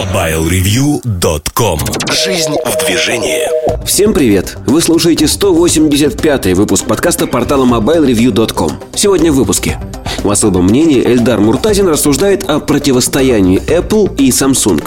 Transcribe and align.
MobileReview.com 0.00 1.78
Жизнь 2.10 2.54
в 2.64 2.86
движении. 2.86 3.46
Всем 3.84 4.14
привет! 4.14 4.56
Вы 4.66 4.80
слушаете 4.80 5.26
185-й 5.26 6.54
выпуск 6.54 6.86
подкаста 6.86 7.26
портала 7.26 7.66
MobileReview.com 7.66 8.70
Сегодня 8.94 9.30
в 9.30 9.34
выпуске. 9.34 9.78
В 10.22 10.30
особом 10.30 10.64
мнении 10.64 11.04
Эльдар 11.04 11.38
Муртазин 11.38 11.86
рассуждает 11.86 12.48
о 12.48 12.60
противостоянии 12.60 13.60
Apple 13.60 14.16
и 14.16 14.30
Samsung 14.30 14.82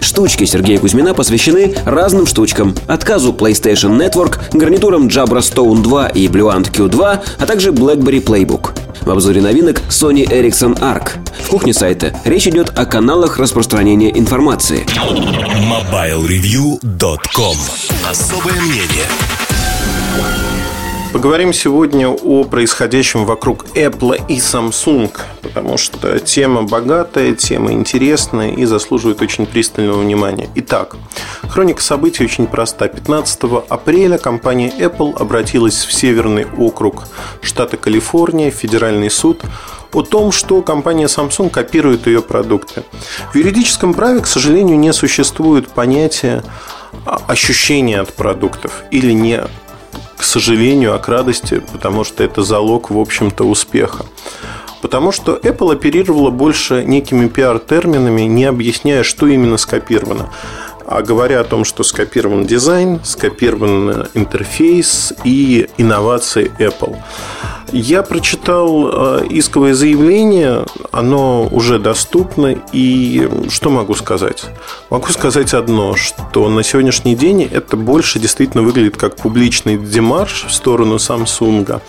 Штучки 0.00 0.44
Сергея 0.44 0.78
Кузьмина 0.78 1.14
посвящены 1.14 1.74
разным 1.84 2.26
штучкам. 2.26 2.74
Отказу 2.86 3.32
PlayStation 3.32 3.98
Network, 3.98 4.38
гарнитурам 4.52 5.08
Jabra 5.08 5.40
Stone 5.40 5.82
2 5.82 6.08
и 6.08 6.28
Bluant 6.28 6.70
Q2, 6.70 7.20
а 7.38 7.46
также 7.46 7.70
BlackBerry 7.70 8.22
Playbook. 8.22 8.70
В 9.02 9.10
обзоре 9.10 9.40
новинок 9.40 9.80
Sony 9.88 10.26
Ericsson 10.26 10.78
Arc. 10.80 11.12
В 11.44 11.48
кухне 11.48 11.72
сайта 11.72 12.12
речь 12.24 12.46
идет 12.46 12.72
о 12.76 12.84
каналах 12.84 13.38
распространения 13.38 14.10
информации. 14.10 14.84
MobileReview.com 15.68 17.56
Особое 18.08 18.60
мнение 18.60 19.06
Поговорим 21.12 21.54
сегодня 21.54 22.10
о 22.10 22.44
происходящем 22.44 23.24
вокруг 23.24 23.64
Apple 23.74 24.20
и 24.28 24.36
Samsung, 24.36 25.10
потому 25.42 25.78
что 25.78 26.20
тема 26.20 26.64
богатая, 26.64 27.34
тема 27.34 27.72
интересная 27.72 28.50
и 28.50 28.66
заслуживает 28.66 29.22
очень 29.22 29.46
пристального 29.46 30.00
внимания. 30.00 30.50
Итак, 30.56 30.96
хроника 31.48 31.82
событий 31.82 32.24
очень 32.24 32.46
проста. 32.46 32.88
15 32.88 33.40
апреля 33.70 34.18
компания 34.18 34.70
Apple 34.78 35.18
обратилась 35.18 35.86
в 35.86 35.92
Северный 35.94 36.46
округ 36.58 37.04
штата 37.40 37.78
Калифорния, 37.78 38.50
Федеральный 38.50 39.10
суд, 39.10 39.42
о 39.94 40.02
том, 40.02 40.30
что 40.30 40.60
компания 40.60 41.06
Samsung 41.06 41.48
копирует 41.48 42.06
ее 42.06 42.20
продукты. 42.20 42.82
В 43.32 43.36
юридическом 43.36 43.94
праве, 43.94 44.20
к 44.20 44.26
сожалению, 44.26 44.78
не 44.78 44.92
существует 44.92 45.68
понятия 45.68 46.44
ощущения 47.06 48.00
от 48.00 48.12
продуктов 48.12 48.82
или 48.90 49.12
не 49.12 49.40
к 50.18 50.24
сожалению, 50.24 50.94
а 50.94 50.98
к 50.98 51.08
радости, 51.08 51.62
потому 51.72 52.04
что 52.04 52.24
это 52.24 52.42
залог, 52.42 52.90
в 52.90 52.98
общем-то, 52.98 53.44
успеха. 53.44 54.04
Потому 54.82 55.12
что 55.12 55.36
Apple 55.36 55.72
оперировала 55.72 56.30
больше 56.30 56.84
некими 56.84 57.28
пиар-терминами, 57.28 58.22
не 58.22 58.44
объясняя, 58.44 59.02
что 59.02 59.26
именно 59.26 59.56
скопировано 59.56 60.30
а 60.88 61.02
говоря 61.02 61.40
о 61.40 61.44
том, 61.44 61.64
что 61.64 61.84
скопирован 61.84 62.46
дизайн, 62.46 63.00
скопирован 63.04 64.06
интерфейс 64.14 65.12
и 65.22 65.68
инновации 65.76 66.50
Apple. 66.58 66.96
Я 67.72 68.02
прочитал 68.02 68.88
э, 69.20 69.26
исковое 69.28 69.74
заявление, 69.74 70.64
оно 70.90 71.46
уже 71.52 71.78
доступно, 71.78 72.56
и 72.72 73.28
что 73.50 73.68
могу 73.68 73.94
сказать? 73.94 74.46
Могу 74.88 75.08
сказать 75.08 75.52
одно, 75.52 75.94
что 75.94 76.48
на 76.48 76.62
сегодняшний 76.62 77.14
день 77.14 77.42
это 77.42 77.76
больше 77.76 78.18
действительно 78.18 78.62
выглядит 78.62 78.96
как 78.96 79.16
публичный 79.16 79.76
демарш 79.76 80.46
в 80.48 80.52
сторону 80.52 80.94
Samsung, 80.96 81.82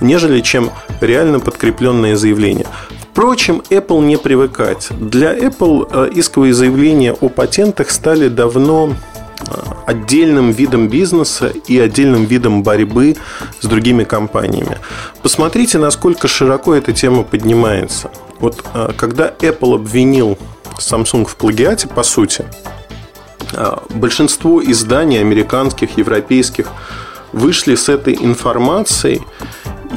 нежели 0.00 0.40
чем 0.40 0.70
реально 1.00 1.40
подкрепленное 1.40 2.16
заявление. 2.16 2.66
Впрочем, 3.14 3.62
Apple 3.70 4.04
не 4.04 4.16
привыкать. 4.18 4.88
Для 4.90 5.32
Apple 5.32 5.88
э, 5.88 6.10
исковые 6.14 6.52
заявления 6.52 7.12
о 7.12 7.28
патентах 7.28 7.90
стали 7.90 8.26
давно 8.26 8.90
э, 8.90 9.44
отдельным 9.86 10.50
видом 10.50 10.88
бизнеса 10.88 11.52
и 11.68 11.78
отдельным 11.78 12.24
видом 12.24 12.64
борьбы 12.64 13.14
с 13.60 13.66
другими 13.66 14.02
компаниями. 14.02 14.78
Посмотрите, 15.22 15.78
насколько 15.78 16.26
широко 16.26 16.74
эта 16.74 16.92
тема 16.92 17.22
поднимается. 17.22 18.10
Вот 18.40 18.64
э, 18.74 18.90
когда 18.96 19.32
Apple 19.38 19.76
обвинил 19.76 20.36
Samsung 20.80 21.24
в 21.24 21.36
плагиате, 21.36 21.86
по 21.86 22.02
сути, 22.02 22.44
большинство 23.90 24.60
изданий 24.60 25.20
американских, 25.20 25.96
европейских 25.98 26.66
вышли 27.32 27.76
с 27.76 27.88
этой 27.88 28.14
информацией 28.14 29.22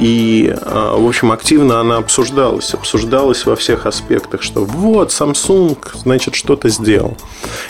и, 0.00 0.54
а, 0.62 0.96
в 0.96 1.06
общем, 1.06 1.32
активно 1.32 1.80
она 1.80 1.96
обсуждалась. 1.96 2.74
Обсуждалась 2.74 3.46
во 3.46 3.56
всех 3.56 3.86
аспектах, 3.86 4.42
что 4.42 4.64
вот, 4.64 5.10
Samsung, 5.10 5.76
значит, 5.94 6.34
что-то 6.34 6.68
сделал. 6.68 7.16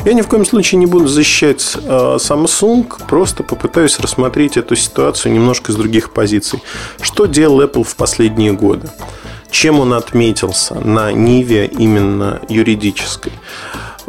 Я 0.05 0.13
ни 0.13 0.23
в 0.23 0.29
коем 0.29 0.45
случае 0.45 0.79
не 0.79 0.87
буду 0.87 1.09
защищать 1.09 1.77
а, 1.85 2.17
Samsung, 2.17 2.87
просто 3.09 3.43
попытаюсь 3.43 3.99
рассмотреть 3.99 4.57
эту 4.57 4.77
ситуацию 4.77 5.33
немножко 5.33 5.73
с 5.73 5.77
других 5.77 6.13
позиций. 6.13 6.63
Что 7.01 7.27
делал 7.27 7.61
Apple 7.63 7.85
в 7.85 7.97
последние 7.97 8.53
годы? 8.53 8.91
Чем 9.51 9.81
он 9.81 9.95
отметился 9.95 10.75
на 10.75 11.11
Ниве 11.13 11.67
именно 11.67 12.41
юридической? 12.49 13.33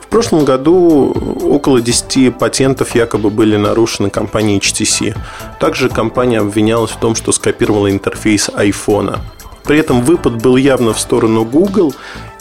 Прошлом 0.09 0.43
году 0.43 1.13
около 1.43 1.81
10 1.81 2.37
патентов 2.37 2.95
якобы 2.95 3.29
были 3.29 3.57
нарушены 3.57 4.09
компанией 4.09 4.59
HTC. 4.59 5.15
Также 5.59 5.89
компания 5.89 6.39
обвинялась 6.39 6.91
в 6.91 6.99
том, 6.99 7.15
что 7.15 7.31
скопировала 7.31 7.91
интерфейс 7.91 8.49
iPhone. 8.49 9.19
При 9.63 9.77
этом 9.77 10.01
выпад 10.01 10.41
был 10.41 10.57
явно 10.57 10.93
в 10.93 10.99
сторону 10.99 11.45
Google, 11.45 11.93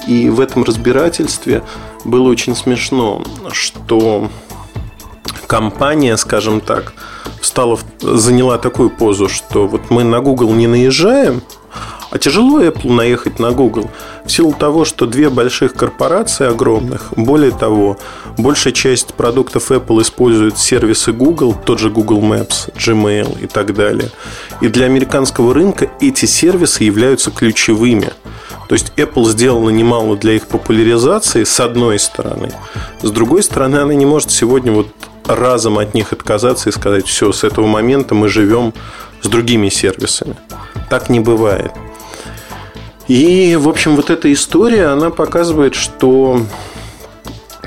и 0.06 0.30
в 0.30 0.40
этом 0.40 0.64
разбирательстве 0.64 1.62
было 2.04 2.30
очень 2.30 2.56
смешно, 2.56 3.22
что 3.52 4.30
компания, 5.46 6.16
скажем 6.16 6.62
так, 6.62 6.94
стала, 7.42 7.78
заняла 8.00 8.56
такую 8.56 8.88
позу, 8.88 9.28
что 9.28 9.66
вот 9.66 9.90
мы 9.90 10.04
на 10.04 10.20
Google 10.20 10.54
не 10.54 10.66
наезжаем, 10.66 11.42
а 12.10 12.19
тяжело 12.19 12.62
Apple 12.62 12.92
наехать 12.92 13.38
на 13.38 13.52
Google 13.52 13.91
в 14.24 14.30
силу 14.30 14.52
того, 14.52 14.84
что 14.84 15.06
две 15.06 15.28
больших 15.28 15.74
корпорации 15.74 16.46
огромных, 16.46 17.12
более 17.16 17.50
того, 17.50 17.98
большая 18.36 18.72
часть 18.72 19.14
продуктов 19.14 19.70
Apple 19.70 20.02
использует 20.02 20.58
сервисы 20.58 21.12
Google, 21.12 21.54
тот 21.54 21.78
же 21.78 21.91
Google 21.91 22.20
Maps, 22.20 22.72
Gmail 22.74 23.42
и 23.42 23.47
так 23.47 23.74
далее. 23.74 24.10
И 24.60 24.68
для 24.68 24.86
американского 24.86 25.52
рынка 25.52 25.91
эти 26.00 26.24
сервисы 26.24 26.84
являются 26.84 27.30
ключевыми. 27.30 28.10
То 28.68 28.74
есть 28.74 28.92
Apple 28.97 29.24
сделала 29.24 29.70
немало 29.70 30.16
для 30.16 30.34
их 30.34 30.47
популяризации 30.47 31.44
с 31.44 31.58
одной 31.58 31.98
стороны. 31.98 32.52
С 33.02 33.10
другой 33.10 33.42
стороны, 33.42 33.76
она 33.76 33.94
не 33.94 34.04
может 34.04 34.30
сегодня 34.30 34.72
вот 34.72 34.88
разом 35.26 35.78
от 35.78 35.94
них 35.94 36.12
отказаться 36.12 36.68
и 36.68 36.72
сказать, 36.72 37.06
все, 37.06 37.32
с 37.32 37.44
этого 37.44 37.66
момента 37.66 38.14
мы 38.14 38.28
живем 38.28 38.74
с 39.22 39.28
другими 39.28 39.68
сервисами. 39.68 40.36
Так 40.91 41.08
не 41.08 41.20
бывает. 41.20 41.72
И, 43.08 43.56
в 43.56 43.69
общем, 43.69 43.96
вот 43.96 44.10
эта 44.10 44.30
история, 44.32 44.88
она 44.88 45.10
показывает, 45.10 45.74
что 45.74 46.42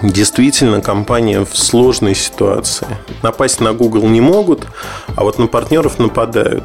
действительно 0.02 0.82
компания 0.82 1.44
в 1.44 1.58
сложной 1.58 2.16
ситуации. 2.16 2.88
Напасть 3.24 3.60
на 3.60 3.74
Google 3.74 4.08
не 4.08 4.22
могут, 4.22 4.68
а 5.16 5.24
вот 5.24 5.40
на 5.40 5.48
партнеров 5.48 6.00
нападают. 6.00 6.64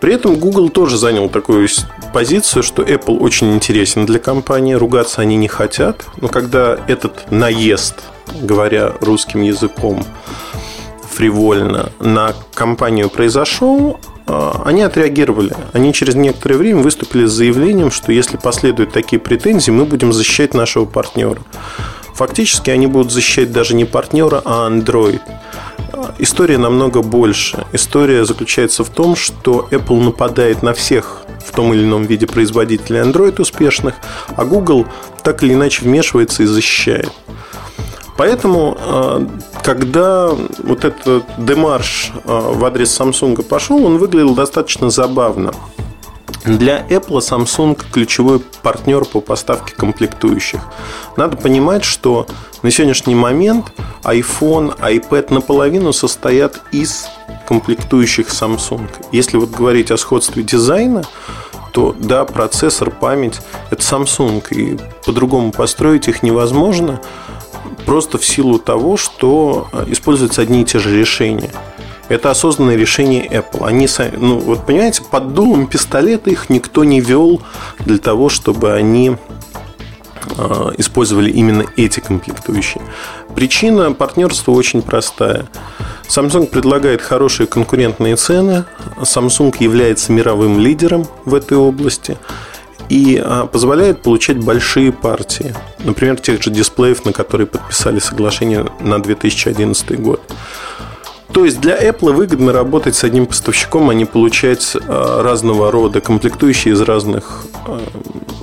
При 0.00 0.14
этом 0.14 0.36
Google 0.36 0.70
тоже 0.70 0.96
занял 0.96 1.28
такую 1.28 1.68
позицию, 2.12 2.62
что 2.62 2.82
Apple 2.82 3.18
очень 3.18 3.54
интересен 3.54 4.06
для 4.06 4.18
компании, 4.18 4.74
ругаться 4.74 5.20
они 5.20 5.36
не 5.36 5.48
хотят. 5.48 6.04
Но 6.20 6.28
когда 6.28 6.78
этот 6.88 7.30
наезд, 7.30 7.96
говоря 8.40 8.94
русским 9.00 9.42
языком, 9.42 10.04
фривольно 11.10 11.90
на 12.00 12.34
компанию 12.54 13.10
произошел, 13.10 14.00
они 14.64 14.82
отреагировали. 14.82 15.52
Они 15.72 15.92
через 15.92 16.14
некоторое 16.14 16.56
время 16.56 16.82
выступили 16.82 17.26
с 17.26 17.32
заявлением, 17.32 17.90
что 17.90 18.12
если 18.12 18.36
последуют 18.36 18.92
такие 18.92 19.18
претензии, 19.18 19.70
мы 19.70 19.84
будем 19.84 20.12
защищать 20.12 20.54
нашего 20.54 20.84
партнера. 20.84 21.40
Фактически 22.14 22.70
они 22.70 22.86
будут 22.86 23.12
защищать 23.12 23.50
даже 23.50 23.74
не 23.74 23.84
партнера, 23.84 24.42
а 24.44 24.68
Android. 24.68 25.20
А, 25.92 26.14
история 26.18 26.58
намного 26.58 27.02
больше. 27.02 27.64
История 27.72 28.24
заключается 28.24 28.84
в 28.84 28.90
том, 28.90 29.16
что 29.16 29.66
Apple 29.70 30.02
нападает 30.02 30.62
на 30.62 30.74
всех 30.74 31.22
в 31.44 31.52
том 31.52 31.72
или 31.72 31.82
ином 31.82 32.04
виде 32.04 32.26
производителей 32.26 33.00
Android 33.00 33.40
успешных, 33.40 33.94
а 34.36 34.44
Google 34.44 34.86
так 35.24 35.42
или 35.42 35.54
иначе 35.54 35.82
вмешивается 35.82 36.42
и 36.42 36.46
защищает. 36.46 37.10
Поэтому, 38.20 38.76
э, 38.78 39.26
когда 39.62 40.28
вот 40.28 40.84
этот 40.84 41.24
демарш 41.38 42.12
э, 42.12 42.18
в 42.26 42.62
адрес 42.66 43.00
Samsung 43.00 43.42
пошел, 43.42 43.82
он 43.82 43.96
выглядел 43.96 44.34
достаточно 44.34 44.90
забавно. 44.90 45.52
Для 46.44 46.86
Apple 46.90 47.20
Samsung 47.20 47.80
ключевой 47.90 48.40
партнер 48.62 49.06
по 49.06 49.22
поставке 49.22 49.74
комплектующих. 49.74 50.60
Надо 51.16 51.38
понимать, 51.38 51.82
что 51.82 52.26
на 52.62 52.70
сегодняшний 52.70 53.14
момент 53.14 53.72
iPhone, 54.02 54.78
iPad 54.78 55.32
наполовину 55.32 55.94
состоят 55.94 56.60
из 56.72 57.08
комплектующих 57.48 58.28
Samsung. 58.28 58.86
Если 59.12 59.38
вот 59.38 59.48
говорить 59.48 59.90
о 59.90 59.96
сходстве 59.96 60.42
дизайна, 60.42 61.04
то 61.72 61.96
да, 61.98 62.26
процессор, 62.26 62.90
память– 62.90 63.40
это 63.70 63.80
Samsung, 63.80 64.44
и 64.50 64.78
по-другому 65.06 65.52
построить 65.52 66.06
их 66.06 66.22
невозможно– 66.22 67.00
просто 67.90 68.18
в 68.18 68.24
силу 68.24 68.60
того, 68.60 68.96
что 68.96 69.66
э, 69.72 69.86
используются 69.88 70.42
одни 70.42 70.62
и 70.62 70.64
те 70.64 70.78
же 70.78 70.96
решения. 70.96 71.50
Это 72.08 72.30
осознанное 72.30 72.76
решение 72.76 73.26
Apple. 73.26 73.66
Они, 73.66 73.88
ну, 74.16 74.38
вот 74.38 74.64
понимаете, 74.64 75.02
под 75.02 75.34
дулом 75.34 75.66
пистолета 75.66 76.30
их 76.30 76.48
никто 76.50 76.84
не 76.84 77.00
вел 77.00 77.42
для 77.80 77.98
того, 77.98 78.28
чтобы 78.28 78.74
они 78.74 79.16
а, 80.38 80.72
использовали 80.78 81.30
именно 81.30 81.64
эти 81.76 81.98
комплектующие. 81.98 82.80
Причина 83.34 83.92
партнерства 83.92 84.52
очень 84.52 84.82
простая. 84.82 85.48
Samsung 86.08 86.46
предлагает 86.46 87.02
хорошие 87.02 87.48
конкурентные 87.48 88.14
цены. 88.14 88.66
Samsung 89.00 89.52
является 89.58 90.12
мировым 90.12 90.60
лидером 90.60 91.08
в 91.24 91.34
этой 91.34 91.58
области 91.58 92.16
и 92.90 93.22
а, 93.24 93.46
позволяет 93.46 94.02
получать 94.02 94.38
большие 94.38 94.92
партии. 94.92 95.54
Например, 95.84 96.16
тех 96.16 96.42
же 96.42 96.50
дисплеев, 96.50 97.04
на 97.04 97.12
которые 97.12 97.46
подписали 97.46 98.00
соглашение 98.00 98.66
на 98.80 99.00
2011 99.00 99.98
год. 100.00 100.20
То 101.32 101.44
есть 101.44 101.60
для 101.60 101.80
Apple 101.80 102.12
выгодно 102.12 102.52
работать 102.52 102.96
с 102.96 103.04
одним 103.04 103.26
поставщиком, 103.26 103.88
а 103.90 103.94
не 103.94 104.04
получать 104.04 104.76
а, 104.88 105.22
разного 105.22 105.70
рода 105.70 106.00
комплектующие 106.00 106.74
из 106.74 106.80
разных, 106.80 107.44
а, 107.64 107.80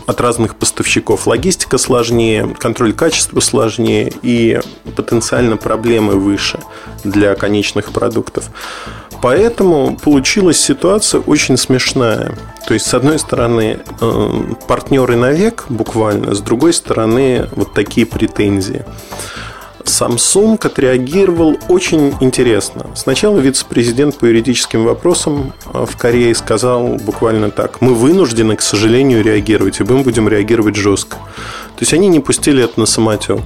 от 0.05 0.21
разных 0.21 0.55
поставщиков. 0.55 1.27
Логистика 1.27 1.77
сложнее, 1.77 2.55
контроль 2.57 2.94
качества 2.94 3.41
сложнее 3.41 4.13
и 4.21 4.61
потенциально 4.95 5.57
проблемы 5.57 6.13
выше 6.13 6.59
для 7.03 7.35
конечных 7.35 7.91
продуктов. 7.91 8.49
Поэтому 9.22 9.98
получилась 9.98 10.60
ситуация 10.60 11.22
очень 11.22 11.58
смешная. 11.58 12.38
То 12.68 12.74
есть, 12.74 12.86
с 12.86 12.94
одной 12.94 13.18
стороны, 13.19 13.80
э, 14.02 14.54
партнеры 14.68 15.16
навек 15.16 15.66
буквально, 15.69 16.36
с 16.36 16.42
другой 16.42 16.74
стороны, 16.74 17.48
вот 17.56 17.74
такие 17.74 18.06
претензии. 18.06 18.86
Samsung 19.88 20.60
отреагировал 20.66 21.58
очень 21.69 22.14
интересно. 22.19 22.88
Сначала 22.96 23.40
вице-президент 23.40 24.18
по 24.18 24.25
юридическим 24.25 24.84
вопросам 24.84 25.54
э, 25.74 25.86
в 25.86 25.98
Корее 25.98 26.36
сказал 26.36 26.98
буквально 26.98 27.50
так. 27.50 27.81
Мы 27.81 27.96
вынуждены, 27.96 28.56
к 28.56 28.62
сожалению, 28.62 29.24
реагировать, 29.24 29.80
и 29.80 29.84
мы 29.84 30.04
будем 30.04 30.28
реагировать 30.28 30.75
жестко. 30.75 31.18
То 31.77 31.83
есть 31.83 31.94
они 31.94 32.07
не 32.07 32.19
пустили 32.19 32.63
это 32.63 32.79
на 32.79 32.88
самотек. 32.88 33.41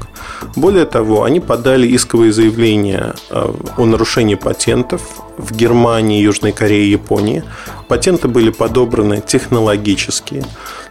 Более 0.56 0.86
того, 0.86 1.26
они 1.26 1.42
подали 1.42 1.94
исковые 1.94 2.32
заявления 2.32 3.14
э, 3.30 3.54
о 3.78 3.86
нарушении 3.86 4.36
патентов 4.36 5.02
в 5.38 5.54
Германии, 5.54 6.22
Южной 6.22 6.54
Корее 6.54 6.86
и 6.86 6.92
Японии. 6.92 7.44
Патенты 7.90 8.30
были 8.30 8.50
подобраны 8.50 9.22
технологические. 9.22 10.46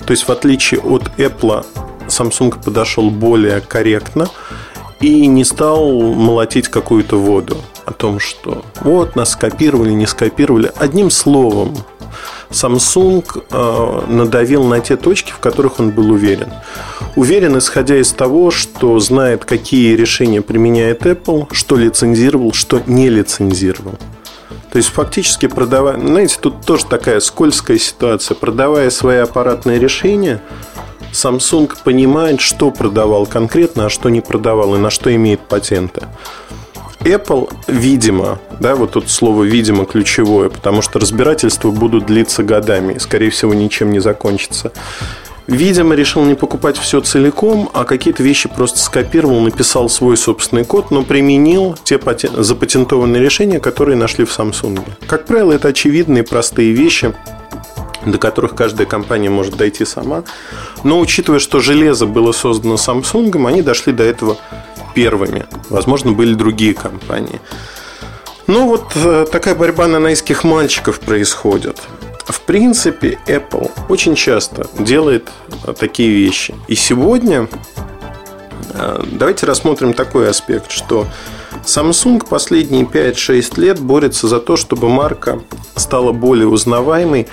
То 0.05 0.11
есть, 0.11 0.29
в 0.29 0.31
отличие 0.31 0.81
от 0.81 1.11
Apple, 1.17 1.65
Samsung 2.09 2.63
подошел 2.63 3.11
более 3.11 3.63
корректно 3.63 4.29
и 5.01 5.27
не 5.27 5.45
стал 5.45 5.99
молотить 5.99 6.69
какую-то 6.69 7.19
воду 7.19 7.57
о 7.87 7.93
том, 7.93 8.21
что 8.21 8.67
вот 8.83 9.17
нас 9.17 9.31
скопировали, 9.31 9.93
не 9.93 10.07
скопировали. 10.07 10.71
Одним 10.77 11.11
словом, 11.11 11.75
Samsung 12.51 13.25
э, 13.51 14.13
надавил 14.13 14.65
на 14.65 14.81
те 14.81 14.97
точки, 14.97 15.31
в 15.31 15.39
которых 15.39 15.79
он 15.79 15.91
был 15.91 16.11
уверен. 16.11 16.53
Уверен, 17.17 17.57
исходя 17.59 17.97
из 17.97 18.13
того, 18.13 18.51
что 18.51 18.99
знает, 18.99 19.45
какие 19.45 19.95
решения 19.95 20.43
применяет 20.43 21.03
Apple, 21.03 21.49
что 21.53 21.77
лицензировал, 21.77 22.53
что 22.53 22.83
не 22.87 23.09
лицензировал. 23.09 23.95
То 24.73 24.77
есть 24.77 24.91
фактически 24.91 25.47
продавая, 25.47 25.99
знаете, 25.99 26.37
тут 26.41 26.65
тоже 26.65 26.87
такая 26.87 27.21
скользкая 27.21 27.79
ситуация. 27.79 28.35
Продавая 28.35 28.91
свои 28.91 29.19
аппаратные 29.19 29.79
решения, 29.79 30.41
Samsung 31.13 31.73
понимает, 31.85 32.41
что 32.41 32.71
продавал 32.71 33.27
конкретно, 33.27 33.87
а 33.87 33.91
что 33.91 34.09
не 34.11 34.21
продавал 34.21 34.75
и 34.77 34.79
на 34.79 34.91
что 34.91 35.15
имеет 35.15 35.41
патенты. 35.41 36.07
Apple, 37.01 37.51
видимо, 37.67 38.39
да, 38.61 38.77
вот 38.77 38.93
тут 38.93 39.09
слово 39.09 39.45
«видимо» 39.45 39.87
ключевое, 39.87 40.51
потому 40.51 40.83
что 40.83 40.99
разбирательства 40.99 41.71
будут 41.71 42.07
длиться 42.07 42.43
годами 42.43 42.99
скорее 42.99 43.31
всего, 43.31 43.55
ничем 43.55 43.91
не 43.91 44.01
закончится. 44.01 44.73
Видимо, 45.47 45.97
решил 45.97 46.25
не 46.25 46.35
покупать 46.35 46.77
все 46.79 47.01
целиком, 47.01 47.71
а 47.73 47.85
какие-то 47.85 48.23
вещи 48.23 48.49
просто 48.49 48.79
скопировал, 48.79 49.41
написал 49.41 49.89
свой 49.89 50.17
собственный 50.17 50.65
код, 50.65 50.91
но 50.93 51.03
применил 51.03 51.77
те 51.83 51.99
запатентованные 52.37 53.21
решения, 53.21 53.59
которые 53.59 53.97
нашли 53.97 54.25
в 54.25 54.39
Samsung. 54.39 54.81
Как 55.09 55.27
правило, 55.27 55.53
это 55.53 55.69
очевидные 55.69 56.23
простые 56.23 56.73
вещи, 56.73 57.15
до 58.07 58.19
которых 58.19 58.55
каждая 58.55 58.87
компания 58.87 59.31
может 59.31 59.57
дойти 59.57 59.85
сама. 59.85 60.23
Но 60.85 61.01
учитывая, 61.01 61.41
что 61.41 61.61
железо 61.61 62.07
было 62.07 62.31
создано 62.33 62.75
Samsung, 62.75 63.49
они 63.49 63.63
дошли 63.63 63.93
до 63.93 64.05
этого 64.05 64.37
первыми. 64.95 65.47
Возможно, 65.69 66.13
были 66.13 66.35
другие 66.35 66.75
компании. 66.75 67.41
Ну 68.47 68.67
вот 68.67 68.93
э, 68.97 69.27
такая 69.31 69.55
борьба 69.55 69.87
нанайских 69.87 70.43
мальчиков 70.45 70.99
происходит. 71.01 71.79
В 72.27 72.41
принципе, 72.41 73.19
Apple 73.27 73.71
очень 73.89 74.15
часто 74.15 74.69
делает 74.79 75.29
э, 75.65 75.73
такие 75.79 76.11
вещи. 76.11 76.55
И 76.67 76.75
сегодня 76.75 77.49
э, 78.75 79.05
давайте 79.13 79.47
рассмотрим 79.47 79.93
такой 79.93 80.29
аспект, 80.29 80.73
что 80.73 81.07
Samsung 81.65 82.27
последние 82.29 82.85
5-6 82.85 83.61
лет 83.61 83.81
борется 83.81 84.27
за 84.27 84.41
то, 84.41 84.57
чтобы 84.57 84.89
марка 84.89 85.41
стала 85.77 86.13
более 86.13 86.49
узнаваемой 86.49 87.29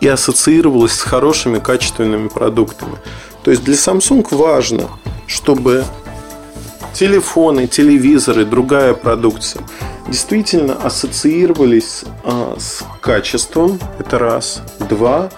и 0.00 0.08
ассоциировалась 0.08 0.92
с 0.92 1.00
хорошими 1.00 1.58
качественными 1.58 2.28
продуктами. 2.28 2.98
То 3.42 3.50
есть 3.50 3.64
для 3.64 3.74
Samsung 3.74 4.26
важно, 4.30 4.88
чтобы 5.26 5.84
телефоны, 6.94 7.66
телевизоры, 7.66 8.44
другая 8.44 8.94
продукция 8.94 9.62
действительно 10.08 10.74
ассоциировались 10.74 12.04
а, 12.24 12.56
с 12.58 12.84
качеством, 13.00 13.78
это 13.98 14.18
раз. 14.18 14.62
Два, 14.88 15.30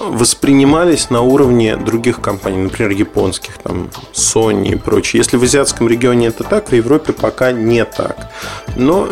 воспринимались 0.00 1.10
на 1.10 1.22
уровне 1.22 1.76
других 1.76 2.20
компаний, 2.20 2.58
например, 2.58 2.92
японских, 2.92 3.58
там, 3.58 3.90
Sony 4.12 4.72
и 4.72 4.76
прочее. 4.76 5.18
Если 5.18 5.36
в 5.36 5.42
азиатском 5.42 5.88
регионе 5.88 6.28
это 6.28 6.44
так, 6.44 6.70
в 6.70 6.74
Европе 6.74 7.12
пока 7.12 7.52
не 7.52 7.84
так. 7.84 8.30
Но 8.76 9.08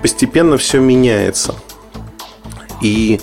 постепенно 0.00 0.56
все 0.56 0.80
меняется. 0.80 1.54
И 2.80 3.20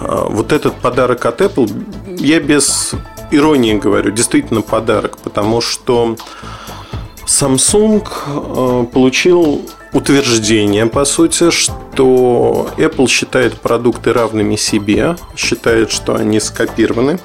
а, 0.00 0.28
вот 0.28 0.52
этот 0.52 0.74
подарок 0.76 1.26
от 1.26 1.40
Apple, 1.40 2.16
я 2.18 2.40
без 2.40 2.94
иронии 3.30 3.74
говорю, 3.74 4.10
действительно 4.10 4.62
подарок, 4.62 5.18
потому 5.18 5.60
что 5.60 6.16
Samsung 7.30 8.06
а, 8.26 8.84
получил 8.86 9.62
утверждение, 9.92 10.86
по 10.86 11.04
сути, 11.04 11.50
что 11.50 12.68
Apple 12.76 13.08
считает 13.08 13.60
продукты 13.60 14.12
равными 14.12 14.56
себе, 14.56 15.16
считает, 15.36 15.92
что 15.92 16.16
они 16.16 16.40
скопированы. 16.40 17.20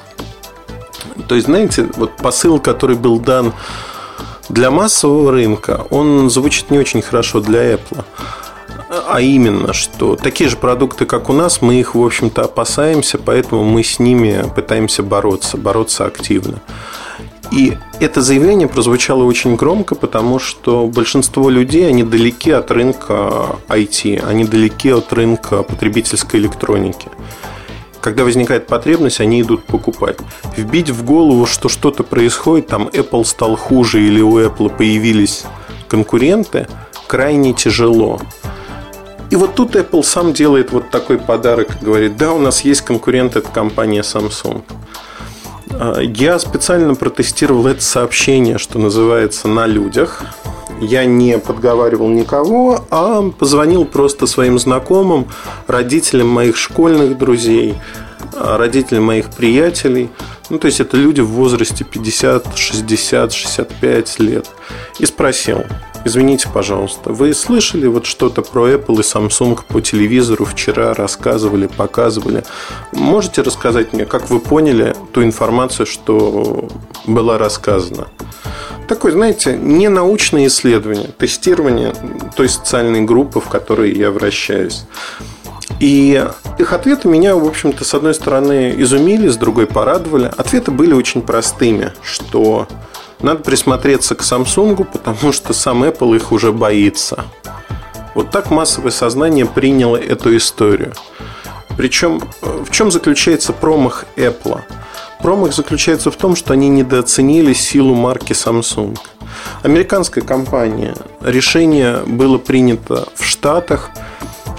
То 1.28 1.34
есть, 1.34 1.48
знаете, 1.48 1.88
вот 1.96 2.16
посыл, 2.16 2.60
который 2.60 2.96
был 2.96 3.18
дан 3.18 3.52
для 4.48 4.70
массового 4.70 5.32
рынка, 5.32 5.84
он 5.90 6.30
звучит 6.30 6.70
не 6.70 6.78
очень 6.78 7.02
хорошо 7.02 7.40
для 7.40 7.74
Apple 7.74 8.04
а 8.88 9.20
именно, 9.20 9.72
что 9.72 10.16
такие 10.16 10.48
же 10.48 10.56
продукты, 10.56 11.06
как 11.06 11.28
у 11.28 11.32
нас, 11.32 11.60
мы 11.60 11.80
их, 11.80 11.94
в 11.94 12.04
общем-то, 12.04 12.44
опасаемся, 12.44 13.18
поэтому 13.18 13.64
мы 13.64 13.82
с 13.82 13.98
ними 13.98 14.44
пытаемся 14.54 15.02
бороться, 15.02 15.56
бороться 15.56 16.04
активно. 16.04 16.60
И 17.52 17.76
это 18.00 18.20
заявление 18.22 18.68
прозвучало 18.68 19.24
очень 19.24 19.56
громко, 19.56 19.94
потому 19.94 20.38
что 20.38 20.86
большинство 20.86 21.48
людей, 21.48 21.88
они 21.88 22.02
далеки 22.02 22.50
от 22.50 22.70
рынка 22.70 23.56
IT, 23.68 24.26
они 24.26 24.44
далеки 24.44 24.90
от 24.90 25.12
рынка 25.12 25.62
потребительской 25.62 26.40
электроники. 26.40 27.08
Когда 28.00 28.24
возникает 28.24 28.66
потребность, 28.66 29.20
они 29.20 29.42
идут 29.42 29.64
покупать. 29.64 30.18
Вбить 30.56 30.90
в 30.90 31.04
голову, 31.04 31.46
что 31.46 31.68
что-то 31.68 32.04
происходит, 32.04 32.68
там 32.68 32.88
Apple 32.88 33.24
стал 33.24 33.56
хуже 33.56 34.00
или 34.00 34.20
у 34.20 34.38
Apple 34.38 34.76
появились 34.76 35.44
конкуренты, 35.88 36.68
крайне 37.06 37.52
тяжело. 37.52 38.20
И 39.30 39.36
вот 39.36 39.54
тут 39.54 39.74
Apple 39.74 40.04
сам 40.04 40.32
делает 40.32 40.70
вот 40.70 40.90
такой 40.90 41.18
подарок. 41.18 41.78
Говорит, 41.82 42.16
да, 42.16 42.32
у 42.32 42.38
нас 42.38 42.60
есть 42.60 42.82
конкурент, 42.82 43.34
это 43.34 43.48
компания 43.48 44.02
Samsung. 44.02 44.62
А, 45.78 46.00
я 46.00 46.38
специально 46.38 46.94
протестировал 46.94 47.66
это 47.66 47.82
сообщение, 47.82 48.58
что 48.58 48.78
называется, 48.78 49.48
на 49.48 49.66
людях. 49.66 50.22
Я 50.80 51.04
не 51.04 51.38
подговаривал 51.38 52.08
никого, 52.08 52.84
а 52.90 53.22
позвонил 53.30 53.84
просто 53.84 54.26
своим 54.26 54.58
знакомым, 54.58 55.28
родителям 55.66 56.28
моих 56.28 56.56
школьных 56.56 57.18
друзей, 57.18 57.74
а, 58.34 58.56
родителям 58.58 59.04
моих 59.04 59.30
приятелей. 59.30 60.10
Ну, 60.48 60.58
то 60.58 60.66
есть 60.66 60.80
это 60.80 60.96
люди 60.96 61.20
в 61.20 61.28
возрасте 61.28 61.84
50, 61.84 62.56
60, 62.56 63.32
65 63.32 64.18
лет. 64.20 64.46
И 64.98 65.06
спросил, 65.06 65.64
Извините, 66.06 66.48
пожалуйста, 66.54 67.12
вы 67.12 67.34
слышали 67.34 67.88
вот 67.88 68.06
что-то 68.06 68.42
про 68.42 68.70
Apple 68.70 68.94
и 68.94 69.00
Samsung 69.00 69.58
по 69.66 69.80
телевизору 69.80 70.44
вчера 70.44 70.94
рассказывали, 70.94 71.66
показывали? 71.66 72.44
Можете 72.92 73.42
рассказать 73.42 73.92
мне, 73.92 74.06
как 74.06 74.30
вы 74.30 74.38
поняли 74.38 74.94
ту 75.12 75.24
информацию, 75.24 75.84
что 75.84 76.68
была 77.08 77.38
рассказана? 77.38 78.06
Такое, 78.86 79.10
знаете, 79.10 79.56
не 79.56 79.88
научное 79.88 80.46
исследование, 80.46 81.08
тестирование 81.08 81.92
той 82.36 82.48
социальной 82.48 83.00
группы, 83.00 83.40
в 83.40 83.48
которой 83.48 83.92
я 83.92 84.12
вращаюсь. 84.12 84.84
И 85.80 86.24
их 86.60 86.72
ответы 86.72 87.08
меня, 87.08 87.34
в 87.34 87.44
общем-то, 87.44 87.84
с 87.84 87.92
одной 87.94 88.14
стороны 88.14 88.72
изумили, 88.78 89.26
с 89.26 89.36
другой 89.36 89.66
порадовали. 89.66 90.30
Ответы 90.36 90.70
были 90.70 90.92
очень 90.92 91.22
простыми, 91.22 91.90
что 92.04 92.68
надо 93.20 93.42
присмотреться 93.42 94.14
к 94.14 94.22
Samsung, 94.22 94.84
потому 94.84 95.32
что 95.32 95.52
сам 95.52 95.84
Apple 95.84 96.16
их 96.16 96.32
уже 96.32 96.52
боится. 96.52 97.24
Вот 98.14 98.30
так 98.30 98.50
массовое 98.50 98.90
сознание 98.90 99.46
приняло 99.46 99.96
эту 99.96 100.36
историю. 100.36 100.92
Причем 101.76 102.22
в 102.40 102.70
чем 102.70 102.90
заключается 102.90 103.52
промах 103.52 104.06
Apple? 104.16 104.60
Промах 105.20 105.52
заключается 105.52 106.10
в 106.10 106.16
том, 106.16 106.36
что 106.36 106.52
они 106.52 106.68
недооценили 106.68 107.52
силу 107.52 107.94
марки 107.94 108.32
Samsung. 108.32 108.98
Американская 109.62 110.24
компания. 110.24 110.94
Решение 111.20 111.98
было 112.06 112.38
принято 112.38 113.08
в 113.14 113.24
Штатах– 113.24 113.90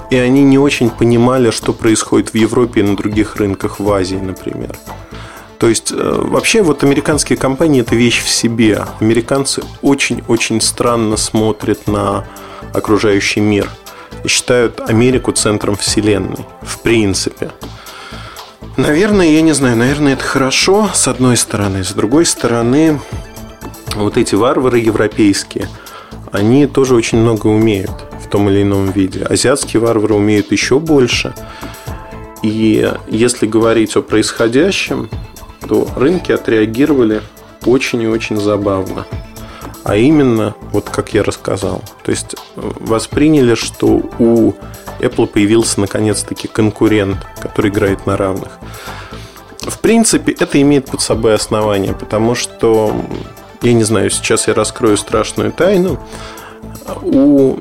и 0.09 0.15
они 0.15 0.43
не 0.43 0.57
очень 0.57 0.89
понимали, 0.89 1.51
что 1.51 1.73
происходит 1.73 2.29
в 2.29 2.35
Европе 2.35 2.79
и 2.79 2.83
на 2.83 2.95
других 2.95 3.35
рынках, 3.35 3.79
в 3.79 3.91
Азии, 3.91 4.15
например. 4.15 4.77
То 5.59 5.69
есть, 5.69 5.91
э, 5.91 5.95
вообще, 5.95 6.61
вот 6.61 6.83
американские 6.83 7.37
компании– 7.37 7.81
это 7.81 7.95
вещь 7.95 8.21
в 8.21 8.29
себе. 8.29 8.85
Американцы 8.99 9.63
очень-очень 9.81 10.61
странно 10.61 11.17
смотрят 11.17 11.87
на 11.87 12.25
окружающий 12.73 13.39
мир 13.39 13.69
и 14.23 14.27
считают 14.27 14.79
Америку 14.87 15.31
центром 15.31 15.75
вселенной, 15.75 16.45
в 16.61 16.79
принципе. 16.79 17.51
Наверное, 18.75 19.27
я 19.31 19.41
не 19.41 19.53
знаю, 19.53 19.75
наверное, 19.77 20.13
это 20.13 20.23
хорошо, 20.23 20.89
с 20.93 21.07
одной 21.07 21.37
стороны. 21.37 21.83
С 21.83 21.93
другой 21.93 22.27
стороны, 22.27 22.99
вот 23.95 24.17
эти 24.17 24.35
варвары 24.35 24.77
европейские, 24.77 25.67
они 26.31 26.67
тоже 26.67 26.93
очень 26.93 27.17
много 27.17 27.47
умеют 27.47 28.05
в 28.23 28.29
том 28.29 28.49
или 28.49 28.61
ином 28.61 28.91
виде. 28.91 29.23
Азиатские 29.23 29.81
варвары 29.81 30.13
умеют 30.13 30.51
еще 30.51 30.77
больше. 30.77 31.33
И 32.43 32.93
если 33.07 33.47
говорить 33.47 33.95
о 33.95 34.03
происходящем, 34.03 35.09
то 35.67 35.87
рынки 35.95 36.31
отреагировали 36.31 37.21
очень 37.65 38.01
и 38.01 38.07
очень 38.07 38.37
забавно. 38.37 39.05
А 39.83 39.95
именно, 39.95 40.55
вот 40.71 40.89
как 40.89 41.13
я 41.13 41.23
рассказал. 41.23 41.81
То 42.03 42.11
есть 42.11 42.35
восприняли, 42.55 43.55
что 43.55 44.01
у 44.19 44.53
Apple 44.99 45.27
появился 45.27 45.79
наконец-таки 45.79 46.47
конкурент, 46.47 47.17
который 47.39 47.71
играет 47.71 48.05
на 48.05 48.17
равных. 48.17 48.59
В 49.61 49.79
принципе, 49.79 50.33
это 50.33 50.61
имеет 50.61 50.85
под 50.89 51.01
собой 51.01 51.35
основание, 51.35 51.93
потому 51.93 52.35
что, 52.35 52.95
я 53.61 53.73
не 53.73 53.83
знаю, 53.83 54.09
сейчас 54.09 54.47
я 54.47 54.53
раскрою 54.53 54.97
страшную 54.97 55.51
тайну, 55.51 55.99
у 57.01 57.55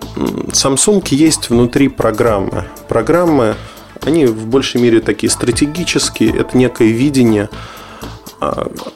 Samsung 0.50 1.06
есть 1.10 1.50
внутри 1.50 1.88
программы. 1.88 2.64
Программы, 2.88 3.56
они 4.02 4.26
в 4.26 4.46
большей 4.46 4.80
мере 4.80 5.00
такие 5.00 5.30
стратегические, 5.30 6.36
это 6.36 6.56
некое 6.56 6.88
видение, 6.88 7.48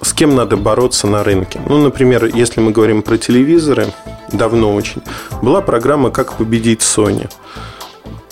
с 0.02 0.12
кем 0.12 0.34
надо 0.34 0.56
бороться 0.56 1.06
на 1.06 1.22
рынке. 1.24 1.60
Ну, 1.68 1.78
например, 1.78 2.24
если 2.24 2.60
мы 2.60 2.72
говорим 2.72 3.02
про 3.02 3.16
телевизоры, 3.16 3.86
давно 4.32 4.74
очень, 4.74 5.02
была 5.42 5.60
программа 5.60 6.10
«Как 6.10 6.34
победить 6.34 6.80
Sony». 6.80 7.28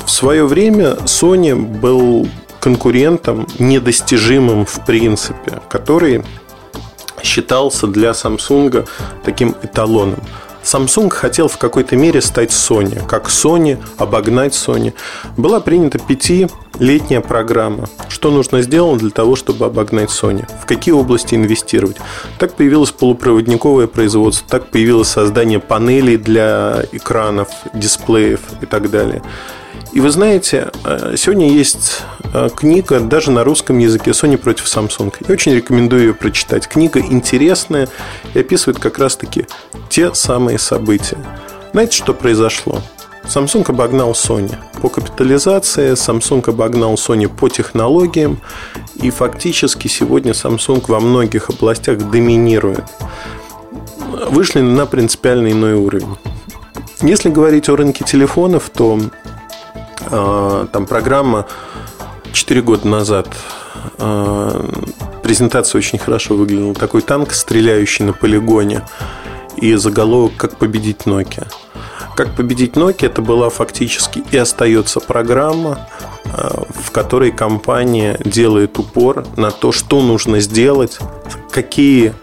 В 0.05 0.11
свое 0.11 0.47
время 0.47 0.97
Sony 1.05 1.55
был 1.55 2.29
конкурентом 2.61 3.47
недостижимым 3.59 4.65
в 4.65 4.85
принципе, 4.85 5.61
который 5.69 6.25
считался 7.23 7.87
для 7.87 8.11
Samsung 8.11 8.89
таким 9.25 9.55
эталоном. 9.63 10.21
Samsung 10.63 11.11
хотел 11.11 11.49
в 11.49 11.59
какой-то 11.59 11.97
мере 11.97 12.21
стать 12.21 12.51
Sony, 12.51 13.05
как 13.07 13.29
Sony, 13.29 13.79
обогнать 13.97 14.53
Sony. 14.53 14.93
Была 15.37 15.61
принята 15.61 15.99
пятилетняя 15.99 17.21
программа. 17.21 17.89
Что 18.09 18.31
нужно 18.31 18.63
сделать 18.63 19.01
для 19.01 19.11
того, 19.11 19.37
чтобы 19.37 19.67
обогнать 19.67 20.11
Sony? 20.11 20.47
В 20.63 20.67
какие 20.67 20.95
области 20.95 21.35
инвестировать? 21.35 21.97
Так 22.39 22.55
появилось 22.55 22.91
полупроводниковое 22.91 23.87
производство, 23.87 24.47
так 24.49 24.71
появилось 24.71 25.09
создание 25.09 25.61
панелей 25.61 26.17
для 26.17 26.85
экранов, 26.93 27.49
дисплеев 27.73 28.41
и 28.61 28.67
так 28.67 28.91
далее. 28.91 29.23
И 29.93 30.01
вы 30.01 30.11
знаете, 30.11 30.71
э, 30.85 31.15
сегодня 31.17 31.51
есть 31.51 32.03
э, 32.35 32.49
книга 32.55 33.01
даже 33.01 33.31
на 33.31 33.43
русском 33.45 33.79
языке 33.79 34.11
Sony 34.11 34.37
против 34.37 34.67
Samsung. 34.67 35.15
Я 35.27 35.33
очень 35.33 35.55
рекомендую 35.55 36.09
ее 36.09 36.15
прочитать. 36.15 36.69
Книга 36.69 37.01
интересная 37.01 37.89
и 38.35 38.41
описывает 38.41 38.79
как 38.79 38.99
раз-таки 38.99 39.47
те 39.89 40.15
самые 40.15 40.59
события. 40.59 41.19
Знаете, 41.73 41.97
что 41.97 42.15
произошло? 42.15 42.83
Samsung 43.25 43.69
обогнал 43.69 44.13
Sony 44.13 44.55
по 44.81 44.89
капитализации, 44.89 45.93
Samsung 45.93 46.49
обогнал 46.49 46.95
Sony 46.95 47.29
по 47.29 47.49
технологиям, 47.49 48.41
и 48.95 49.11
фактически 49.11 49.87
сегодня 49.89 50.33
Samsung 50.33 50.83
во 50.89 51.01
многих 51.01 51.51
областях 51.51 51.99
доминирует. 52.11 52.85
Вышли 54.31 54.61
на 54.61 54.87
принципиально 54.87 55.53
иной 55.53 55.75
уровень. 55.75 56.17
Если 57.03 57.29
говорить 57.29 57.69
о 57.69 57.77
рынке 57.77 58.05
телефонов, 58.05 58.71
то 58.71 58.99
там 59.99 60.87
программа 60.87 61.47
4 62.33 62.63
года 62.63 62.87
назад 62.87 63.29
а, 63.99 64.65
презентация 65.23 65.79
очень 65.79 65.99
хорошо 65.99 66.35
выглядела. 66.37 66.75
Такой 66.75 67.03
танк, 67.03 67.33
стреляющий 67.33 68.05
на 68.05 68.13
полигоне. 68.13 68.83
И 69.57 69.75
заголовок 69.75 70.37
«Как 70.37 70.57
победить 70.57 71.03
Nokia». 71.05 71.47
«Как 72.17 72.35
победить 72.35 72.75
Nokia» 72.75 73.07
это 73.07 73.23
была 73.23 73.51
фактически 73.51 74.23
и 74.31 74.37
остается 74.37 75.01
программа, 75.01 75.89
а, 76.27 76.65
в 76.71 76.91
которой 76.91 77.33
компания 77.33 78.19
делает 78.25 78.79
упор 78.79 79.27
на 79.37 79.51
то, 79.51 79.73
что 79.73 80.01
нужно 80.01 80.41
сделать, 80.41 80.99
какие 81.51 82.15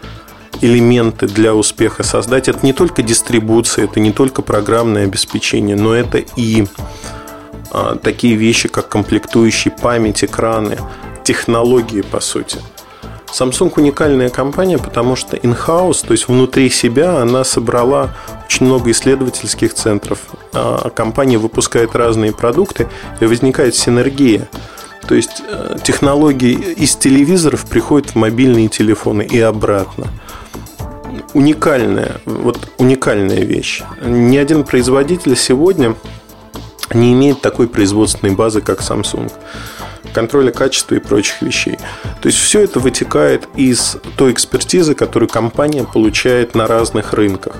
элементы 0.62 1.26
для 1.26 1.54
успеха 1.54 2.02
создать. 2.02 2.48
Это 2.48 2.64
не 2.64 2.72
только 2.72 3.02
дистрибуция, 3.02 3.84
это 3.84 4.00
не 4.00 4.12
только 4.12 4.40
программное 4.40 5.04
обеспечение, 5.04 5.76
но 5.76 5.94
это 5.94 6.18
и 6.36 6.64
а, 6.64 7.25
такие 8.02 8.34
вещи, 8.36 8.68
как 8.68 8.88
комплектующие 8.88 9.72
память, 9.72 10.24
экраны, 10.24 10.78
технологии, 11.24 12.02
по 12.02 12.20
сути. 12.20 12.58
Samsung 13.26 13.72
уникальная 13.76 14.30
компания, 14.30 14.78
потому 14.78 15.16
что 15.16 15.36
in-house, 15.36 16.06
то 16.06 16.12
есть 16.12 16.28
внутри 16.28 16.70
себя, 16.70 17.20
она 17.20 17.44
собрала 17.44 18.10
очень 18.46 18.66
много 18.66 18.90
исследовательских 18.92 19.74
центров. 19.74 20.20
А 20.52 20.88
компания 20.90 21.36
выпускает 21.36 21.94
разные 21.94 22.32
продукты, 22.32 22.88
и 23.20 23.26
возникает 23.26 23.74
синергия. 23.74 24.48
То 25.06 25.14
есть 25.14 25.42
э, 25.46 25.76
технологии 25.84 26.54
из 26.54 26.96
телевизоров 26.96 27.66
приходят 27.66 28.10
в 28.10 28.14
мобильные 28.16 28.68
телефоны 28.68 29.22
и 29.22 29.38
обратно. 29.38 30.06
Уникальная, 31.34 32.16
вот 32.24 32.70
уникальная 32.78 33.44
вещь. 33.44 33.82
Ни 34.04 34.36
один 34.36 34.64
производитель 34.64 35.36
сегодня 35.36 35.94
не 36.92 37.12
имеет 37.12 37.40
такой 37.40 37.68
производственной 37.68 38.34
базы, 38.34 38.60
как 38.60 38.80
Samsung 38.80 39.32
контроля 40.12 40.50
качества 40.50 40.94
и 40.94 40.98
прочих 40.98 41.42
вещей. 41.42 41.76
То 42.22 42.28
есть 42.28 42.38
все 42.38 42.60
это 42.60 42.80
вытекает 42.80 43.48
из 43.54 43.98
той 44.16 44.32
экспертизы, 44.32 44.94
которую 44.94 45.28
компания 45.28 45.84
получает 45.84 46.54
на 46.54 46.66
разных 46.66 47.12
рынках. 47.12 47.56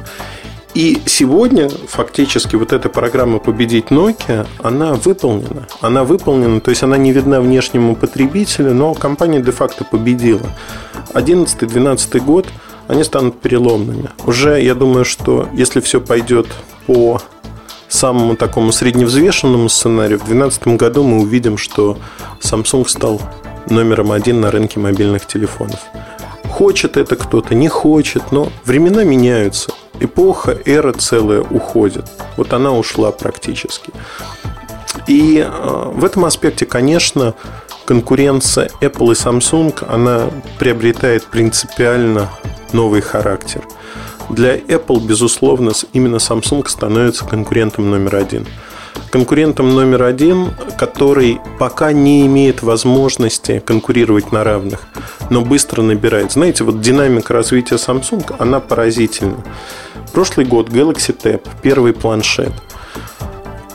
И 0.73 1.01
сегодня 1.07 1.69
фактически 1.71 2.57
вот 2.57 2.73
эта 2.73 2.89
программа 2.89 3.39
«Победить 3.39 3.87
Nokia», 3.87 4.47
она 4.63 4.93
выполнена. 4.93 5.67
Она 5.81 6.05
выполнена, 6.05 6.61
то 6.61 6.71
есть 6.71 6.83
она 6.83 6.97
не 6.99 7.13
видна 7.13 7.41
внешнему 7.41 7.97
потребителю, 7.97 8.75
но 8.75 8.95
компания 8.95 9.41
де-факто 9.41 9.85
победила. 9.85 10.49
2011-2012 11.15 12.21
год 12.21 12.47
они 12.89 13.05
станут 13.05 13.41
переломными. 13.41 14.11
Уже 14.27 14.63
я 14.63 14.75
думаю, 14.75 15.05
что 15.05 15.49
если 15.55 15.81
все 15.81 16.01
пойдет 16.01 16.47
по 16.87 17.21
самому 17.89 18.37
такому 18.37 18.73
средневзвешенному 18.73 19.69
сценарию, 19.69 20.19
в 20.19 20.25
2012 20.25 20.69
году 20.79 21.05
мы 21.05 21.21
увидим, 21.21 21.59
что 21.59 21.99
Samsung 22.41 22.89
стал 22.89 23.21
номером 23.69 24.13
один 24.13 24.41
на 24.41 24.51
рынке 24.51 24.81
мобильных 24.81 25.27
телефонов. 25.27 25.81
Хочет 26.49 26.97
это 26.97 27.17
кто-то, 27.17 27.55
не 27.55 27.69
хочет, 27.69 28.33
но 28.33 28.51
времена 28.65 29.05
меняются. 29.05 29.73
Эпоха, 29.99 30.57
эра 30.65 30.93
целая 30.93 31.41
уходит. 31.41 32.07
Вот 32.37 32.53
она 32.53 32.73
ушла 32.73 33.13
практически. 33.13 33.93
И 35.07 35.39
э, 35.39 35.91
в 35.93 36.05
этом 36.05 36.25
аспекте, 36.25 36.67
конечно, 36.67 37.35
конкуренция 37.85 38.71
Apple 38.81 39.13
и 39.13 39.15
Samsung, 39.15 39.87
она 39.89 40.31
приобретает 40.59 41.25
принципиально 41.27 42.29
новый 42.73 43.01
характер– 43.01 43.63
для 44.31 44.57
Apple, 44.57 45.01
безусловно, 45.01 45.73
именно 45.93 46.17
Samsung 46.17 46.67
становится 46.69 47.25
конкурентом 47.25 47.91
номер 47.91 48.17
один. 48.17 48.47
Конкурентом 49.11 49.75
номер 49.75 50.03
один, 50.05 50.51
который 50.79 51.39
пока 51.59 51.93
не 51.93 52.27
имеет 52.27 52.63
возможности 52.63 53.63
конкурировать 53.65 54.33
на 54.33 54.43
равных, 54.43 54.81
но 55.31 55.43
быстро 55.43 55.83
набирает. 55.83 56.33
Знаете, 56.33 56.65
вот 56.65 56.81
динамика 56.81 57.35
развития 57.35 57.77
Samsung, 57.77 58.35
она 58.39 58.61
поразительна. 58.61 59.37
Прошлый 60.13 60.47
год 60.47 60.71
Galaxy 60.71 61.17
Tab, 61.17 61.47
первый 61.63 61.93
планшет. 61.93 62.53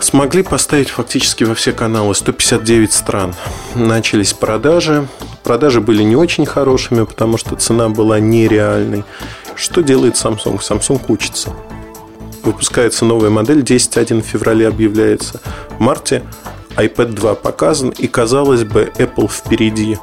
Смогли 0.04 0.44
поставить 0.44 0.90
фактически 0.90 1.44
во 1.44 1.56
все 1.56 1.72
каналы 1.72 2.16
159 2.16 2.94
стран. 2.94 3.36
Начались 3.76 4.34
продажи. 4.34 5.08
Продажи 5.44 5.82
были 5.82 6.04
не 6.04 6.16
очень 6.16 6.46
хорошими, 6.46 7.04
потому 7.04 7.38
что 7.38 7.56
цена 7.56 7.90
была 7.90 8.20
нереальной. 8.20 9.04
Что 9.56 9.82
делает 9.82 10.16
Samsung? 10.16 10.60
Samsung 10.60 11.02
учится. 11.08 11.54
Выпускается 12.44 13.06
новая 13.06 13.30
модель, 13.30 13.62
10.1 13.62 14.22
в 14.22 14.26
феврале 14.26 14.68
объявляется. 14.68 15.40
В 15.78 15.80
марте 15.80 16.24
iPad 16.76 17.14
2 17.14 17.36
показан, 17.36 17.90
и, 17.90 18.08
казалось 18.08 18.64
бы, 18.64 18.92
Apple 18.98 19.30
впереди. 19.30 19.98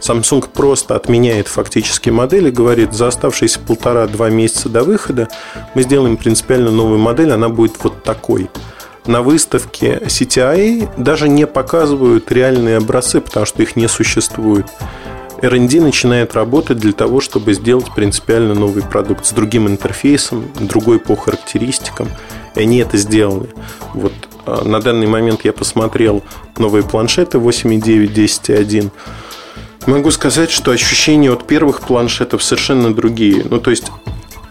Samsung 0.00 0.48
просто 0.52 0.94
отменяет 0.94 1.48
фактически 1.48 2.10
модель 2.10 2.48
и 2.48 2.50
говорит, 2.50 2.92
за 2.92 3.08
оставшиеся 3.08 3.60
полтора-два 3.60 4.30
месяца 4.30 4.68
до 4.68 4.84
выхода 4.84 5.28
мы 5.74 5.82
сделаем 5.82 6.16
принципиально 6.16 6.70
новую 6.70 6.98
модель, 6.98 7.32
она 7.32 7.48
будет 7.48 7.76
вот 7.82 8.02
такой. 8.02 8.48
На 9.06 9.22
выставке 9.22 10.00
CTI 10.04 10.90
даже 10.96 11.28
не 11.28 11.46
показывают 11.46 12.30
реальные 12.32 12.78
образцы, 12.78 13.20
потому 13.20 13.46
что 13.46 13.62
их 13.62 13.76
не 13.76 13.88
существует. 13.88 14.66
R&D 15.42 15.80
начинает 15.80 16.34
работать 16.34 16.78
для 16.78 16.92
того, 16.92 17.20
чтобы 17.20 17.52
сделать 17.54 17.94
принципиально 17.94 18.54
новый 18.54 18.82
продукт 18.82 19.26
с 19.26 19.32
другим 19.32 19.68
интерфейсом, 19.68 20.50
другой 20.58 20.98
по 20.98 21.14
характеристикам. 21.14 22.08
И 22.54 22.60
они 22.60 22.78
это 22.78 22.96
сделали. 22.96 23.50
Вот 23.94 24.12
а, 24.46 24.64
на 24.64 24.80
данный 24.80 25.06
момент 25.06 25.44
я 25.44 25.52
посмотрел 25.52 26.24
новые 26.58 26.82
планшеты 26.82 27.38
8.9, 27.38 28.12
10.1. 28.12 28.90
Могу 29.86 30.10
сказать, 30.10 30.50
что 30.50 30.72
ощущения 30.72 31.30
от 31.30 31.46
первых 31.46 31.82
планшетов 31.82 32.42
совершенно 32.42 32.92
другие. 32.92 33.44
Ну, 33.48 33.60
то 33.60 33.70
есть 33.70 33.84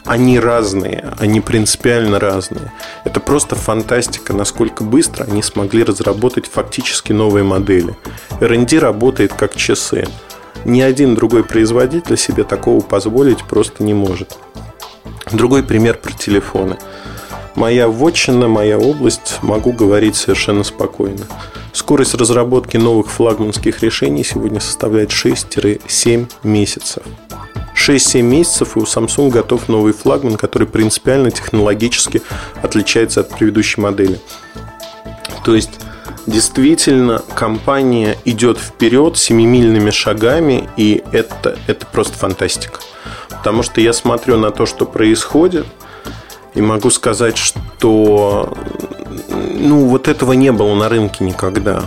они 0.06 0.40
разные, 0.40 1.14
они 1.20 1.42
принципиально 1.42 2.20
разные. 2.20 2.72
Это 3.04 3.20
просто 3.20 3.56
фантастика, 3.56 4.34
насколько 4.34 4.84
быстро 4.84 5.24
они 5.26 5.42
смогли 5.42 5.84
разработать 5.84 6.46
фактически 6.46 7.12
новые 7.12 7.44
модели. 7.44 7.96
R&D 8.40 8.80
работает 8.80 9.34
как 9.34 9.56
часы. 9.56 10.08
Ни 10.64 10.82
один 10.82 11.16
другой 11.16 11.44
производитель 11.44 12.18
себе 12.18 12.44
такого 12.44 12.82
позволить 12.82 13.44
просто 13.44 13.84
не 13.84 13.94
может. 13.94 14.38
Другой 15.32 15.64
пример 15.64 15.98
про 15.98 16.12
телефоны. 16.12 16.78
Моя 17.56 17.88
вотчина, 17.88 18.48
моя 18.48 18.78
область, 18.78 19.40
могу 19.42 19.72
говорить 19.72 20.16
совершенно 20.16 20.64
спокойно. 20.64 21.26
Скорость 21.74 22.14
разработки 22.14 22.78
новых 22.78 23.10
флагманских 23.10 23.82
решений 23.82 24.24
сегодня 24.24 24.60
составляет 24.60 25.10
6-7 25.10 26.30
месяцев. 26.44 27.04
6-7 27.76 28.22
месяцев, 28.22 28.76
и 28.76 28.80
у 28.80 28.84
Samsung 28.84 29.30
готов 29.30 29.68
новый 29.70 29.94
флагман, 29.94 30.38
который 30.38 30.68
принципиально 30.68 31.32
технологически 31.32 32.22
отличается 32.62 33.22
от 33.22 33.30
предыдущей 33.30 33.82
модели. 33.82 34.20
То 35.44 35.56
есть, 35.56 35.80
действительно, 36.26 37.22
компания 37.36 38.18
идет 38.26 38.58
вперед 38.58 39.18
семимильными 39.18 39.92
шагами, 39.92 40.70
и 40.78 41.04
это, 41.12 41.58
это 41.68 41.86
просто 41.86 42.18
фантастика. 42.18 42.80
Потому 43.30 43.62
что 43.62 43.82
я 43.82 43.94
смотрю 43.94 44.38
на 44.38 44.52
то, 44.52 44.66
что 44.66 44.86
происходит, 44.86 45.68
и 46.56 46.62
могу 46.62 46.90
сказать, 46.90 47.38
что 47.38 48.58
ну, 49.30 49.86
вот 49.86 50.08
этого 50.08 50.34
не 50.34 50.52
было 50.52 50.74
на 50.74 50.90
рынке 50.90 51.24
никогда. 51.24 51.84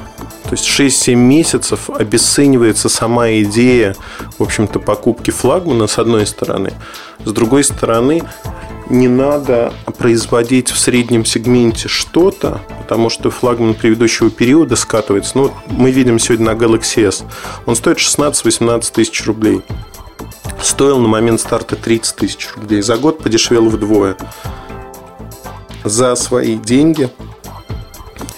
То 0.48 0.54
есть 0.54 0.66
6-7 0.66 1.14
месяцев 1.14 1.90
обесценивается 1.90 2.88
сама 2.88 3.30
идея, 3.42 3.94
в 4.38 4.42
общем-то, 4.42 4.78
покупки 4.78 5.30
флагмана 5.30 5.86
с 5.86 5.98
одной 5.98 6.26
стороны. 6.26 6.72
С 7.22 7.32
другой 7.32 7.64
стороны, 7.64 8.22
не 8.88 9.08
надо 9.08 9.74
производить 9.98 10.70
в 10.70 10.78
среднем 10.78 11.26
сегменте 11.26 11.88
что-то, 11.88 12.62
потому 12.80 13.10
что 13.10 13.30
флагман 13.30 13.74
предыдущего 13.74 14.30
периода 14.30 14.76
скатывается. 14.76 15.36
Ну, 15.36 15.52
мы 15.68 15.90
видим 15.90 16.18
сегодня 16.18 16.46
на 16.46 16.58
Galaxy 16.58 17.06
S. 17.06 17.24
Он 17.66 17.76
стоит 17.76 17.98
16-18 17.98 18.90
тысяч 18.90 19.26
рублей. 19.26 19.60
Стоил 20.62 20.98
на 20.98 21.08
момент 21.08 21.42
старта 21.42 21.76
30 21.76 22.16
тысяч 22.16 22.48
рублей. 22.56 22.80
За 22.80 22.96
год 22.96 23.18
подешевел 23.18 23.68
вдвое. 23.68 24.16
За 25.84 26.16
свои 26.16 26.56
деньги 26.56 27.10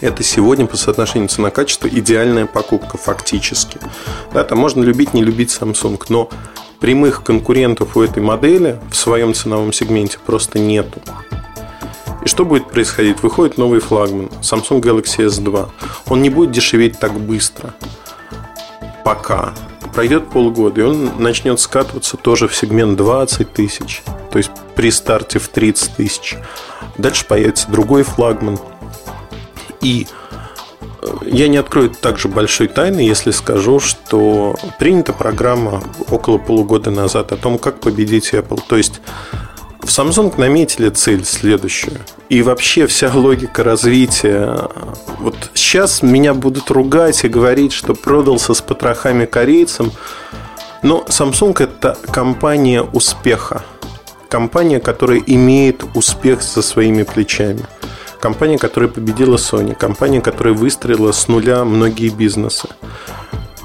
это 0.01 0.23
сегодня 0.23 0.67
по 0.67 0.77
соотношению 0.77 1.29
цена-качество 1.29 1.87
идеальная 1.87 2.47
покупка 2.47 2.97
фактически. 2.97 3.79
Да, 4.33 4.45
там 4.45 4.59
можно 4.59 4.83
любить, 4.83 5.15
не 5.15 5.23
любить 5.23 5.51
Samsung, 5.51 6.03
но 6.09 6.31
прямых 6.81 7.23
конкурентов 7.23 7.97
у 7.97 8.03
этой 8.03 8.23
модели 8.23 8.81
в 8.91 8.97
своем 8.97 9.35
ценовом 9.35 9.73
сегменте 9.73 10.19
просто 10.25 10.59
нету. 10.59 11.01
И 12.25 12.29
что 12.29 12.45
будет 12.45 12.69
происходить? 12.69 13.23
Выходит 13.23 13.59
новый 13.59 13.81
флагман 13.81 14.31
Samsung 14.41 14.81
Galaxy 14.81 15.27
S2. 15.27 15.69
Он 16.09 16.23
не 16.23 16.31
будет 16.31 16.51
дешеветь 16.51 16.99
так 16.99 17.19
быстро. 17.19 17.75
Пока. 19.05 19.55
Пройдет 19.95 20.31
полгода, 20.31 20.83
и 20.83 20.85
он 20.85 21.11
начнет 21.19 21.59
скатываться 21.59 22.17
тоже 22.17 22.47
в 22.47 22.55
сегмент 22.55 22.97
20 22.97 23.53
тысяч. 23.53 24.03
То 24.31 24.39
есть 24.39 24.51
при 24.77 24.91
старте 24.91 25.39
в 25.39 25.49
30 25.49 25.97
тысяч. 25.97 26.37
Дальше 26.97 27.27
появится 27.27 27.71
другой 27.71 28.03
флагман– 28.03 28.59
и 29.81 30.07
э, 31.03 31.07
я 31.27 31.49
не 31.49 31.57
открою 31.57 31.91
также 31.91 32.29
большой 32.29 32.69
тайны, 32.69 33.01
если 33.01 33.31
скажу, 33.31 33.81
что 33.81 34.57
принята 34.79 35.13
программа 35.13 35.83
около 36.11 36.39
полугода 36.39 36.91
назад 36.91 37.33
о 37.33 37.37
том, 37.37 37.59
как 37.59 37.81
победить 37.81 38.33
Apple. 38.33 38.61
То 38.67 38.77
есть 38.77 39.01
в 39.81 39.87
Samsung 39.87 40.39
наметили 40.39 40.89
цель 40.91 41.25
следующую. 41.25 41.99
И 42.29 42.43
вообще 42.43 42.87
вся 42.87 43.11
логика 43.15 43.65
развития. 43.65 44.69
Вот 45.19 45.37
сейчас 45.55 46.03
меня 46.03 46.35
будут 46.35 46.71
ругать 46.71 47.25
и 47.25 47.29
говорить, 47.29 47.73
что 47.73 47.95
продался 47.95 48.55
с 48.55 48.61
потрохами 48.61 49.25
корейцам. 49.25 49.91
Но 50.83 51.05
Samsung 51.09 51.63
это 51.63 51.99
компания 52.13 52.83
успеха. 52.83 53.63
Компания, 54.29 54.81
которая 54.81 55.19
имеет 55.27 55.85
успех 55.95 56.43
за 56.43 56.63
своими 56.63 57.03
плечами. 57.03 57.65
Компания, 58.21 58.59
которая 58.59 58.91
победила 58.91 59.37
Sony. 59.37 59.75
Компания, 59.75 60.21
которая 60.21 60.53
выстроила 60.53 61.11
с 61.13 61.27
нуля 61.27 61.65
многие 61.65 62.11
бизнесы. 62.11 62.69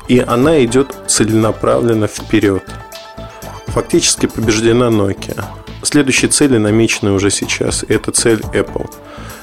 И 0.07 0.19
она 0.19 0.63
идет 0.63 0.95
целенаправленно 1.07 2.07
вперед. 2.07 2.63
Фактически 3.67 4.27
побеждена 4.27 4.87
Nokia. 4.87 5.43
Следующие 5.83 6.31
цели 6.31 6.57
намечены 6.57 7.11
уже 7.11 7.31
сейчас. 7.31 7.83
Это 7.87 8.11
цель 8.11 8.39
Apple. 8.53 8.89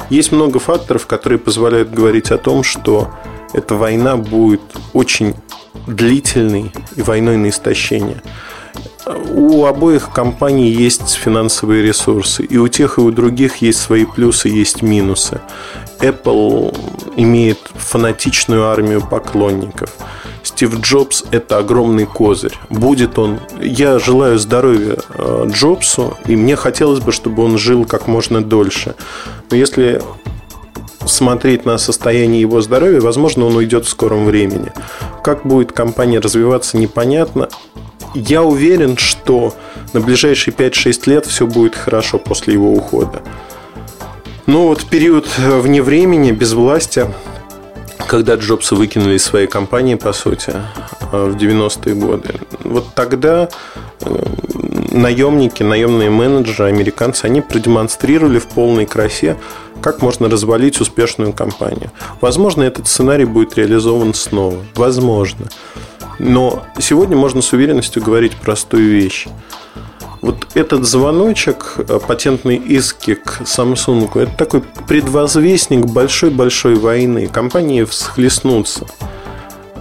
Есть 0.08 0.32
много 0.32 0.58
факторов, 0.58 1.06
которые 1.06 1.38
позволяют 1.38 1.90
говорить 1.90 2.30
о 2.30 2.38
том, 2.38 2.62
что 2.62 3.10
эта 3.52 3.74
война 3.74 4.16
будет 4.16 4.62
очень 4.94 5.34
длительной 5.86 6.72
и 6.96 7.02
войной 7.02 7.36
на 7.36 7.50
истощение. 7.50 8.22
У 9.06 9.64
обоих 9.64 10.10
компаний 10.10 10.70
есть 10.70 11.14
финансовые 11.14 11.82
ресурсы. 11.82 12.44
И 12.44 12.56
у 12.56 12.68
тех, 12.68 12.98
и 12.98 13.00
у 13.00 13.10
других 13.10 13.56
есть 13.56 13.80
свои 13.80 14.04
плюсы, 14.04 14.48
есть 14.48 14.82
минусы. 14.82 15.40
Apple 15.98 16.76
имеет 17.16 17.58
фанатичную 17.74 18.66
армию 18.66 19.00
поклонников. 19.00 19.90
Стив 20.42 20.80
Джобс– 20.80 21.24
это 21.30 21.58
огромный 21.58 22.06
козырь. 22.06 22.56
Будет 22.68 23.18
он... 23.18 23.40
Я 23.60 23.98
желаю 23.98 24.38
здоровья 24.38 24.98
э, 25.14 25.46
Джобсу, 25.48 26.16
и 26.26 26.36
мне 26.36 26.56
хотелось 26.56 27.00
бы, 27.00 27.12
чтобы 27.12 27.44
он 27.44 27.58
жил 27.58 27.84
как 27.84 28.08
можно 28.08 28.42
дольше. 28.42 28.94
Но 29.50 29.56
если 29.56 30.02
смотреть 31.06 31.64
на 31.64 31.78
состояние 31.78 32.40
его 32.40 32.60
здоровья, 32.60 33.00
возможно, 33.00 33.46
он 33.46 33.56
уйдет 33.56 33.84
в 33.86 33.88
скором 33.88 34.24
времени. 34.24 34.72
Как 35.22 35.44
будет 35.44 35.72
компания 35.72 36.18
развиваться, 36.18 36.76
непонятно 36.76 37.48
я 38.14 38.42
уверен, 38.42 38.96
что 38.96 39.54
на 39.92 40.00
ближайшие 40.00 40.54
5-6 40.54 41.10
лет 41.10 41.26
все 41.26 41.46
будет 41.46 41.74
хорошо 41.74 42.18
после 42.18 42.54
его 42.54 42.72
ухода. 42.72 43.22
Но 44.46 44.68
вот 44.68 44.84
период 44.84 45.26
вне 45.38 45.82
времени, 45.82 46.32
без 46.32 46.52
власти, 46.52 47.06
когда 48.06 48.34
Джобса 48.34 48.74
выкинули 48.74 49.14
из 49.14 49.24
своей 49.24 49.46
компании, 49.46 49.94
по 49.94 50.12
сути, 50.12 50.52
э, 51.12 51.24
в 51.30 51.36
90-е 51.36 51.94
годы, 51.94 52.34
вот 52.64 52.94
тогда 52.94 53.48
э, 54.00 54.24
наемники, 54.90 55.62
наемные 55.62 56.10
менеджеры, 56.10 56.68
американцы, 56.68 57.24
они 57.24 57.40
продемонстрировали 57.40 58.38
в 58.38 58.46
полной 58.48 58.86
красе, 58.86 59.36
как 59.80 60.02
можно 60.02 60.28
развалить 60.28 60.80
успешную 60.80 61.32
компанию. 61.32 61.90
Возможно, 62.20 62.62
этот 62.62 62.86
сценарий 62.86 63.24
будет 63.24 63.56
реализован 63.56 64.14
снова. 64.14 64.58
Возможно. 64.74 65.46
Но 66.18 66.64
сегодня 66.78 67.16
можно 67.16 67.42
с 67.42 67.52
уверенностью 67.52 68.02
говорить 68.02 68.36
простую 68.36 68.90
вещь. 68.90 69.26
Вот 70.22 70.46
этот 70.54 70.86
звоночек, 70.86 71.74
э, 71.78 71.98
патентный 72.06 72.56
иски 72.56 73.14
к 73.14 73.40
Samsung, 73.40 74.08
это 74.20 74.32
такой 74.36 74.62
предвозвестник 74.86 75.86
большой-большой 75.86 76.76
войны. 76.76 77.26
Компании 77.26 77.82
всхлестнутся. 77.82 78.86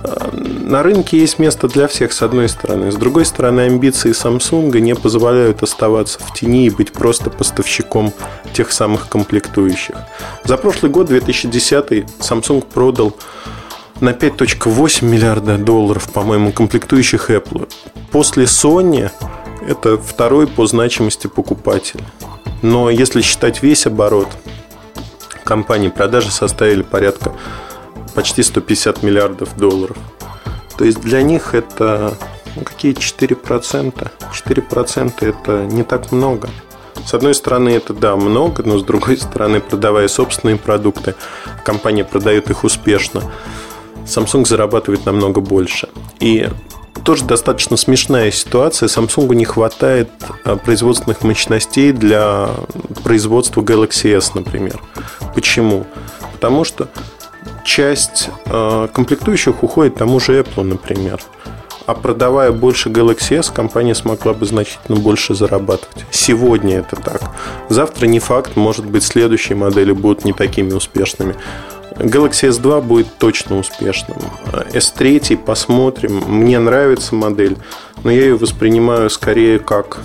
на 0.03 0.81
рынке 0.81 1.19
есть 1.19 1.37
место 1.37 1.67
для 1.67 1.87
всех, 1.87 2.11
с 2.11 2.23
одной 2.23 2.49
стороны. 2.49 2.91
С 2.91 2.95
другой 2.95 3.23
стороны, 3.25 3.61
амбиции 3.61 4.11
Samsung 4.11 4.79
не 4.79 4.95
позволяют 4.95 5.61
оставаться 5.61 6.17
в 6.19 6.33
тени 6.33 6.65
и 6.65 6.69
быть 6.71 6.91
просто 6.91 7.29
поставщиком 7.29 8.11
тех 8.53 8.71
самых 8.71 9.09
комплектующих. 9.09 9.95
За 10.43 10.57
прошлый 10.57 10.91
год, 10.91 11.07
2010, 11.07 12.05
Samsung 12.19 12.65
продал 12.73 13.13
на 14.01 14.09
5.8 14.09 15.05
миллиарда 15.05 15.57
долларов, 15.57 16.11
по-моему, 16.11 16.51
комплектующих 16.51 17.29
Apple. 17.29 17.71
После 18.11 18.43
Sony 18.43 19.09
это 19.67 19.97
второй 19.97 20.47
по 20.47 20.65
значимости 20.65 21.27
покупатель. 21.27 22.01
Но 22.63 22.89
если 22.89 23.21
считать 23.21 23.61
весь 23.63 23.85
оборот 23.85 24.27
компании, 25.43 25.89
продажи 25.89 26.31
составили 26.31 26.81
порядка 26.81 27.31
почти 28.15 28.43
150 28.43 29.03
миллиардов 29.03 29.55
долларов. 29.55 29.97
То 30.77 30.85
есть 30.85 30.99
для 30.99 31.21
них 31.21 31.53
это 31.53 32.17
ну, 32.55 32.63
какие 32.63 32.93
4%? 32.93 34.11
4% 34.31 35.13
это 35.21 35.65
не 35.65 35.83
так 35.83 36.11
много. 36.11 36.49
С 37.05 37.13
одной 37.13 37.33
стороны, 37.33 37.69
это 37.69 37.93
да, 37.93 38.15
много, 38.15 38.63
но 38.63 38.77
с 38.77 38.83
другой 38.83 39.17
стороны, 39.17 39.59
продавая 39.59 40.07
собственные 40.07 40.57
продукты, 40.57 41.15
компания 41.63 42.03
продает 42.03 42.49
их 42.49 42.63
успешно. 42.63 43.23
Samsung 44.05 44.45
зарабатывает 44.45 45.05
намного 45.05 45.41
больше. 45.41 45.89
И 46.19 46.47
тоже 47.03 47.25
достаточно 47.25 47.77
смешная 47.77 48.31
ситуация. 48.31 48.87
Samsung 48.87 49.33
не 49.35 49.45
хватает 49.45 50.09
а, 50.43 50.55
производственных 50.55 51.23
мощностей 51.23 51.91
для 51.91 52.49
производства 53.03 53.61
Galaxy 53.61 54.15
S, 54.15 54.35
например. 54.35 54.81
Почему? 55.33 55.85
Потому 56.33 56.63
что 56.63 56.89
часть 57.63 58.29
э, 58.45 58.87
комплектующих 58.93 59.63
уходит 59.63 59.95
тому 59.95 60.19
же 60.19 60.39
Apple, 60.39 60.63
например. 60.63 61.21
А 61.85 61.93
продавая 61.93 62.51
больше 62.51 62.89
Galaxy 62.89 63.37
S, 63.37 63.49
компания 63.49 63.95
смогла 63.95 64.33
бы 64.33 64.45
значительно 64.45 64.99
больше 64.99 65.33
зарабатывать. 65.33 66.05
Сегодня 66.11 66.79
это 66.79 66.95
так. 66.95 67.21
Завтра 67.69 68.05
не 68.05 68.19
факт, 68.19 68.55
может 68.55 68.85
быть, 68.85 69.03
следующие 69.03 69.55
модели 69.55 69.91
будут 69.91 70.23
не 70.23 70.33
такими 70.33 70.71
успешными. 70.71 71.35
Galaxy 71.95 72.49
S2 72.49 72.81
будет 72.81 73.17
точно 73.17 73.57
успешным. 73.57 74.17
S3 74.45 75.37
посмотрим. 75.37 76.23
Мне 76.27 76.59
нравится 76.59 77.15
модель, 77.15 77.57
но 78.03 78.11
я 78.11 78.21
ее 78.21 78.37
воспринимаю 78.37 79.09
скорее 79.09 79.59
как 79.59 79.99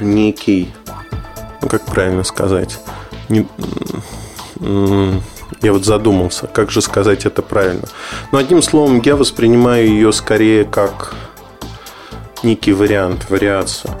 некий, 0.00 0.72
ну 1.62 1.68
как 1.68 1.84
правильно 1.84 2.24
сказать, 2.24 2.78
не, 3.28 3.46
я 5.62 5.72
вот 5.72 5.84
задумался, 5.84 6.46
как 6.46 6.70
же 6.70 6.80
сказать 6.80 7.26
это 7.26 7.42
правильно. 7.42 7.86
Но 8.32 8.38
одним 8.38 8.62
словом, 8.62 9.00
я 9.04 9.16
воспринимаю 9.16 9.86
ее 9.86 10.12
скорее 10.12 10.64
как 10.64 11.14
некий 12.42 12.72
вариант, 12.72 13.30
вариацию. 13.30 13.94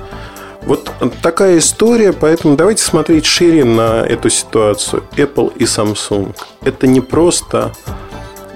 Вот 0.66 0.92
такая 1.22 1.58
история, 1.58 2.12
поэтому 2.12 2.56
давайте 2.56 2.82
смотреть 2.82 3.24
шире 3.24 3.64
на 3.64 4.04
эту 4.04 4.28
ситуацию. 4.30 5.04
Apple 5.16 5.52
и 5.56 5.64
Samsung. 5.64 6.34
Это 6.62 6.86
не 6.86 7.00
просто 7.00 7.72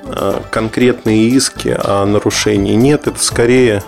а, 0.05 0.42
конкретные 0.51 1.29
иски 1.29 1.77
о 1.83 2.05
нарушении. 2.05 2.75
Нет, 2.75 3.07
это 3.07 3.23
скорее 3.23 3.83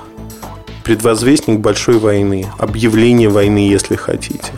предвозвестник 0.84 1.60
большой 1.60 1.98
войны, 1.98 2.46
объявление 2.58 3.28
войны, 3.28 3.68
если 3.68 3.96
хотите 3.96 4.52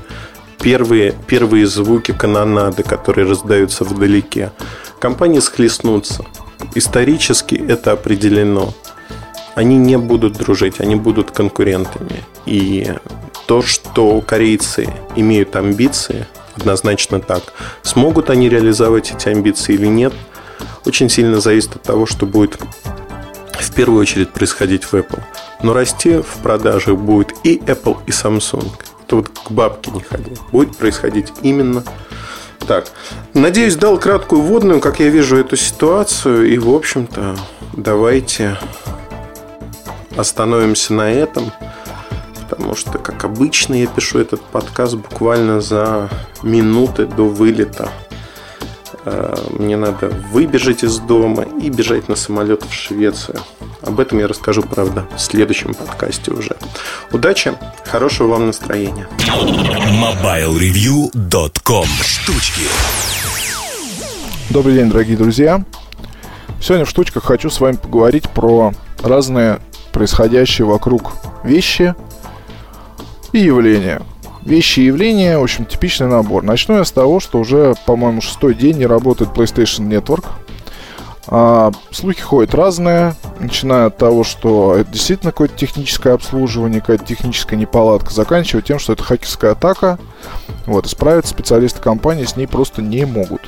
первые, 0.64 1.14
первые 1.26 1.66
звуки 1.66 2.12
канонады, 2.12 2.82
которые 2.82 3.28
раздаются 3.28 3.84
вдалеке. 3.84 4.50
Компании 4.98 5.40
схлестнутся. 5.40 6.24
Исторически 6.74 7.54
это 7.54 7.92
определено. 7.92 8.72
Они 9.54 9.76
не 9.76 9.98
будут 9.98 10.32
дружить, 10.32 10.80
они 10.80 10.96
будут 10.96 11.32
конкурентами. 11.32 12.24
И 12.46 12.90
то, 13.46 13.62
что 13.62 14.20
корейцы 14.20 14.88
имеют 15.16 15.54
амбиции, 15.56 16.26
однозначно 16.54 17.20
так. 17.20 17.42
Смогут 17.82 18.30
они 18.30 18.48
реализовать 18.48 19.12
эти 19.12 19.28
амбиции 19.28 19.74
или 19.74 19.86
нет, 19.86 20.12
очень 20.84 21.08
сильно 21.08 21.40
зависит 21.40 21.76
от 21.76 21.82
того, 21.82 22.06
что 22.06 22.26
будет 22.26 22.58
в 23.52 23.72
первую 23.72 24.00
очередь 24.00 24.30
происходить 24.30 24.84
в 24.84 24.94
Apple. 24.94 25.20
Но 25.62 25.72
расти 25.72 26.18
в 26.18 26.42
продажах 26.42 26.96
будет 26.96 27.32
и 27.42 27.56
Apple, 27.56 27.98
и 28.06 28.10
Samsung 28.10 28.70
то 29.06 29.16
вот 29.16 29.28
к 29.28 29.50
бабке 29.50 29.90
не 29.90 30.00
ходил. 30.00 30.38
Будет 30.50 30.76
происходить 30.76 31.32
именно 31.42 31.84
так. 32.66 32.86
Надеюсь, 33.34 33.76
дал 33.76 33.98
краткую 33.98 34.42
вводную, 34.42 34.80
как 34.80 35.00
я 35.00 35.08
вижу 35.08 35.36
эту 35.36 35.56
ситуацию. 35.56 36.50
И, 36.50 36.58
в 36.58 36.72
общем-то, 36.74 37.36
давайте 37.76 38.56
остановимся 40.16 40.94
на 40.94 41.12
этом. 41.12 41.52
Потому 42.54 42.76
что, 42.76 42.98
как 42.98 43.24
обычно, 43.24 43.74
я 43.74 43.88
пишу 43.88 44.20
этот 44.20 44.40
подкаст 44.40 44.94
буквально 44.94 45.60
за 45.60 46.08
минуты 46.44 47.04
до 47.04 47.24
вылета. 47.24 47.88
Э, 49.04 49.34
мне 49.50 49.76
надо 49.76 50.10
выбежать 50.30 50.84
из 50.84 51.00
дома 51.00 51.42
и 51.42 51.68
бежать 51.68 52.08
на 52.08 52.14
самолет 52.14 52.62
в 52.62 52.72
Швецию. 52.72 53.40
Об 53.82 53.98
этом 53.98 54.20
я 54.20 54.28
расскажу, 54.28 54.62
правда, 54.62 55.04
в 55.16 55.20
следующем 55.20 55.74
подкасте 55.74 56.30
уже. 56.30 56.56
Удачи, 57.10 57.54
хорошего 57.84 58.28
вам 58.28 58.46
настроения. 58.46 59.08
MobileReview.com 59.18 61.86
Штучки 62.04 62.62
Добрый 64.50 64.74
день, 64.74 64.90
дорогие 64.90 65.16
друзья. 65.16 65.64
Сегодня 66.62 66.84
в 66.84 66.88
штучках 66.88 67.24
хочу 67.24 67.50
с 67.50 67.58
вами 67.58 67.74
поговорить 67.74 68.30
про 68.30 68.72
разные 69.02 69.58
происходящие 69.92 70.66
вокруг 70.66 71.14
вещи 71.42 71.96
и 73.34 73.44
явления– 73.44 74.02
вещи 74.44 74.80
и 74.80 74.84
явления, 74.84 75.38
в 75.38 75.42
общем, 75.42 75.64
типичный 75.64 76.06
набор. 76.06 76.42
Начну 76.42 76.76
я 76.76 76.84
с 76.84 76.92
того, 76.92 77.20
что 77.20 77.38
уже, 77.38 77.74
по-моему, 77.86 78.20
шестой 78.20 78.54
день 78.54 78.78
не 78.78 78.86
работает 78.86 79.30
PlayStation 79.30 79.88
Network. 79.88 80.26
А, 81.26 81.72
слухи 81.90 82.20
ходят 82.20 82.54
разные, 82.54 83.14
начиная 83.40 83.86
от 83.86 83.96
того, 83.96 84.24
что 84.24 84.76
это 84.76 84.90
действительно 84.90 85.32
какое-то 85.32 85.56
техническое 85.56 86.12
обслуживание, 86.12 86.80
какая-то 86.80 87.06
техническая 87.06 87.58
неполадка, 87.58 88.12
заканчивая 88.12 88.62
тем, 88.62 88.78
что 88.78 88.92
это 88.92 89.02
хакерская 89.02 89.52
атака. 89.52 89.98
Вот, 90.66 90.86
и 90.86 90.88
справиться 90.88 91.32
специалисты 91.32 91.80
компании 91.80 92.24
с 92.24 92.36
ней 92.36 92.46
просто 92.46 92.82
не 92.82 93.06
могут. 93.06 93.42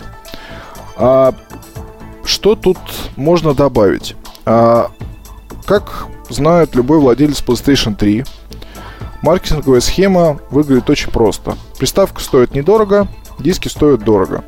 А, 0.96 1.34
что 2.24 2.54
тут 2.54 2.78
можно 3.16 3.52
добавить? 3.52 4.16
А, 4.46 4.90
как 5.66 6.06
знает 6.30 6.74
любой 6.74 6.98
владелец 6.98 7.42
PlayStation 7.46 7.94
3, 7.94 8.24
Маркетинговая 9.22 9.80
схема 9.80 10.38
выглядит 10.50 10.88
очень 10.90 11.10
просто. 11.10 11.56
Приставка 11.78 12.20
стоит 12.20 12.54
недорого, 12.54 13.08
диски 13.38 13.68
стоят 13.68 14.04
дорого. 14.04 14.44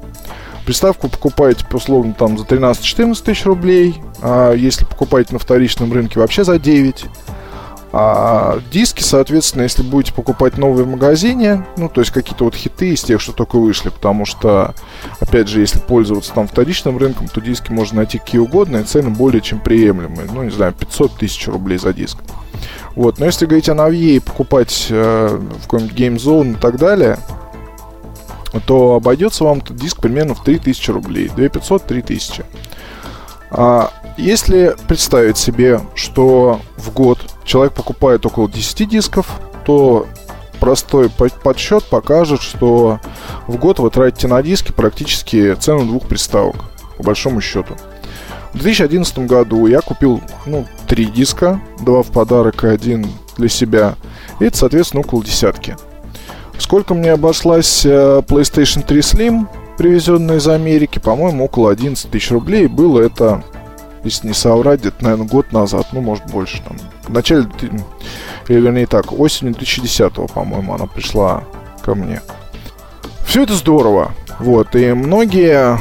Приставку 0.66 1.08
покупаете, 1.08 1.64
условно, 1.72 2.12
там 2.12 2.36
за 2.36 2.44
13-14 2.44 3.24
тысяч 3.24 3.46
рублей, 3.46 4.02
а 4.20 4.52
если 4.52 4.84
покупаете 4.84 5.32
на 5.32 5.38
вторичном 5.38 5.92
рынке, 5.92 6.20
вообще 6.20 6.44
за 6.44 6.58
9. 6.58 7.06
А 7.90 8.58
диски, 8.70 9.02
соответственно, 9.02 9.62
если 9.62 9.82
будете 9.82 10.12
покупать 10.12 10.58
новые 10.58 10.84
в 10.84 10.88
магазине, 10.88 11.64
ну, 11.78 11.88
то 11.88 12.02
есть 12.02 12.12
какие-то 12.12 12.44
вот 12.44 12.54
хиты 12.54 12.90
из 12.90 13.02
тех, 13.02 13.18
что 13.18 13.32
только 13.32 13.56
вышли, 13.58 13.88
потому 13.88 14.26
что, 14.26 14.74
опять 15.20 15.48
же, 15.48 15.60
если 15.60 15.78
пользоваться 15.78 16.34
там 16.34 16.46
вторичным 16.46 16.98
рынком, 16.98 17.28
то 17.28 17.40
диски 17.40 17.72
можно 17.72 17.98
найти 17.98 18.18
какие 18.18 18.40
угодно, 18.42 18.78
и 18.78 18.84
цены 18.84 19.08
более 19.08 19.40
чем 19.40 19.58
приемлемые. 19.60 20.28
Ну, 20.30 20.42
не 20.42 20.50
знаю, 20.50 20.74
500 20.74 21.16
тысяч 21.16 21.48
рублей 21.48 21.78
за 21.78 21.94
диск. 21.94 22.18
Вот, 22.94 23.18
но 23.18 23.26
если 23.26 23.46
говорить 23.46 23.68
о 23.68 23.74
новье 23.74 24.16
и 24.16 24.20
покупать 24.20 24.86
э, 24.90 25.38
в 25.38 25.62
какой-нибудь 25.62 25.96
Game 25.96 26.16
Zone 26.16 26.52
и 26.52 26.56
так 26.56 26.78
далее, 26.78 27.18
то 28.66 28.94
обойдется 28.94 29.44
вам 29.44 29.58
этот 29.58 29.76
диск 29.76 30.00
примерно 30.00 30.34
в 30.34 30.42
3000 30.42 30.90
рублей. 30.90 31.28
2500 31.28 31.84
3000. 31.84 32.44
А 33.50 33.92
если 34.16 34.74
представить 34.88 35.38
себе, 35.38 35.80
что 35.94 36.60
в 36.76 36.92
год 36.92 37.18
человек 37.44 37.72
покупает 37.72 38.26
около 38.26 38.50
10 38.50 38.88
дисков, 38.88 39.40
то 39.64 40.06
простой 40.60 41.08
подсчет 41.08 41.84
покажет, 41.84 42.42
что 42.42 43.00
в 43.46 43.56
год 43.56 43.78
вы 43.78 43.90
тратите 43.90 44.26
на 44.26 44.42
диски 44.42 44.72
практически 44.72 45.54
цену 45.54 45.84
двух 45.86 46.06
приставок, 46.08 46.56
по 46.96 47.04
большому 47.04 47.40
счету. 47.40 47.76
В 48.52 48.58
2011 48.58 49.18
году 49.20 49.66
я 49.66 49.80
купил, 49.80 50.20
ну, 50.46 50.66
три 50.86 51.06
диска, 51.06 51.60
два 51.80 52.02
в 52.02 52.08
подарок 52.08 52.64
и 52.64 52.68
один 52.68 53.06
для 53.36 53.48
себя. 53.48 53.96
И 54.40 54.44
это, 54.44 54.56
соответственно, 54.56 55.00
около 55.00 55.24
десятки. 55.24 55.76
Сколько 56.58 56.94
мне 56.94 57.12
обошлась 57.12 57.86
э, 57.86 58.22
PlayStation 58.26 58.82
3 58.84 59.00
Slim, 59.00 59.46
привезенная 59.76 60.38
из 60.38 60.48
Америки? 60.48 60.98
По-моему, 60.98 61.44
около 61.44 61.70
11 61.70 62.10
тысяч 62.10 62.30
рублей. 62.30 62.66
Было 62.66 63.00
это, 63.00 63.44
если 64.02 64.28
не 64.28 64.34
соврать, 64.34 64.80
где-то, 64.80 65.04
наверное, 65.04 65.28
год 65.28 65.52
назад. 65.52 65.86
Ну, 65.92 66.00
может, 66.00 66.26
больше. 66.26 66.60
Там, 66.62 66.76
в 67.04 67.12
начале, 67.12 67.46
или 68.48 68.60
вернее 68.60 68.86
так, 68.86 69.12
осенью 69.12 69.54
2010 69.54 70.12
по-моему, 70.34 70.74
она 70.74 70.86
пришла 70.86 71.44
ко 71.82 71.94
мне. 71.94 72.22
Все 73.24 73.44
это 73.44 73.54
здорово. 73.54 74.12
Вот, 74.40 74.74
и 74.74 74.92
многие 74.92 75.78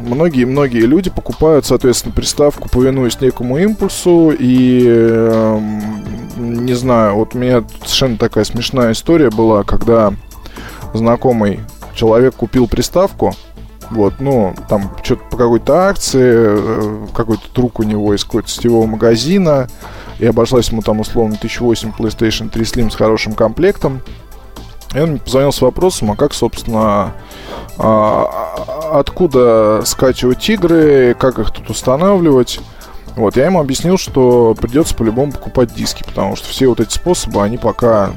многие-многие 0.00 0.86
люди 0.86 1.10
покупают, 1.10 1.66
соответственно, 1.66 2.14
приставку, 2.14 2.68
повинуясь 2.68 3.20
некому 3.20 3.58
импульсу. 3.58 4.32
И, 4.38 4.84
э, 4.86 5.60
не 6.36 6.74
знаю, 6.74 7.16
вот 7.16 7.34
у 7.34 7.38
меня 7.38 7.64
совершенно 7.82 8.16
такая 8.16 8.44
смешная 8.44 8.92
история 8.92 9.30
была, 9.30 9.62
когда 9.62 10.12
знакомый 10.94 11.60
человек 11.94 12.34
купил 12.34 12.66
приставку, 12.66 13.34
вот, 13.90 14.14
ну, 14.20 14.54
там 14.68 14.92
что-то 15.02 15.22
по 15.30 15.36
какой-то 15.36 15.88
акции, 15.88 16.32
э, 16.32 17.06
какой-то 17.12 17.42
друг 17.54 17.80
у 17.80 17.82
него 17.82 18.14
из 18.14 18.24
какого-то 18.24 18.48
сетевого 18.48 18.86
магазина, 18.86 19.68
и 20.20 20.26
обошлась 20.26 20.68
ему 20.70 20.82
там 20.82 21.00
условно 21.00 21.36
1008 21.36 21.92
PlayStation 21.98 22.50
3 22.50 22.62
Slim 22.62 22.90
с 22.90 22.94
хорошим 22.94 23.34
комплектом. 23.34 24.02
И 24.94 24.98
он 24.98 25.10
мне 25.10 25.20
позвонил 25.20 25.52
с 25.52 25.60
вопросом, 25.60 26.10
а 26.10 26.16
как, 26.16 26.34
собственно, 26.34 27.12
а, 27.78 28.92
откуда 28.92 29.82
скачивать 29.84 30.48
игры, 30.50 31.14
как 31.18 31.38
их 31.38 31.50
тут 31.52 31.70
устанавливать. 31.70 32.60
Вот, 33.16 33.36
я 33.36 33.46
ему 33.46 33.60
объяснил, 33.60 33.98
что 33.98 34.54
придется 34.60 34.94
по-любому 34.94 35.32
покупать 35.32 35.74
диски, 35.74 36.02
потому 36.02 36.36
что 36.36 36.48
все 36.48 36.68
вот 36.68 36.80
эти 36.80 36.92
способы, 36.92 37.42
они 37.42 37.58
пока, 37.58 38.10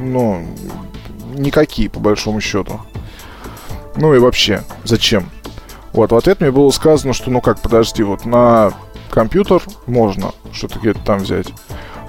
ну, 0.00 0.44
никакие, 1.34 1.90
по 1.90 2.00
большому 2.00 2.40
счету. 2.40 2.80
Ну 3.96 4.14
и 4.14 4.18
вообще, 4.18 4.62
зачем? 4.84 5.30
Вот, 5.92 6.12
в 6.12 6.16
ответ 6.16 6.40
мне 6.40 6.50
было 6.50 6.70
сказано, 6.70 7.12
что, 7.12 7.30
ну 7.30 7.40
как, 7.40 7.60
подожди, 7.60 8.02
вот 8.02 8.24
на 8.24 8.72
компьютер 9.10 9.62
можно 9.86 10.32
что-то 10.52 10.78
где-то 10.78 11.00
там 11.00 11.18
взять. 11.18 11.48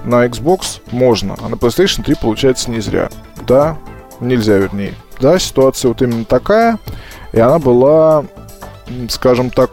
На 0.04 0.26
Xbox 0.26 0.80
можно, 0.90 1.36
а 1.42 1.48
на 1.48 1.54
PlayStation 1.54 2.02
3 2.02 2.16
получается 2.20 2.70
не 2.70 2.80
зря. 2.80 3.10
Да, 3.46 3.76
нельзя, 4.20 4.56
вернее. 4.56 4.94
Да, 5.20 5.38
ситуация 5.38 5.88
вот 5.88 6.00
именно 6.00 6.24
такая, 6.24 6.78
и 7.32 7.40
она 7.40 7.58
была, 7.58 8.24
скажем 9.08 9.50
так, 9.50 9.72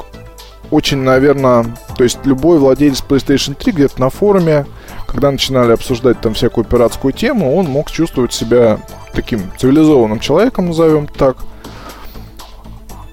очень, 0.70 0.98
наверное, 0.98 1.66
то 1.98 2.04
есть 2.04 2.20
любой 2.26 2.60
владелец 2.60 3.02
PlayStation 3.08 3.56
3 3.56 3.72
где-то 3.72 4.02
на 4.02 4.10
форуме, 4.10 4.66
когда 5.08 5.32
начинали 5.32 5.72
обсуждать 5.72 6.20
там 6.20 6.34
всякую 6.34 6.66
пиратскую 6.66 7.13
тему, 7.13 7.56
он 7.56 7.68
мог 7.68 7.90
чувствовать 7.90 8.34
себя 8.34 8.80
таким 9.13 9.42
цивилизованным 9.58 10.20
человеком, 10.20 10.68
назовем 10.68 11.08
так. 11.08 11.38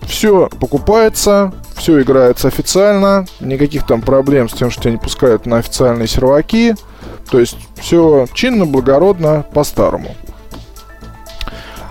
Все 0.03 0.49
покупается, 0.61 1.53
все 1.77 2.03
играется 2.03 2.49
официально, 2.49 3.27
никаких 3.41 3.87
там 3.87 4.03
проблем 4.03 4.49
с 4.49 4.53
тем, 4.53 4.71
что 4.71 4.83
тебя 4.83 4.93
не 4.93 4.99
пускают 4.99 5.47
на 5.47 5.59
официальные 5.59 6.09
серваки. 6.09 6.75
То 7.35 7.41
есть 7.41 7.57
все 7.75 8.29
чинно, 8.33 8.65
благородно, 8.65 9.45
по-старому. 9.53 10.15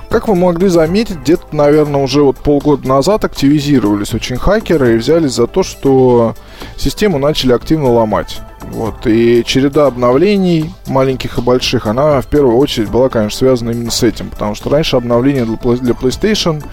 Как 0.09 0.29
вы 0.29 0.35
могли 0.35 0.69
заметить, 0.69 1.17
где-то, 1.17 1.53
наверное, 1.53 2.01
уже 2.01 2.23
вот 2.23 2.37
полгода 2.37 2.87
назад 2.87 3.25
активизировались 3.25 4.13
очень 4.13 4.37
хакеры 4.37 4.93
и 4.93 4.97
взялись 4.97 5.33
за 5.33 5.47
то, 5.47 5.61
что 5.61 6.33
систему 6.77 7.17
начали 7.17 7.51
активно 7.51 7.91
ломать. 7.91 8.39
Вот, 8.71 9.05
и 9.05 9.43
череда 9.45 9.87
обновлений, 9.87 10.71
маленьких 10.87 11.37
и 11.37 11.41
больших, 11.41 11.87
она 11.87 12.21
в 12.21 12.27
первую 12.27 12.55
очередь 12.55 12.89
была, 12.89 13.09
конечно, 13.09 13.37
связана 13.37 13.71
именно 13.71 13.91
с 13.91 14.01
этим, 14.01 14.29
потому 14.29 14.55
что 14.55 14.69
раньше 14.69 14.95
обновления 14.95 15.43
для, 15.43 15.91
PlayStation, 15.91 16.63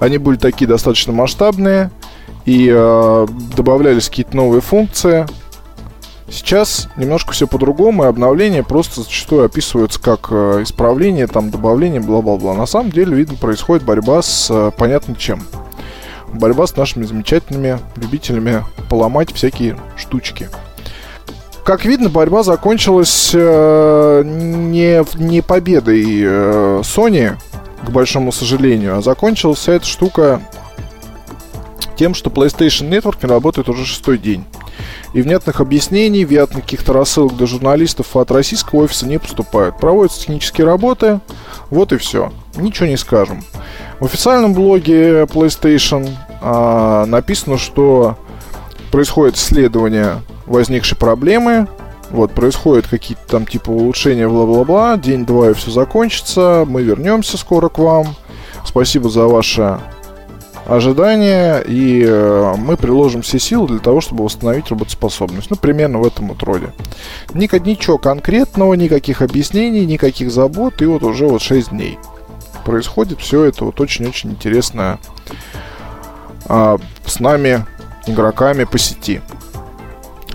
они 0.00 0.18
были 0.18 0.36
такие 0.36 0.66
достаточно 0.66 1.12
масштабные, 1.12 1.92
и 2.44 2.68
э, 2.68 3.26
добавлялись 3.56 4.08
какие-то 4.08 4.36
новые 4.36 4.62
функции, 4.62 5.28
Сейчас 6.30 6.88
немножко 6.96 7.32
все 7.32 7.48
по-другому, 7.48 8.04
и 8.04 8.06
обновления 8.06 8.62
просто 8.62 9.02
зачастую 9.02 9.44
описываются 9.44 10.00
как 10.00 10.28
э, 10.30 10.62
исправление, 10.62 11.26
там, 11.26 11.50
добавление, 11.50 12.00
бла-бла-бла. 12.00 12.54
На 12.54 12.66
самом 12.66 12.92
деле, 12.92 13.16
видно, 13.16 13.36
происходит 13.36 13.84
борьба 13.84 14.22
с 14.22 14.48
э, 14.48 14.70
понятно 14.76 15.16
чем. 15.16 15.42
Борьба 16.32 16.68
с 16.68 16.76
нашими 16.76 17.02
замечательными 17.02 17.80
любителями 17.96 18.64
поломать 18.88 19.32
всякие 19.32 19.76
штучки. 19.96 20.48
Как 21.64 21.84
видно, 21.84 22.08
борьба 22.08 22.44
закончилась 22.44 23.32
э, 23.34 24.22
не, 24.24 25.04
не 25.22 25.42
победой 25.42 26.04
э, 26.22 26.80
Sony, 26.82 27.36
к 27.84 27.90
большому 27.90 28.30
сожалению, 28.30 28.98
а 28.98 29.02
закончилась 29.02 29.66
эта 29.66 29.84
штука 29.84 30.40
тем, 32.00 32.14
что 32.14 32.30
PlayStation 32.30 32.88
Network 32.88 33.18
не 33.22 33.28
работает 33.28 33.68
уже 33.68 33.84
шестой 33.84 34.16
день 34.16 34.46
и 35.12 35.20
внятных 35.20 35.60
объяснений, 35.60 36.24
внятных 36.24 36.64
каких-то 36.64 36.94
рассылок 36.94 37.36
для 37.36 37.46
журналистов 37.46 38.16
от 38.16 38.30
российского 38.30 38.84
офиса 38.84 39.06
не 39.06 39.18
поступают. 39.18 39.78
Проводятся 39.78 40.20
технические 40.20 40.66
работы, 40.66 41.20
вот 41.68 41.92
и 41.92 41.98
все. 41.98 42.32
Ничего 42.56 42.86
не 42.86 42.96
скажем. 42.96 43.44
В 43.98 44.06
официальном 44.06 44.54
блоге 44.54 45.24
PlayStation 45.24 46.08
а, 46.40 47.04
написано, 47.04 47.58
что 47.58 48.16
происходит 48.90 49.36
исследование 49.36 50.22
возникшей 50.46 50.96
проблемы, 50.96 51.68
вот, 52.08 52.32
происходят 52.32 52.86
какие-то 52.86 53.24
там 53.26 53.44
типа 53.44 53.68
улучшения, 53.68 54.26
бла-бла-бла, 54.26 54.96
день-два 54.96 55.50
и 55.50 55.52
все 55.52 55.70
закончится, 55.70 56.64
мы 56.66 56.82
вернемся 56.82 57.36
скоро 57.36 57.68
к 57.68 57.78
вам. 57.78 58.06
Спасибо 58.64 59.10
за 59.10 59.26
ваше 59.26 59.78
ожидания, 60.66 61.60
и 61.60 62.04
э, 62.06 62.54
мы 62.56 62.76
приложим 62.76 63.22
все 63.22 63.38
силы 63.38 63.68
для 63.68 63.78
того, 63.78 64.00
чтобы 64.00 64.24
восстановить 64.24 64.68
работоспособность. 64.70 65.50
Ну, 65.50 65.56
примерно 65.56 65.98
в 65.98 66.06
этом 66.06 66.28
вот 66.28 66.42
роде. 66.42 66.72
Ничего 67.34 67.98
конкретного, 67.98 68.74
никаких 68.74 69.22
объяснений, 69.22 69.86
никаких 69.86 70.30
забот, 70.30 70.80
и 70.82 70.86
вот 70.86 71.02
уже 71.02 71.26
вот 71.26 71.42
6 71.42 71.70
дней 71.70 71.98
происходит 72.64 73.20
все 73.20 73.44
это 73.44 73.64
вот 73.64 73.80
очень-очень 73.80 74.30
интересное 74.30 74.98
а, 76.46 76.78
с 77.04 77.20
нами, 77.20 77.66
игроками 78.06 78.64
по 78.64 78.78
сети. 78.78 79.20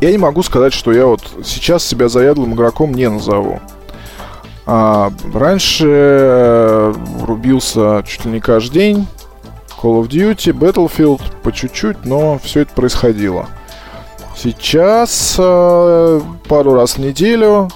Я 0.02 0.12
не 0.12 0.18
могу 0.18 0.44
сказать, 0.44 0.74
что 0.74 0.92
я 0.92 1.06
вот 1.06 1.22
сейчас 1.46 1.86
себя 1.86 2.10
заядлым 2.10 2.54
игроком 2.54 2.94
не 2.94 3.10
назову. 3.10 3.60
А, 4.66 5.14
раньше 5.34 5.88
э, 5.88 6.94
рубился 7.22 8.04
чуть 8.06 8.26
ли 8.26 8.32
не 8.32 8.40
каждый 8.40 8.74
день 8.74 9.08
Call 9.82 10.02
of 10.02 10.08
Duty, 10.08 10.52
Battlefield 10.54 11.22
по 11.44 11.52
чуть-чуть, 11.52 12.06
но 12.06 12.40
все 12.40 12.62
это 12.62 12.74
происходило. 12.74 13.48
Сейчас 14.36 15.36
э, 15.38 16.22
пару 16.48 16.74
раз 16.74 16.96
в 16.96 16.98
неделю, 17.00 17.70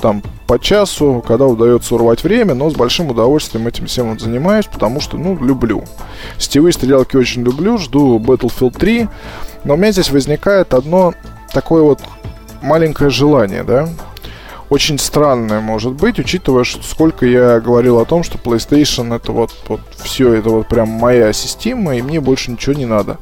там 0.00 0.22
по 0.46 0.58
часу, 0.58 1.24
когда 1.26 1.46
удается 1.46 1.94
урвать 1.94 2.22
время, 2.22 2.54
но 2.54 2.70
с 2.70 2.74
большим 2.74 3.08
удовольствием 3.08 3.66
этим 3.66 3.86
всем 3.86 4.10
вот 4.10 4.20
занимаюсь, 4.20 4.66
потому 4.66 5.00
что, 5.00 5.16
ну, 5.16 5.36
люблю. 5.42 5.84
Сетевые 6.38 6.72
стрелялки 6.72 7.16
очень 7.16 7.42
люблю, 7.42 7.78
жду 7.78 8.18
Battlefield 8.18 8.78
3, 8.78 9.08
но 9.64 9.74
у 9.74 9.76
меня 9.76 9.92
здесь 9.92 10.10
возникает 10.10 10.74
одно 10.74 11.14
такое 11.52 11.82
вот 11.82 12.00
маленькое 12.62 13.10
желание, 13.10 13.64
да, 13.64 13.88
очень 14.70 14.98
странное 14.98 15.60
может 15.60 15.92
быть, 15.92 16.18
учитывая, 16.18 16.64
что 16.64 16.82
сколько 16.82 17.26
я 17.26 17.60
говорил 17.60 17.98
о 17.98 18.04
том, 18.04 18.22
что 18.22 18.38
PlayStation 18.38 19.14
это 19.14 19.32
вот, 19.32 19.52
вот 19.68 19.80
все, 19.96 20.32
это 20.32 20.50
вот 20.50 20.68
прям 20.68 20.88
моя 20.88 21.32
система, 21.32 21.96
и 21.96 22.02
мне 22.02 22.20
больше 22.20 22.50
ничего 22.50 22.74
не 22.74 22.86
надо. 22.86 23.18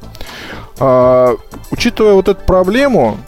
А, 0.79 1.37
учитывая 1.71 2.15
вот 2.15 2.29
эту 2.29 2.45
проблему, 2.45 3.19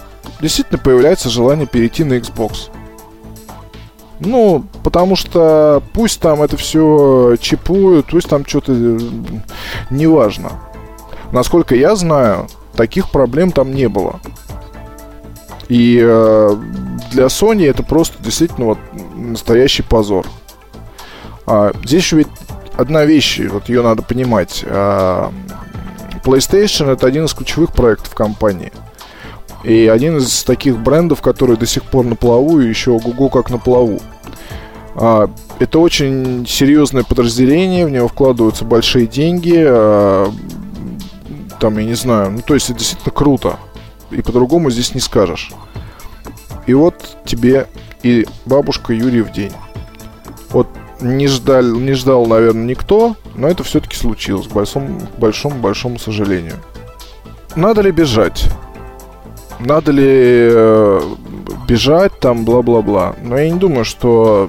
действительно 0.40 0.78
появляется 0.78 1.28
желание 1.28 1.66
перейти 1.66 2.04
на 2.04 2.14
Xbox. 2.14 2.70
Ну, 4.20 4.64
потому 4.82 5.16
что 5.16 5.82
пусть 5.92 6.20
там 6.20 6.42
это 6.42 6.56
все 6.56 7.36
чипуют, 7.40 8.06
пусть 8.06 8.28
там 8.28 8.46
что-то 8.46 8.72
неважно. 9.90 10.52
Насколько 11.32 11.74
я 11.74 11.96
знаю, 11.96 12.46
таких 12.76 13.10
проблем 13.10 13.50
там 13.50 13.74
не 13.74 13.88
было. 13.88 14.20
И 15.68 15.98
э, 16.02 16.56
для 17.10 17.26
Sony 17.26 17.68
это 17.68 17.82
просто 17.82 18.22
действительно 18.22 18.66
вот 18.66 18.78
настоящий 19.16 19.82
позор. 19.82 20.26
А, 21.46 21.72
здесь 21.84 22.12
ведь 22.12 22.28
одна 22.76 23.04
вещь, 23.04 23.40
вот 23.50 23.68
ее 23.68 23.82
надо 23.82 24.02
понимать. 24.02 24.64
А, 24.66 25.32
PlayStation 26.24 26.90
это 26.90 27.06
один 27.06 27.24
из 27.24 27.34
ключевых 27.34 27.72
проектов 27.72 28.14
компании. 28.14 28.72
И 29.62 29.86
один 29.86 30.18
из 30.18 30.44
таких 30.44 30.78
брендов, 30.78 31.22
который 31.22 31.56
до 31.56 31.66
сих 31.66 31.84
пор 31.84 32.04
на 32.04 32.16
плаву, 32.16 32.60
и 32.60 32.68
еще 32.68 32.92
ого 32.92 33.28
как 33.30 33.50
на 33.50 33.58
плаву. 33.58 34.00
А, 34.94 35.30
это 35.58 35.78
очень 35.78 36.46
серьезное 36.46 37.04
подразделение, 37.04 37.86
в 37.86 37.90
него 37.90 38.08
вкладываются 38.08 38.64
большие 38.64 39.06
деньги. 39.06 39.56
А, 39.56 40.30
там, 41.60 41.78
я 41.78 41.84
не 41.84 41.94
знаю, 41.94 42.30
ну 42.32 42.40
то 42.46 42.54
есть 42.54 42.68
это 42.70 42.78
действительно 42.78 43.12
круто. 43.12 43.58
И 44.14 44.22
по-другому 44.22 44.70
здесь 44.70 44.94
не 44.94 45.00
скажешь. 45.00 45.50
И 46.66 46.74
вот 46.74 47.16
тебе 47.24 47.66
и 48.02 48.26
бабушка 48.46 48.92
Юрий 48.92 49.22
в 49.22 49.32
день. 49.32 49.52
Вот 50.50 50.68
не 51.00 51.26
ждал, 51.26 51.64
не 51.64 51.92
ждал, 51.92 52.26
наверное, 52.26 52.64
никто, 52.64 53.16
но 53.34 53.48
это 53.48 53.64
все-таки 53.64 53.96
случилось, 53.96 54.46
к 54.46 54.52
большому, 54.52 55.00
большому, 55.18 55.56
большому 55.56 55.98
сожалению. 55.98 56.56
Надо 57.56 57.82
ли 57.82 57.90
бежать? 57.90 58.48
Надо 59.58 59.92
ли 59.92 60.04
э, 60.06 61.00
бежать 61.68 62.18
там, 62.20 62.44
бла-бла-бла? 62.44 63.14
Но 63.22 63.36
я 63.36 63.50
не 63.50 63.58
думаю, 63.58 63.84
что 63.84 64.48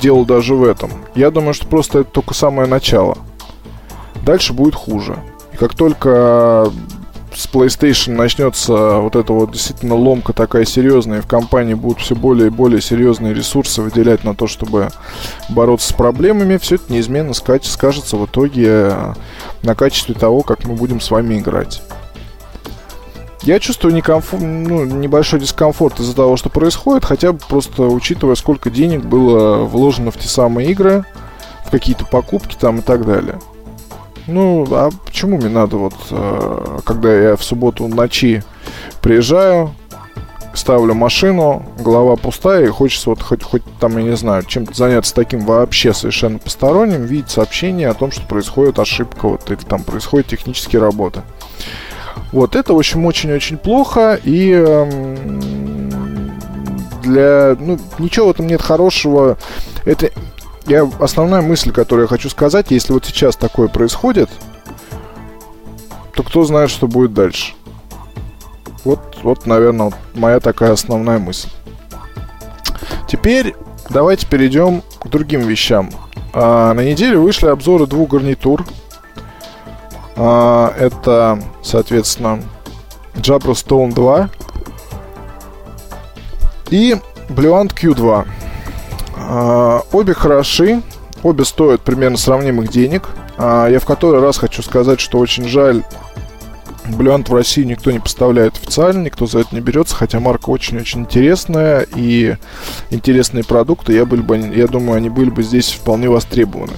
дело 0.00 0.24
даже 0.24 0.54
в 0.54 0.64
этом. 0.64 0.90
Я 1.14 1.30
думаю, 1.30 1.54
что 1.54 1.66
просто 1.66 2.00
это 2.00 2.10
только 2.10 2.34
самое 2.34 2.68
начало. 2.68 3.16
Дальше 4.24 4.52
будет 4.52 4.74
хуже. 4.74 5.16
И 5.52 5.56
как 5.56 5.74
только 5.74 6.70
с 7.36 7.46
PlayStation 7.46 8.12
начнется 8.12 8.98
вот 8.98 9.16
эта 9.16 9.32
вот 9.32 9.52
действительно 9.52 9.94
ломка 9.94 10.32
такая 10.32 10.64
серьезная, 10.64 11.18
и 11.18 11.22
в 11.22 11.26
компании 11.26 11.74
будут 11.74 12.00
все 12.00 12.14
более 12.14 12.46
и 12.46 12.50
более 12.50 12.80
серьезные 12.80 13.34
ресурсы 13.34 13.82
выделять 13.82 14.24
на 14.24 14.34
то, 14.34 14.46
чтобы 14.46 14.88
бороться 15.48 15.88
с 15.88 15.92
проблемами, 15.92 16.56
все 16.56 16.76
это 16.76 16.92
неизменно 16.92 17.34
скажется 17.34 18.16
в 18.16 18.26
итоге 18.26 18.94
на 19.62 19.74
качестве 19.74 20.14
того, 20.14 20.42
как 20.42 20.64
мы 20.64 20.74
будем 20.74 21.00
с 21.00 21.10
вами 21.10 21.38
играть. 21.38 21.82
Я 23.42 23.60
чувствую 23.60 23.94
некомфор... 23.94 24.40
ну, 24.40 24.84
небольшой 24.84 25.38
дискомфорт 25.38 26.00
из-за 26.00 26.16
того, 26.16 26.36
что 26.36 26.48
происходит, 26.48 27.04
хотя 27.04 27.32
бы 27.32 27.40
просто 27.46 27.82
учитывая, 27.82 28.36
сколько 28.36 28.70
денег 28.70 29.04
было 29.04 29.64
вложено 29.64 30.10
в 30.10 30.16
те 30.16 30.28
самые 30.28 30.70
игры, 30.70 31.04
в 31.66 31.70
какие-то 31.70 32.06
покупки 32.06 32.56
там 32.58 32.78
и 32.78 32.82
так 32.82 33.04
далее. 33.04 33.38
Ну, 34.26 34.66
а 34.70 34.90
почему 35.04 35.36
мне 35.36 35.48
надо 35.48 35.76
вот, 35.76 35.94
э, 36.10 36.78
когда 36.84 37.12
я 37.14 37.36
в 37.36 37.44
субботу 37.44 37.86
ночи 37.88 38.42
приезжаю, 39.02 39.74
ставлю 40.54 40.94
машину, 40.94 41.64
голова 41.78 42.16
пустая, 42.16 42.64
и 42.64 42.68
хочется 42.68 43.10
вот 43.10 43.22
хоть, 43.22 43.42
хоть 43.42 43.62
там, 43.80 43.98
я 43.98 44.04
не 44.04 44.16
знаю, 44.16 44.44
чем-то 44.44 44.72
заняться 44.74 45.14
таким 45.14 45.40
вообще 45.40 45.92
совершенно 45.92 46.38
посторонним, 46.38 47.04
видеть 47.04 47.30
сообщение 47.30 47.88
о 47.88 47.94
том, 47.94 48.10
что 48.10 48.22
происходит 48.26 48.78
ошибка, 48.78 49.28
вот 49.28 49.50
или 49.50 49.58
там 49.58 49.82
происходят 49.82 50.28
технические 50.28 50.80
работы. 50.80 51.22
Вот 52.32 52.56
это, 52.56 52.72
в 52.72 52.78
общем, 52.78 53.04
очень-очень 53.04 53.58
плохо, 53.58 54.18
и 54.24 54.50
эм, 54.52 55.40
для... 57.02 57.56
Ну, 57.58 57.78
ничего 57.98 58.26
в 58.26 58.30
этом 58.30 58.46
нет 58.46 58.62
хорошего. 58.62 59.36
Это 59.84 60.10
я, 60.66 60.88
основная 61.00 61.42
мысль, 61.42 61.72
которую 61.72 62.04
я 62.04 62.08
хочу 62.08 62.30
сказать, 62.30 62.70
если 62.70 62.92
вот 62.92 63.04
сейчас 63.04 63.36
такое 63.36 63.68
происходит, 63.68 64.30
то 66.14 66.22
кто 66.22 66.44
знает, 66.44 66.70
что 66.70 66.86
будет 66.86 67.12
дальше. 67.12 67.54
Вот, 68.84 69.18
вот 69.22 69.46
наверное, 69.46 69.92
моя 70.14 70.40
такая 70.40 70.72
основная 70.72 71.18
мысль. 71.18 71.48
Теперь 73.08 73.54
давайте 73.90 74.26
перейдем 74.26 74.82
к 75.00 75.08
другим 75.08 75.42
вещам. 75.42 75.90
А, 76.32 76.72
на 76.74 76.80
неделе 76.80 77.16
вышли 77.16 77.46
обзоры 77.46 77.86
двух 77.86 78.10
гарнитур. 78.10 78.64
А, 80.16 80.74
это, 80.78 81.42
соответственно, 81.62 82.42
Jabra 83.14 83.52
Stone 83.52 83.92
2 83.92 84.30
и 86.70 86.96
Bluant 87.28 87.72
Q2. 87.74 88.26
А, 89.26 89.82
обе 89.92 90.14
хороши, 90.14 90.82
обе 91.22 91.44
стоят 91.44 91.80
примерно 91.80 92.16
сравнимых 92.16 92.70
денег. 92.70 93.08
А, 93.38 93.68
я 93.68 93.80
в 93.80 93.86
который 93.86 94.20
раз 94.20 94.38
хочу 94.38 94.62
сказать, 94.62 95.00
что 95.00 95.18
очень 95.18 95.48
жаль, 95.48 95.82
Блюант 96.86 97.30
в 97.30 97.34
России 97.34 97.64
никто 97.64 97.90
не 97.90 97.98
поставляет 97.98 98.56
официально, 98.56 99.04
никто 99.04 99.26
за 99.26 99.38
это 99.38 99.54
не 99.54 99.62
берется, 99.62 99.96
хотя 99.96 100.20
марка 100.20 100.50
очень-очень 100.50 101.00
интересная 101.00 101.86
и 101.96 102.36
интересные 102.90 103.42
продукты, 103.42 103.94
я, 103.94 104.04
были 104.04 104.20
бы, 104.20 104.36
я 104.36 104.66
думаю, 104.66 104.98
они 104.98 105.08
были 105.08 105.30
бы 105.30 105.42
здесь 105.42 105.72
вполне 105.72 106.10
востребованы. 106.10 106.74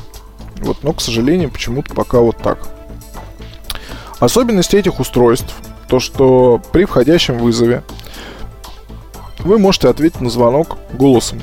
Вот, 0.59 0.85
но, 0.85 0.93
к 0.93 1.01
сожалению, 1.01 1.51
почему-то 1.51 1.93
пока 1.93 2.21
вот 2.21 2.37
так. 2.37 2.69
Особенность 4.21 4.75
этих 4.75 5.01
устройств, 5.01 5.53
то 5.89 5.99
что 5.99 6.63
при 6.71 6.85
входящем 6.85 7.39
вызове 7.39 7.83
вы 9.41 9.59
можете 9.59 9.89
ответить 9.89 10.21
на 10.21 10.31
звонок 10.31 10.79
голосом 10.93 11.43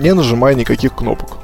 не 0.00 0.14
нажимая 0.14 0.54
никаких 0.54 0.94
кнопок. 0.94 1.38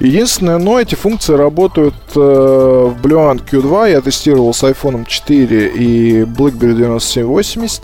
Единственное, 0.00 0.58
но 0.58 0.80
эти 0.80 0.94
функции 0.94 1.34
работают 1.34 1.94
э, 2.16 2.18
в 2.18 2.96
Bluant 3.00 3.42
Q2. 3.48 3.90
Я 3.90 4.00
тестировал 4.00 4.52
с 4.52 4.64
iPhone 4.64 5.04
4 5.06 5.68
и 5.68 6.22
BlackBerry 6.22 6.74
9780. 6.74 7.82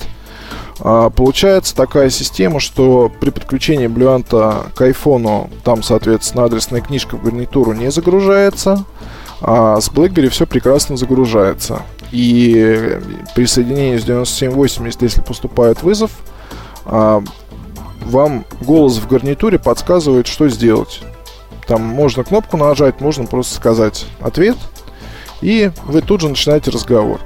А, 0.80 1.10
получается 1.10 1.74
такая 1.76 2.10
система, 2.10 2.60
что 2.60 3.10
при 3.20 3.30
подключении 3.30 3.88
Bluant 3.88 4.72
к 4.74 4.80
iPhone, 4.80 5.50
там, 5.62 5.82
соответственно, 5.82 6.44
адресная 6.44 6.80
книжка 6.80 7.16
в 7.16 7.22
гарнитуру 7.22 7.72
не 7.72 7.90
загружается, 7.90 8.84
а 9.40 9.80
с 9.80 9.88
BlackBerry 9.88 10.28
все 10.28 10.46
прекрасно 10.46 10.96
загружается. 10.96 11.82
И 12.10 12.98
при 13.34 13.46
соединении 13.46 13.98
с 13.98 14.04
9780, 14.04 15.02
если 15.02 15.20
поступает 15.20 15.82
вызов, 15.82 16.10
а, 16.84 17.22
вам 18.08 18.44
голос 18.60 18.98
в 18.98 19.08
гарнитуре 19.08 19.58
подсказывает, 19.58 20.26
что 20.26 20.48
сделать. 20.48 21.00
Там 21.66 21.82
можно 21.82 22.24
кнопку 22.24 22.56
нажать, 22.56 23.00
можно 23.00 23.26
просто 23.26 23.54
сказать 23.54 24.06
ответ, 24.20 24.56
и 25.42 25.70
вы 25.84 26.00
тут 26.00 26.22
же 26.22 26.28
начинаете 26.28 26.70
разговор. 26.70 27.20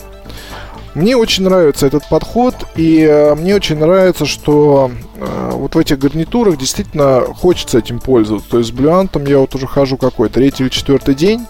Мне 0.94 1.16
очень 1.16 1.44
нравится 1.44 1.86
этот 1.86 2.06
подход, 2.08 2.54
и 2.76 3.00
э, 3.00 3.34
мне 3.34 3.54
очень 3.54 3.78
нравится, 3.78 4.26
что 4.26 4.90
э, 5.16 5.50
вот 5.52 5.74
в 5.74 5.78
этих 5.78 5.98
гарнитурах 5.98 6.58
действительно 6.58 7.22
хочется 7.34 7.78
этим 7.78 7.98
пользоваться. 7.98 8.50
То 8.50 8.58
есть 8.58 8.70
с 8.70 8.72
блюантом 8.72 9.24
я 9.24 9.38
вот 9.38 9.54
уже 9.54 9.66
хожу 9.66 9.96
какой, 9.96 10.28
третий 10.28 10.64
или 10.64 10.70
четвертый 10.70 11.14
день, 11.14 11.46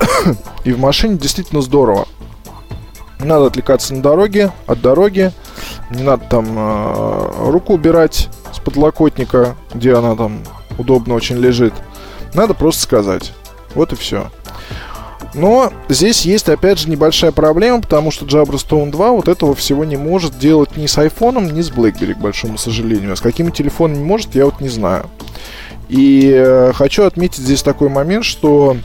и 0.64 0.72
в 0.72 0.78
машине 0.78 1.18
действительно 1.18 1.62
здорово. 1.62 2.06
Надо 3.18 3.46
отвлекаться 3.46 3.92
на 3.92 4.02
дороге, 4.02 4.52
от 4.66 4.80
дороги, 4.80 5.32
не 5.90 6.02
надо 6.02 6.24
там 6.28 6.46
э, 6.56 7.50
руку 7.50 7.74
убирать 7.74 8.28
с 8.52 8.58
подлокотника, 8.58 9.56
где 9.74 9.94
она 9.94 10.14
там 10.14 10.40
удобно 10.78 11.14
очень 11.14 11.36
лежит. 11.36 11.74
Надо 12.34 12.54
просто 12.54 12.82
сказать. 12.82 13.32
Вот 13.74 13.92
и 13.92 13.96
все. 13.96 14.30
Но 15.34 15.70
здесь 15.88 16.24
есть, 16.24 16.48
опять 16.48 16.78
же, 16.78 16.88
небольшая 16.88 17.30
проблема, 17.30 17.82
потому 17.82 18.10
что 18.10 18.24
Jabra 18.24 18.54
Stone 18.54 18.90
2 18.90 19.10
вот 19.10 19.28
этого 19.28 19.54
всего 19.54 19.84
не 19.84 19.96
может 19.96 20.38
делать 20.38 20.76
ни 20.76 20.86
с 20.86 20.96
iPhone, 20.96 21.52
ни 21.52 21.60
с 21.60 21.70
BlackBerry, 21.70 22.14
к 22.14 22.18
большому 22.18 22.56
сожалению. 22.56 23.12
А 23.12 23.16
с 23.16 23.20
какими 23.20 23.50
телефонами 23.50 24.02
может, 24.02 24.34
я 24.34 24.46
вот 24.46 24.60
не 24.60 24.68
знаю. 24.68 25.10
И 25.88 26.32
э, 26.34 26.72
хочу 26.74 27.04
отметить 27.04 27.44
здесь 27.44 27.62
такой 27.62 27.90
момент, 27.90 28.24
что 28.24 28.76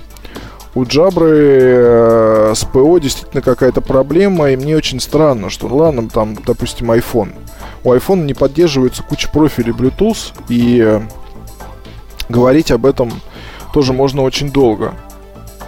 у 0.74 0.86
Джабры 0.86 1.60
э, 1.60 2.54
с 2.56 2.64
ПО 2.64 2.98
действительно 2.98 3.42
какая-то 3.42 3.82
проблема, 3.82 4.52
и 4.52 4.56
мне 4.56 4.78
очень 4.78 5.02
странно, 5.02 5.50
что, 5.50 5.68
ладно, 5.68 6.08
там, 6.08 6.36
допустим, 6.46 6.92
iPhone. 6.92 7.34
У 7.84 7.94
iPhone 7.94 8.24
не 8.24 8.34
поддерживается 8.34 9.04
куча 9.04 9.30
профилей 9.30 9.74
Bluetooth, 9.74 10.34
и 10.48 10.82
э, 10.82 11.02
говорить 12.30 12.72
об 12.72 12.86
этом 12.86 13.12
тоже 13.74 13.92
можно 13.92 14.22
очень 14.22 14.50
долго. 14.50 14.94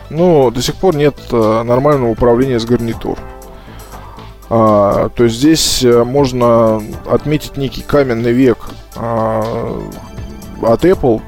Но 0.10 0.52
до 0.52 0.62
сих 0.62 0.76
пор 0.76 0.96
нет 0.96 1.16
э, 1.32 1.64
нормального 1.64 2.12
управления 2.12 2.60
с 2.60 2.66
гарнитур. 2.66 3.18
А, 4.50 5.10
то 5.10 5.24
есть 5.24 5.38
здесь 5.38 5.84
можно 5.84 6.82
отметить 7.10 7.58
некий 7.58 7.82
каменный 7.82 8.34
век 8.34 8.70
а, 8.96 9.82
от 10.62 10.86
Apple 10.86 11.22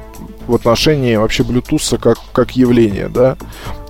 в 0.48 0.56
отношении 0.56 1.16
вообще 1.16 1.44
Bluetooth 1.44 1.98
как, 1.98 2.18
как 2.34 2.56
явления, 2.56 3.10
да. 3.10 3.38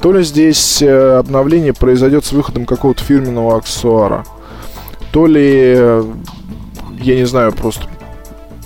То 0.01 0.11
ли 0.11 0.23
здесь 0.23 0.81
э, 0.81 1.17
обновление 1.17 1.73
произойдет 1.73 2.25
с 2.25 2.31
выходом 2.31 2.65
какого-то 2.65 3.03
фирменного 3.03 3.57
аксессуара, 3.57 4.25
то 5.11 5.27
ли, 5.27 5.73
я 7.01 7.15
не 7.15 7.25
знаю, 7.25 7.53
просто, 7.53 7.87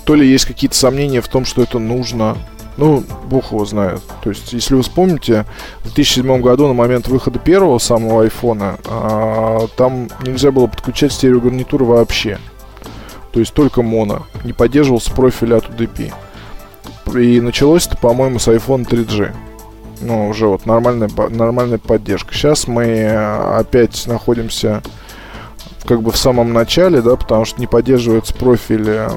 то 0.06 0.16
ли 0.16 0.28
есть 0.28 0.46
какие-то 0.46 0.76
сомнения 0.76 1.22
в 1.22 1.28
том, 1.28 1.46
что 1.46 1.62
это 1.62 1.80
нужно, 1.80 2.38
ну, 2.80 3.04
бог 3.30 3.52
его 3.52 3.66
знает. 3.66 4.02
То 4.24 4.30
есть, 4.30 4.54
если 4.54 4.74
вы 4.74 4.82
вспомните, 4.82 5.46
в 5.82 5.94
2007 5.94 6.42
году, 6.42 6.68
на 6.68 6.74
момент 6.74 7.08
выхода 7.08 7.38
первого 7.38 7.78
самого 7.78 8.24
айфона, 8.24 8.78
а, 8.88 9.68
там 9.76 10.08
нельзя 10.26 10.52
было 10.52 10.68
подключать 10.68 11.12
стереогарнитуру 11.12 11.86
вообще. 11.86 12.40
То 13.32 13.40
есть 13.40 13.54
только 13.54 13.82
моно. 13.82 14.26
Не 14.44 14.54
поддерживался 14.54 15.12
профиль 15.12 15.54
от 15.54 15.70
UDP. 15.70 16.14
И 17.18 17.42
началось 17.42 17.88
это, 17.88 17.98
по-моему, 17.98 18.40
с 18.40 18.48
iPhone 18.48 18.88
3G. 18.88 19.34
Ну, 20.02 20.30
уже 20.30 20.48
вот 20.48 20.66
нормальная, 20.66 21.10
нормальная 21.30 21.78
поддержка. 21.78 22.34
Сейчас 22.34 22.68
мы 22.68 22.84
э, 22.86 23.58
опять 23.58 24.08
находимся 24.08 24.82
как 25.86 26.02
бы 26.02 26.12
в 26.12 26.18
самом 26.18 26.54
начале, 26.54 27.02
да, 27.02 27.16
потому 27.16 27.46
что 27.46 27.60
не 27.60 27.68
поддерживается 27.68 28.34
профиль 28.34 29.08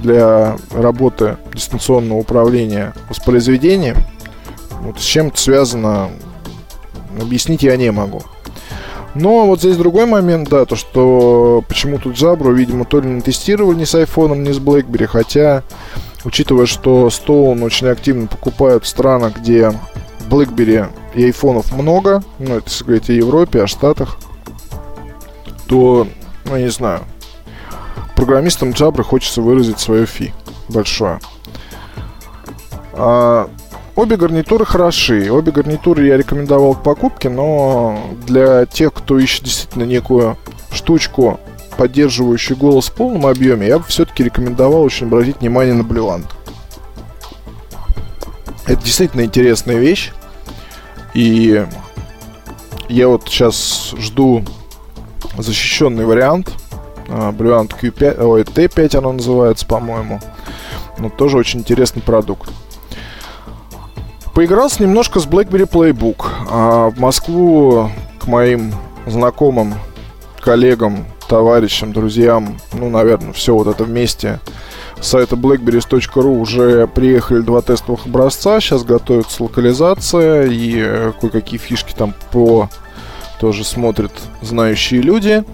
для 0.00 0.56
работы 0.72 1.36
дистанционного 1.52 2.18
управления 2.18 2.94
воспроизведением. 3.08 3.96
Вот 4.82 4.98
с 4.98 5.02
чем 5.02 5.28
это 5.28 5.40
связано, 5.40 6.10
объяснить 7.20 7.62
я 7.62 7.76
не 7.76 7.90
могу. 7.90 8.22
Но 9.14 9.46
вот 9.46 9.58
здесь 9.58 9.76
другой 9.76 10.06
момент, 10.06 10.48
да, 10.48 10.64
то 10.64 10.76
что 10.76 11.64
почему 11.68 11.98
тут 11.98 12.16
Забру, 12.16 12.52
видимо, 12.52 12.84
то 12.84 13.00
ли 13.00 13.08
не 13.08 13.20
тестировали 13.20 13.76
ни 13.76 13.84
с 13.84 13.94
iPhone, 13.94 14.38
ни 14.38 14.52
с 14.52 14.58
BlackBerry, 14.58 15.06
хотя 15.06 15.64
Учитывая, 16.24 16.66
что 16.66 17.08
Stone 17.08 17.62
очень 17.64 17.88
активно 17.88 18.26
покупают 18.26 18.84
в 18.84 18.88
странах, 18.88 19.38
где 19.38 19.72
BlackBerry 20.28 20.88
и 21.14 21.24
айфонов 21.24 21.72
много, 21.72 22.22
ну, 22.38 22.56
это, 22.56 22.68
если 22.68 22.84
говорить 22.84 23.10
о 23.10 23.12
Европе, 23.14 23.62
о 23.62 23.66
Штатах, 23.66 24.18
то, 25.66 26.06
ну, 26.44 26.56
не 26.56 26.68
знаю, 26.68 27.00
программистам 28.16 28.70
Jabra 28.70 29.02
хочется 29.02 29.40
выразить 29.40 29.80
свое 29.80 30.04
фи 30.04 30.32
большое. 30.68 31.20
А, 32.92 33.48
обе 33.96 34.16
гарнитуры 34.16 34.66
хороши. 34.66 35.30
Обе 35.30 35.52
гарнитуры 35.52 36.06
я 36.06 36.18
рекомендовал 36.18 36.74
к 36.74 36.82
покупке, 36.82 37.30
но 37.30 37.98
для 38.26 38.66
тех, 38.66 38.92
кто 38.92 39.18
ищет 39.18 39.44
действительно 39.44 39.84
некую 39.84 40.36
штучку, 40.70 41.40
поддерживающую 41.76 42.56
голос 42.56 42.88
в 42.88 42.92
полном 42.92 43.26
объеме, 43.26 43.66
я 43.66 43.78
бы 43.78 43.84
все-таки 43.84 44.24
рекомендовал 44.24 44.82
очень 44.82 45.06
обратить 45.06 45.40
внимание 45.40 45.74
на 45.74 45.82
Blue 45.82 46.22
Это 48.66 48.82
действительно 48.82 49.22
интересная 49.22 49.76
вещь. 49.76 50.12
И 51.14 51.66
я 52.88 53.08
вот 53.08 53.24
сейчас 53.26 53.94
жду 53.98 54.44
защищенный 55.36 56.04
вариант. 56.04 56.52
Bluant 57.08 57.74
Q5, 57.80 58.22
ой, 58.22 58.42
T5 58.42 58.96
оно 58.96 59.12
называется, 59.12 59.66
по-моему. 59.66 60.20
Но 60.98 61.08
тоже 61.08 61.38
очень 61.38 61.60
интересный 61.60 62.02
продукт. 62.02 62.50
Поигрался 64.34 64.82
немножко 64.82 65.18
с 65.18 65.26
BlackBerry 65.26 65.68
Playbook. 65.68 66.24
А 66.48 66.90
в 66.90 67.00
Москву 67.00 67.90
к 68.20 68.26
моим 68.26 68.72
знакомым, 69.06 69.74
коллегам, 70.40 71.04
товарищам, 71.30 71.92
друзьям, 71.92 72.58
ну, 72.72 72.90
наверное, 72.90 73.32
все 73.32 73.54
вот 73.54 73.68
это 73.68 73.84
вместе 73.84 74.40
с 75.00 75.06
сайта 75.06 75.36
blackberries.ru 75.36 76.40
уже 76.40 76.88
приехали 76.88 77.40
два 77.40 77.62
тестовых 77.62 78.06
образца. 78.06 78.60
Сейчас 78.60 78.82
готовится 78.82 79.44
локализация 79.44 80.46
и 80.46 80.74
э, 80.76 81.12
кое-какие 81.20 81.60
фишки 81.60 81.94
там 81.96 82.14
по 82.32 82.68
тоже 83.38 83.62
смотрят 83.62 84.12
знающие 84.42 85.00
люди. 85.00 85.44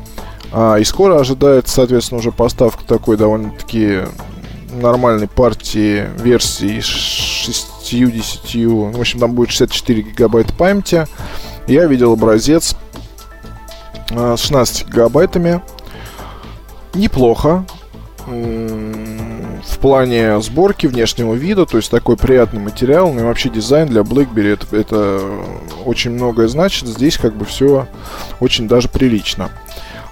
А, 0.51 0.77
и 0.77 0.85
скоро 0.85 1.21
ожидается, 1.21 1.75
соответственно, 1.75 2.21
уже 2.21 2.33
поставка 2.33 2.83
такой 2.85 3.19
довольно-таки 3.19 4.05
нормальной 4.73 5.29
партии 5.29 6.07
версии 6.19 6.81
60, 6.81 8.55
ну, 8.55 8.93
в 8.93 9.01
общем, 9.01 9.21
там 9.21 9.35
будет 9.35 9.51
64 9.51 10.03
гигабайта 10.03 10.55
памяти. 10.55 11.07
Я 11.67 11.85
видел 11.87 12.15
образец 12.15 12.77
с 14.11 14.41
16 14.41 14.89
гигабайтами. 14.89 15.63
Неплохо. 16.95 17.65
В 18.27 19.79
плане 19.81 20.41
сборки, 20.41 20.87
внешнего 20.87 21.35
вида, 21.35 21.65
то 21.65 21.77
есть 21.77 21.91
такой 21.91 22.17
приятный 22.17 22.61
материал, 22.61 23.13
ну 23.13 23.21
и 23.21 23.25
вообще 23.25 23.51
дизайн 23.51 23.87
для 23.87 24.01
BlackBerry 24.01 24.55
это, 24.55 24.77
это 24.77 25.21
очень 25.85 26.11
многое 26.13 26.49
значит. 26.49 26.89
Здесь 26.89 27.19
как 27.19 27.37
бы 27.37 27.45
все 27.45 27.87
очень 28.41 28.67
даже 28.67 28.89
прилично. 28.89 29.51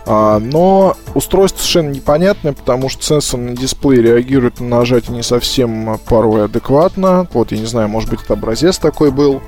А, 0.07 0.38
но 0.38 0.97
устройство 1.14 1.59
совершенно 1.59 1.90
непонятное, 1.90 2.53
потому 2.53 2.88
что 2.88 3.03
сенсорный 3.03 3.55
дисплей 3.55 4.03
реагирует 4.03 4.61
на 4.61 4.78
нажатие 4.78 5.16
не 5.16 5.22
совсем 5.22 5.99
порой 6.07 6.45
адекватно. 6.45 7.26
Вот, 7.32 7.53
я 7.53 7.59
не 7.59 7.66
знаю, 7.66 7.88
может 7.88 8.11
быть, 8.11 8.22
это 8.22 8.34
образец 8.34 8.78
такой 8.78 9.11
был. 9.11 9.40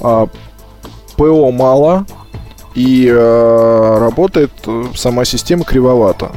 А, 0.00 0.28
ПО 1.16 1.50
мало, 1.50 2.06
и 2.76 3.08
э, 3.08 3.98
работает 3.98 4.52
сама 4.94 5.24
система 5.24 5.64
кривовато. 5.64 6.30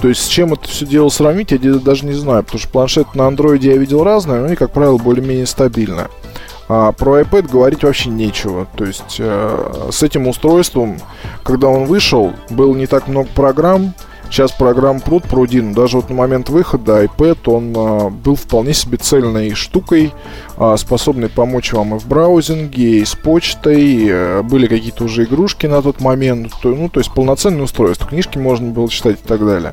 То 0.00 0.08
есть 0.08 0.22
с 0.22 0.28
чем 0.28 0.52
это 0.52 0.68
все 0.68 0.86
дело 0.86 1.08
сравнить, 1.08 1.50
я 1.50 1.58
даже 1.58 2.06
не 2.06 2.12
знаю, 2.12 2.44
потому 2.44 2.60
что 2.60 2.68
планшет 2.68 3.14
на 3.14 3.26
андроиде 3.26 3.70
я 3.70 3.76
видел 3.76 4.04
разные, 4.04 4.40
но 4.40 4.46
они, 4.46 4.56
как 4.56 4.70
правило, 4.70 4.96
более-менее 4.96 5.46
стабильны. 5.46 6.04
А 6.68 6.92
про 6.92 7.20
iPad 7.20 7.50
говорить 7.50 7.82
вообще 7.82 8.10
нечего. 8.10 8.66
То 8.76 8.84
есть 8.84 9.16
э, 9.18 9.88
с 9.90 10.02
этим 10.02 10.28
устройством, 10.28 10.98
когда 11.42 11.68
он 11.68 11.86
вышел, 11.86 12.32
было 12.50 12.74
не 12.74 12.86
так 12.86 13.08
много 13.08 13.28
программ. 13.34 13.94
Сейчас 14.30 14.52
программ 14.52 15.00
пруд 15.00 15.24
прудин. 15.24 15.72
Даже 15.72 15.96
вот 15.96 16.10
на 16.10 16.16
момент 16.16 16.48
выхода 16.48 17.04
iPad 17.04 17.38
он 17.46 17.74
э, 17.74 18.10
был 18.10 18.34
вполне 18.34 18.74
себе 18.74 18.98
цельной 18.98 19.54
штукой, 19.54 20.12
э, 20.58 20.76
способной 20.76 21.28
помочь 21.28 21.72
вам 21.72 21.94
и 21.94 21.98
в 21.98 22.06
браузинге, 22.06 23.00
и 23.00 23.04
с 23.04 23.14
почтой. 23.14 24.06
Э, 24.08 24.42
были 24.42 24.66
какие-то 24.66 25.04
уже 25.04 25.24
игрушки 25.24 25.66
на 25.66 25.80
тот 25.80 26.00
момент. 26.00 26.52
То, 26.60 26.74
ну, 26.74 26.88
то 26.88 27.00
есть 27.00 27.12
полноценное 27.14 27.62
устройство. 27.62 28.08
Книжки 28.08 28.38
можно 28.38 28.70
было 28.70 28.88
читать 28.88 29.18
и 29.24 29.26
так 29.26 29.44
далее. 29.44 29.72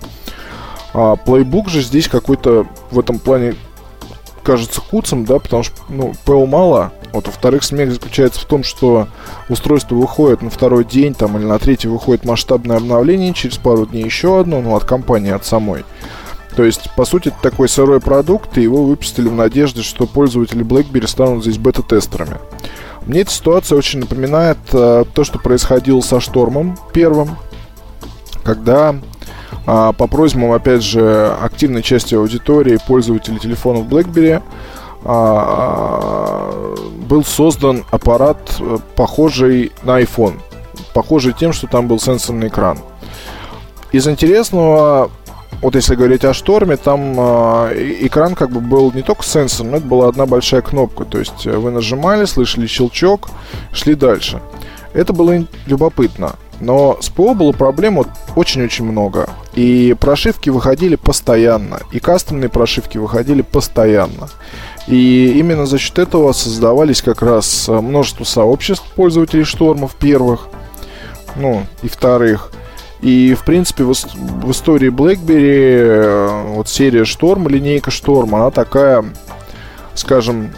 А 0.94 1.16
Playbook 1.16 1.70
же 1.70 1.82
здесь 1.82 2.08
какой-то 2.08 2.68
в 2.92 3.00
этом 3.00 3.20
плане 3.20 3.56
кажется 4.44 4.82
куцем, 4.82 5.26
да, 5.26 5.40
потому 5.40 5.64
что, 5.64 5.76
ну, 5.90 6.14
ПО 6.26 6.46
мало. 6.46 6.92
Вот, 7.14 7.28
во-вторых, 7.28 7.64
смех 7.64 7.92
заключается 7.92 8.42
в 8.42 8.46
том, 8.46 8.64
что 8.64 9.08
устройство 9.48 9.96
выходит 9.96 10.42
на 10.42 10.50
второй 10.50 10.84
день, 10.84 11.14
там, 11.14 11.38
или 11.38 11.46
на 11.46 11.60
третий 11.60 11.88
выходит 11.88 12.26
масштабное 12.26 12.78
обновление, 12.78 13.34
через 13.34 13.58
пару 13.58 13.86
дней 13.86 14.04
еще 14.04 14.40
одно, 14.40 14.62
ну, 14.62 14.76
от 14.76 14.84
компании, 14.84 15.32
от 15.32 15.46
самой. 15.46 15.86
То 16.56 16.64
есть, 16.64 16.90
по 16.96 17.06
сути, 17.06 17.30
это 17.30 17.38
такой 17.42 17.70
сырой 17.70 18.00
продукт, 18.00 18.58
и 18.58 18.64
его 18.64 18.84
выпустили 18.84 19.28
в 19.28 19.34
надежде, 19.34 19.84
что 19.84 20.08
пользователи 20.08 20.66
BlackBerry 20.66 21.08
станут 21.08 21.44
здесь 21.44 21.58
бета-тестерами. 21.58 22.38
Мне 23.06 23.22
эта 23.22 23.32
ситуация 23.32 23.78
очень 23.78 24.00
напоминает 24.00 24.58
э, 24.72 25.04
то, 25.14 25.24
что 25.24 25.38
происходило 25.38 26.02
со 26.02 26.20
Штормом 26.20 26.78
первым, 26.94 27.38
когда 28.44 28.96
а, 29.66 29.94
по 29.94 30.08
просьбам, 30.08 30.52
опять 30.52 30.84
же, 30.84 31.34
активной 31.42 31.84
части 31.84 32.16
аудитории 32.16 32.80
пользователей 32.86 33.40
телефонов 33.40 33.88
BlackBerry 33.88 34.42
был 37.14 37.24
создан 37.24 37.86
аппарат, 37.92 38.38
э, 38.60 38.78
похожий 38.96 39.72
на 39.84 40.02
iPhone. 40.02 40.40
Похожий 40.94 41.34
тем, 41.34 41.54
что 41.54 41.68
там 41.68 41.88
был 41.88 42.00
сенсорный 42.00 42.48
экран. 42.48 42.80
Из 43.92 44.08
интересного, 44.08 45.12
вот 45.62 45.76
если 45.76 45.96
говорить 45.96 46.26
о 46.26 46.34
шторме, 46.34 46.78
там 46.78 47.16
э, 47.18 47.98
экран 48.02 48.36
как 48.36 48.50
бы 48.52 48.62
был 48.62 48.92
не 48.94 49.02
только 49.02 49.24
сенсор, 49.24 49.68
но 49.68 49.78
это 49.78 49.86
была 49.86 50.08
одна 50.08 50.26
большая 50.26 50.62
кнопка. 50.62 51.06
То 51.06 51.20
есть 51.20 51.46
вы 51.46 51.72
нажимали, 51.72 52.26
слышали 52.26 52.66
щелчок, 52.66 53.30
шли 53.72 53.96
дальше. 53.96 54.42
Это 54.94 55.14
было 55.14 55.46
любопытно. 55.68 56.34
Но 56.64 56.98
с 57.02 57.10
ПО 57.10 57.34
было 57.34 57.52
проблем 57.52 57.96
вот 57.96 58.08
очень-очень 58.36 58.86
много. 58.86 59.30
И 59.54 59.96
прошивки 60.00 60.50
выходили 60.50 60.96
постоянно. 60.96 61.80
И 61.92 62.00
кастомные 62.00 62.50
прошивки 62.50 62.98
выходили 62.98 63.42
постоянно. 63.42 64.30
И 64.88 65.34
именно 65.38 65.66
за 65.66 65.78
счет 65.78 66.00
этого 66.00 66.32
создавались 66.32 67.02
как 67.02 67.22
раз 67.22 67.68
э, 67.68 67.74
множество 67.74 68.24
сообществ 68.24 68.86
пользователей 68.96 69.44
штормов 69.44 69.96
первых, 69.96 70.48
ну 71.36 71.66
и 71.84 71.88
вторых. 71.88 72.52
И, 73.02 73.34
в 73.34 73.46
принципе, 73.46 73.84
в, 73.84 73.92
истории 73.92 74.90
BlackBerry 74.90 75.78
э, 75.78 76.44
вот 76.56 76.68
серия 76.68 77.06
Шторм, 77.06 77.48
линейка 77.48 77.92
Шторм, 77.92 78.36
она 78.36 78.52
такая, 78.52 79.06
скажем, 79.96 80.52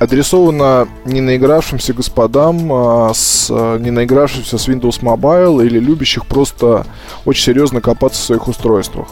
адресована 0.00 0.88
не 1.04 1.20
наигравшимся 1.20 1.92
господам, 1.94 2.72
а 2.72 3.12
с 3.14 3.48
не 3.50 3.90
наигравшимся 3.90 4.58
с 4.58 4.68
Windows 4.68 5.00
Mobile 5.00 5.64
или 5.64 5.78
любящих 5.78 6.26
просто 6.26 6.86
очень 7.24 7.44
серьезно 7.44 7.80
копаться 7.80 8.20
в 8.20 8.24
своих 8.24 8.48
устройствах. 8.48 9.08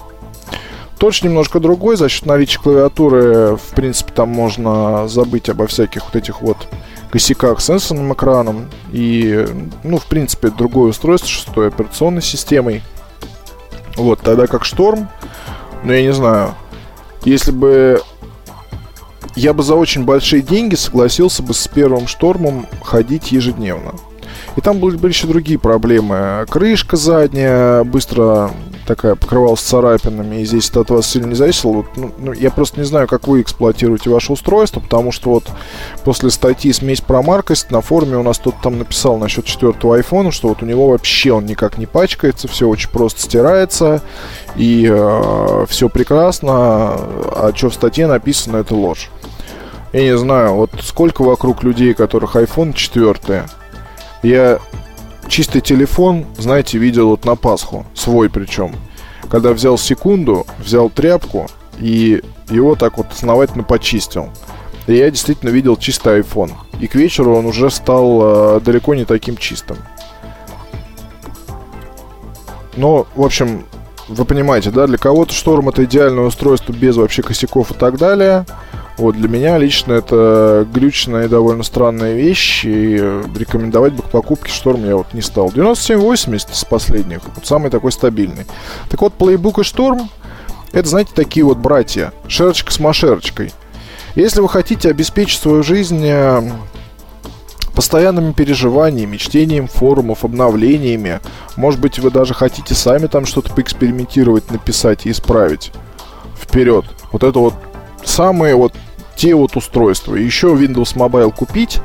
Точно 0.98 1.26
немножко 1.26 1.58
другой, 1.58 1.96
за 1.96 2.08
счет 2.08 2.26
наличия 2.26 2.60
клавиатуры, 2.60 3.56
в 3.56 3.74
принципе, 3.74 4.12
там 4.12 4.28
можно 4.28 5.08
забыть 5.08 5.48
обо 5.48 5.66
всяких 5.66 6.04
вот 6.04 6.14
этих 6.14 6.42
вот 6.42 6.68
косяках 7.10 7.60
с 7.60 7.64
сенсорным 7.64 8.12
экраном. 8.12 8.70
И, 8.92 9.46
ну, 9.82 9.98
в 9.98 10.06
принципе, 10.06 10.50
другое 10.50 10.90
устройство, 10.90 11.28
шестой 11.28 11.68
операционной 11.68 12.22
системой. 12.22 12.82
Вот, 13.96 14.20
тогда 14.20 14.46
как 14.46 14.64
Шторм, 14.64 15.08
ну, 15.82 15.92
я 15.92 16.02
не 16.02 16.12
знаю, 16.12 16.54
если 17.24 17.50
бы 17.50 18.00
я 19.36 19.52
бы 19.52 19.62
за 19.62 19.74
очень 19.74 20.04
большие 20.04 20.42
деньги 20.42 20.74
согласился 20.74 21.42
бы 21.42 21.54
с 21.54 21.68
первым 21.68 22.06
штормом 22.06 22.66
ходить 22.82 23.32
ежедневно. 23.32 23.94
И 24.56 24.60
там 24.60 24.78
были, 24.78 24.96
были 24.96 25.12
еще 25.12 25.26
другие 25.26 25.58
проблемы. 25.58 26.46
Крышка 26.48 26.96
задняя 26.96 27.84
быстро 27.84 28.50
такая 28.86 29.14
покрывалась 29.14 29.60
царапинами, 29.60 30.36
и 30.40 30.44
здесь 30.44 30.68
это 30.70 30.80
от 30.80 30.90
вас 30.90 31.06
сильно 31.06 31.26
не 31.26 31.34
зависело. 31.34 31.72
Вот, 31.72 31.86
ну, 31.96 32.12
ну, 32.18 32.32
я 32.32 32.50
просто 32.50 32.80
не 32.80 32.86
знаю, 32.86 33.06
как 33.06 33.28
вы 33.28 33.40
эксплуатируете 33.40 34.10
ваше 34.10 34.32
устройство, 34.32 34.80
потому 34.80 35.12
что 35.12 35.30
вот 35.30 35.44
после 36.04 36.30
статьи 36.30 36.72
«Смесь 36.72 37.00
про 37.00 37.22
маркость» 37.22 37.70
на 37.70 37.80
форуме 37.80 38.16
у 38.16 38.22
нас 38.22 38.38
кто-то 38.38 38.58
там 38.62 38.78
написал 38.78 39.18
насчет 39.18 39.44
четвертого 39.44 39.96
айфона, 39.96 40.32
что 40.32 40.48
вот 40.48 40.62
у 40.62 40.66
него 40.66 40.88
вообще 40.88 41.32
он 41.32 41.46
никак 41.46 41.78
не 41.78 41.86
пачкается, 41.86 42.48
все 42.48 42.68
очень 42.68 42.90
просто 42.90 43.22
стирается, 43.22 44.02
и 44.56 44.88
э, 44.90 45.66
все 45.68 45.88
прекрасно, 45.88 46.50
а 46.52 47.52
что 47.54 47.70
в 47.70 47.74
статье 47.74 48.06
написано, 48.06 48.58
это 48.58 48.74
ложь. 48.74 49.10
Я 49.92 50.02
не 50.02 50.16
знаю, 50.16 50.54
вот 50.54 50.70
сколько 50.82 51.22
вокруг 51.22 51.62
людей, 51.62 51.94
которых 51.94 52.34
iPhone 52.36 52.72
4. 52.72 53.44
Я 54.22 54.58
чистый 55.28 55.60
телефон, 55.60 56.26
знаете, 56.38 56.78
видел 56.78 57.08
вот 57.08 57.24
на 57.24 57.36
Пасху, 57.36 57.86
свой 57.94 58.30
причем. 58.30 58.74
Когда 59.30 59.52
взял 59.52 59.78
секунду, 59.78 60.46
взял 60.58 60.90
тряпку 60.90 61.48
и 61.78 62.22
его 62.48 62.74
так 62.76 62.98
вот 62.98 63.06
основательно 63.10 63.64
почистил. 63.64 64.28
И 64.86 64.94
я 64.94 65.10
действительно 65.10 65.50
видел 65.50 65.76
чистый 65.76 66.20
iPhone. 66.20 66.52
И 66.80 66.86
к 66.86 66.94
вечеру 66.94 67.36
он 67.36 67.46
уже 67.46 67.70
стал 67.70 68.56
э, 68.56 68.60
далеко 68.60 68.94
не 68.94 69.04
таким 69.04 69.36
чистым. 69.36 69.76
Но, 72.76 73.06
в 73.14 73.22
общем, 73.22 73.64
вы 74.08 74.24
понимаете, 74.24 74.70
да, 74.70 74.86
для 74.86 74.98
кого-то 74.98 75.32
шторм 75.32 75.68
это 75.68 75.84
идеальное 75.84 76.24
устройство 76.24 76.72
без 76.72 76.96
вообще 76.96 77.22
косяков 77.22 77.70
и 77.70 77.74
так 77.74 77.98
далее. 77.98 78.44
Вот 78.98 79.16
для 79.16 79.28
меня 79.28 79.56
лично 79.58 79.94
это 79.94 80.66
глючная 80.72 81.24
и 81.24 81.28
довольно 81.28 81.62
странная 81.62 82.14
вещь, 82.14 82.64
и 82.64 82.96
рекомендовать 83.36 83.94
бы 83.94 84.02
к 84.02 84.10
покупке 84.10 84.52
шторм 84.52 84.84
я 84.84 84.96
вот 84.96 85.14
не 85.14 85.22
стал. 85.22 85.50
9780 85.50 86.54
с 86.54 86.64
последних, 86.64 87.20
вот 87.34 87.46
самый 87.46 87.70
такой 87.70 87.90
стабильный. 87.90 88.46
Так 88.90 89.00
вот, 89.00 89.14
Playbook 89.18 89.62
и 89.62 89.64
шторм, 89.64 90.10
это, 90.72 90.88
знаете, 90.88 91.12
такие 91.14 91.44
вот 91.44 91.58
братья, 91.58 92.12
шерочка 92.28 92.72
с 92.72 92.78
машерочкой. 92.78 93.52
Если 94.14 94.40
вы 94.40 94.48
хотите 94.48 94.90
обеспечить 94.90 95.40
свою 95.40 95.62
жизнь 95.62 96.04
э, 96.04 96.42
постоянными 97.74 98.32
переживаниями, 98.32 99.16
чтением 99.16 99.66
форумов, 99.66 100.24
обновлениями. 100.24 101.20
Может 101.56 101.80
быть, 101.80 101.98
вы 101.98 102.10
даже 102.10 102.34
хотите 102.34 102.74
сами 102.74 103.06
там 103.06 103.26
что-то 103.26 103.52
поэкспериментировать, 103.54 104.50
написать 104.50 105.06
и 105.06 105.10
исправить. 105.10 105.72
Вперед. 106.40 106.84
Вот 107.12 107.22
это 107.22 107.38
вот 107.38 107.54
самые 108.04 108.54
вот 108.54 108.74
те 109.16 109.34
вот 109.34 109.56
устройства. 109.56 110.14
Еще 110.14 110.48
Windows 110.48 110.94
Mobile 110.96 111.34
купить 111.34 111.80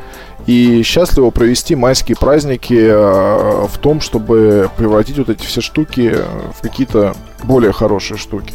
и 0.45 0.82
счастливо 0.84 1.30
провести 1.30 1.76
майские 1.76 2.18
праздники 2.18 2.74
э, 2.74 3.68
в 3.68 3.78
том, 3.80 3.99
чтобы 3.99 4.70
превратить 4.78 5.18
вот 5.18 5.30
эти 5.30 5.45
все 5.45 5.61
штуки 5.61 6.15
в 6.55 6.61
какие-то 6.61 7.15
более 7.43 7.74
хорошие 7.74 8.18
штуки. 8.18 8.53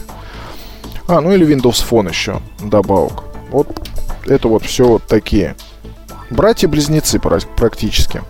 А, 1.07 1.21
ну 1.21 1.33
или 1.33 1.47
Windows 1.47 1.85
Phone 1.89 2.09
еще 2.09 2.41
добавок. 2.61 3.25
Вот 3.51 3.69
это 4.27 4.49
вот 4.49 4.65
все 4.65 4.85
вот 4.87 5.03
такие 5.05 5.55
Братья-близнецы 6.33 7.19
практически. 7.19 8.23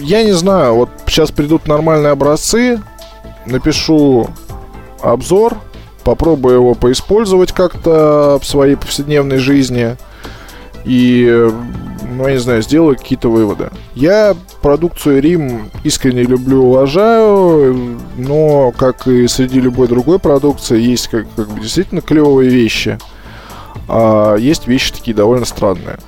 Я 0.00 0.22
не 0.22 0.32
знаю, 0.32 0.74
вот 0.74 0.90
сейчас 1.06 1.30
придут 1.30 1.66
нормальные 1.66 2.12
образцы, 2.12 2.82
напишу 3.46 4.28
обзор, 5.00 5.56
попробую 6.04 6.56
его 6.56 6.74
поиспользовать 6.74 7.52
как-то 7.52 8.38
в 8.40 8.46
своей 8.46 8.76
повседневной 8.76 9.38
жизни 9.38 9.96
и, 10.84 11.48
ну, 12.10 12.26
я 12.26 12.32
не 12.32 12.38
знаю, 12.38 12.62
сделаю 12.62 12.96
какие-то 12.96 13.28
выводы. 13.30 13.70
Я 13.94 14.34
продукцию 14.62 15.22
Рим 15.22 15.70
искренне 15.84 16.22
люблю, 16.22 16.64
уважаю, 16.64 17.98
но, 18.16 18.72
как 18.76 19.06
и 19.06 19.28
среди 19.28 19.60
любой 19.60 19.86
другой 19.86 20.18
продукции, 20.18 20.80
есть 20.80 21.08
как, 21.08 21.26
как 21.36 21.48
бы 21.48 21.60
действительно 21.60 22.00
клевые 22.00 22.50
вещи– 22.50 22.98
а 23.88 24.36
есть 24.36 24.66
вещи 24.66 24.92
такие 24.92 25.14
довольно 25.14 25.44
странные. 25.44 25.98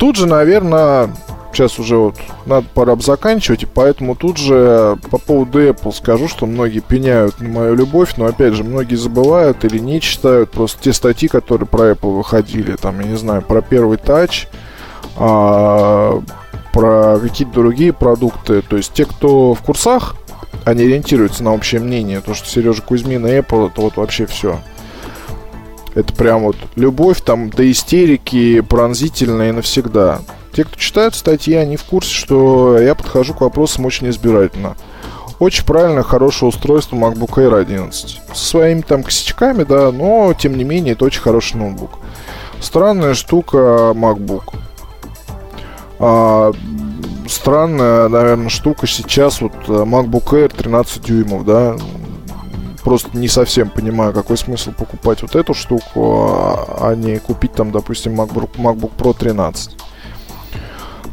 Тут 0.00 0.16
же, 0.16 0.26
наверное, 0.26 1.10
сейчас 1.52 1.78
уже 1.78 1.98
вот 1.98 2.14
надо 2.46 2.66
пора 2.72 2.96
бы 2.96 3.02
заканчивать, 3.02 3.64
и 3.64 3.66
поэтому 3.66 4.14
тут 4.14 4.38
же 4.38 4.96
по 5.10 5.18
поводу 5.18 5.62
Apple 5.62 5.92
скажу, 5.92 6.26
что 6.26 6.46
многие 6.46 6.80
пеняют 6.80 7.38
на 7.38 7.50
мою 7.50 7.74
любовь, 7.74 8.14
но 8.16 8.24
опять 8.24 8.54
же, 8.54 8.64
многие 8.64 8.94
забывают 8.94 9.62
или 9.66 9.78
не 9.78 10.00
читают 10.00 10.52
просто 10.52 10.82
те 10.82 10.94
статьи, 10.94 11.28
которые 11.28 11.66
про 11.66 11.90
Apple 11.90 12.16
выходили, 12.16 12.76
там, 12.76 12.98
я 13.00 13.08
не 13.08 13.16
знаю, 13.18 13.42
про 13.42 13.60
первый 13.60 13.98
Touch, 13.98 14.46
а, 15.18 16.22
про 16.72 17.18
какие-то 17.18 17.52
другие 17.52 17.92
продукты. 17.92 18.62
То 18.62 18.78
есть 18.78 18.94
те, 18.94 19.04
кто 19.04 19.52
в 19.52 19.60
курсах, 19.60 20.16
они 20.64 20.84
ориентируются 20.84 21.44
на 21.44 21.52
общее 21.52 21.78
мнение. 21.78 22.22
То, 22.22 22.32
что 22.32 22.48
Сережа 22.48 22.80
Кузьмин 22.80 23.26
и 23.26 23.32
Apple, 23.32 23.68
это 23.70 23.82
вот 23.82 23.98
вообще 23.98 24.24
все. 24.24 24.60
Это 25.94 26.12
прям 26.14 26.42
вот 26.42 26.56
любовь 26.76 27.20
там 27.20 27.50
до 27.50 27.68
истерики 27.70 28.60
пронзительная 28.60 29.50
и 29.50 29.52
навсегда. 29.52 30.20
Те, 30.52 30.64
кто 30.64 30.76
читают 30.76 31.14
статьи, 31.14 31.54
они 31.54 31.76
в 31.76 31.84
курсе, 31.84 32.12
что 32.12 32.78
я 32.78 32.94
подхожу 32.94 33.34
к 33.34 33.40
вопросам 33.40 33.86
очень 33.86 34.08
избирательно. 34.08 34.76
Очень 35.38 35.64
правильно, 35.64 36.02
хорошее 36.02 36.50
устройство 36.50 36.96
MacBook 36.96 37.36
Air 37.36 37.58
11. 37.58 38.20
Со 38.34 38.44
своими 38.44 38.82
там 38.82 39.02
косячками, 39.02 39.64
да, 39.64 39.90
но 39.90 40.34
тем 40.34 40.56
не 40.56 40.64
менее 40.64 40.92
это 40.92 41.06
очень 41.06 41.22
хороший 41.22 41.56
ноутбук. 41.56 41.92
Странная 42.60 43.14
штука 43.14 43.92
MacBook. 43.94 44.52
А, 45.98 46.52
странная, 47.26 48.08
наверное, 48.08 48.50
штука 48.50 48.86
сейчас 48.86 49.40
вот 49.40 49.52
э, 49.68 49.72
MacBook 49.72 50.24
Air 50.32 50.54
13 50.54 51.02
дюймов, 51.02 51.44
да, 51.46 51.76
просто 52.82 53.16
не 53.16 53.28
совсем 53.28 53.70
понимаю, 53.70 54.12
какой 54.12 54.36
смысл 54.36 54.72
покупать 54.72 55.22
вот 55.22 55.36
эту 55.36 55.54
штуку, 55.54 56.28
а, 56.30 56.90
а 56.90 56.94
не 56.94 57.18
купить 57.18 57.52
там, 57.52 57.70
допустим, 57.70 58.20
MacBook, 58.20 58.56
MacBook 58.56 58.92
Pro 58.96 59.16
13. 59.16 59.76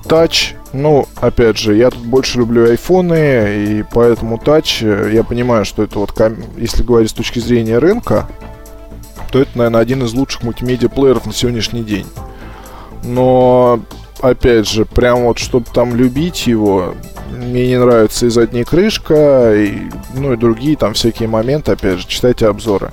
Touch, 0.05 0.55
ну, 0.73 1.07
опять 1.17 1.57
же, 1.57 1.75
я 1.75 1.89
тут 1.89 2.01
больше 2.01 2.39
люблю 2.39 2.69
айфоны, 2.69 3.65
и 3.67 3.85
поэтому 3.91 4.37
Touch, 4.37 4.79
э, 4.81 5.13
я 5.13 5.23
понимаю, 5.23 5.65
что 5.65 5.83
это 5.83 5.99
вот, 5.99 6.13
если 6.57 6.83
говорить 6.83 7.09
с 7.09 7.13
точки 7.13 7.39
зрения 7.39 7.77
рынка, 7.77 8.27
то 9.31 9.39
это, 9.39 9.57
наверное, 9.57 9.81
один 9.81 10.03
из 10.03 10.13
лучших 10.13 10.43
мультимедиа-плееров 10.43 11.25
на 11.25 11.33
сегодняшний 11.33 11.83
день. 11.83 12.07
Но, 13.03 13.81
опять 14.21 14.67
же, 14.67 14.85
прям 14.85 15.23
вот, 15.23 15.37
чтобы 15.37 15.65
там 15.73 15.95
любить 15.95 16.47
его, 16.47 16.95
мне 17.31 17.67
не 17.67 17.79
нравится 17.79 18.25
и 18.25 18.29
задняя 18.29 18.65
крышка, 18.65 19.53
и, 19.55 19.89
ну 20.13 20.33
и 20.33 20.37
другие 20.37 20.77
там 20.77 20.93
всякие 20.93 21.29
моменты, 21.29 21.73
опять 21.73 21.99
же, 21.99 22.07
читайте 22.07 22.47
обзоры. 22.47 22.91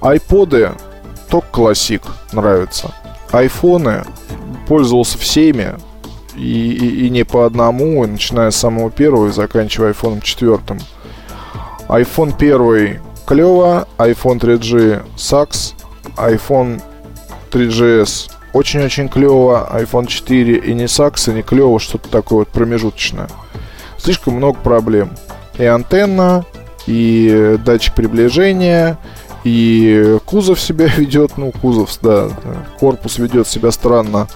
Айподы 0.00 0.72
только 1.28 1.48
классик 1.50 2.02
нравится. 2.32 2.94
Айфоны 3.32 4.04
пользовался 4.66 5.18
всеми, 5.18 5.74
и, 6.36 6.72
и, 6.72 7.06
и 7.06 7.10
не 7.10 7.24
по 7.24 7.46
одному, 7.46 8.04
начиная 8.06 8.50
с 8.50 8.56
самого 8.56 8.90
первого 8.90 9.28
и 9.28 9.32
заканчивая 9.32 9.92
iPhone 9.92 10.20
4. 10.20 10.58
iPhone 11.88 12.34
1 12.36 13.00
клево, 13.26 13.86
iPhone 13.98 14.40
3G 14.40 15.02
сакс, 15.16 15.74
iPhone 16.16 16.82
3GS 17.52 18.30
очень-очень 18.52 19.08
клево, 19.08 19.68
iPhone 19.72 20.06
4 20.06 20.56
и 20.58 20.74
не 20.74 20.84
и 20.84 21.30
не 21.34 21.42
клево, 21.42 21.78
что-то 21.78 22.08
такое 22.08 22.40
вот 22.40 22.48
промежуточное. 22.48 23.28
Слишком 23.98 24.34
много 24.34 24.58
проблем. 24.58 25.10
И 25.58 25.64
антенна, 25.64 26.44
и 26.86 27.58
датчик 27.64 27.94
приближения, 27.94 28.98
и 29.44 30.18
кузов 30.24 30.60
себя 30.60 30.86
ведет, 30.96 31.36
ну, 31.36 31.52
кузов, 31.52 31.96
да, 32.02 32.28
корпус 32.78 33.18
ведет 33.18 33.46
себя 33.46 33.70
странно. 33.70 34.26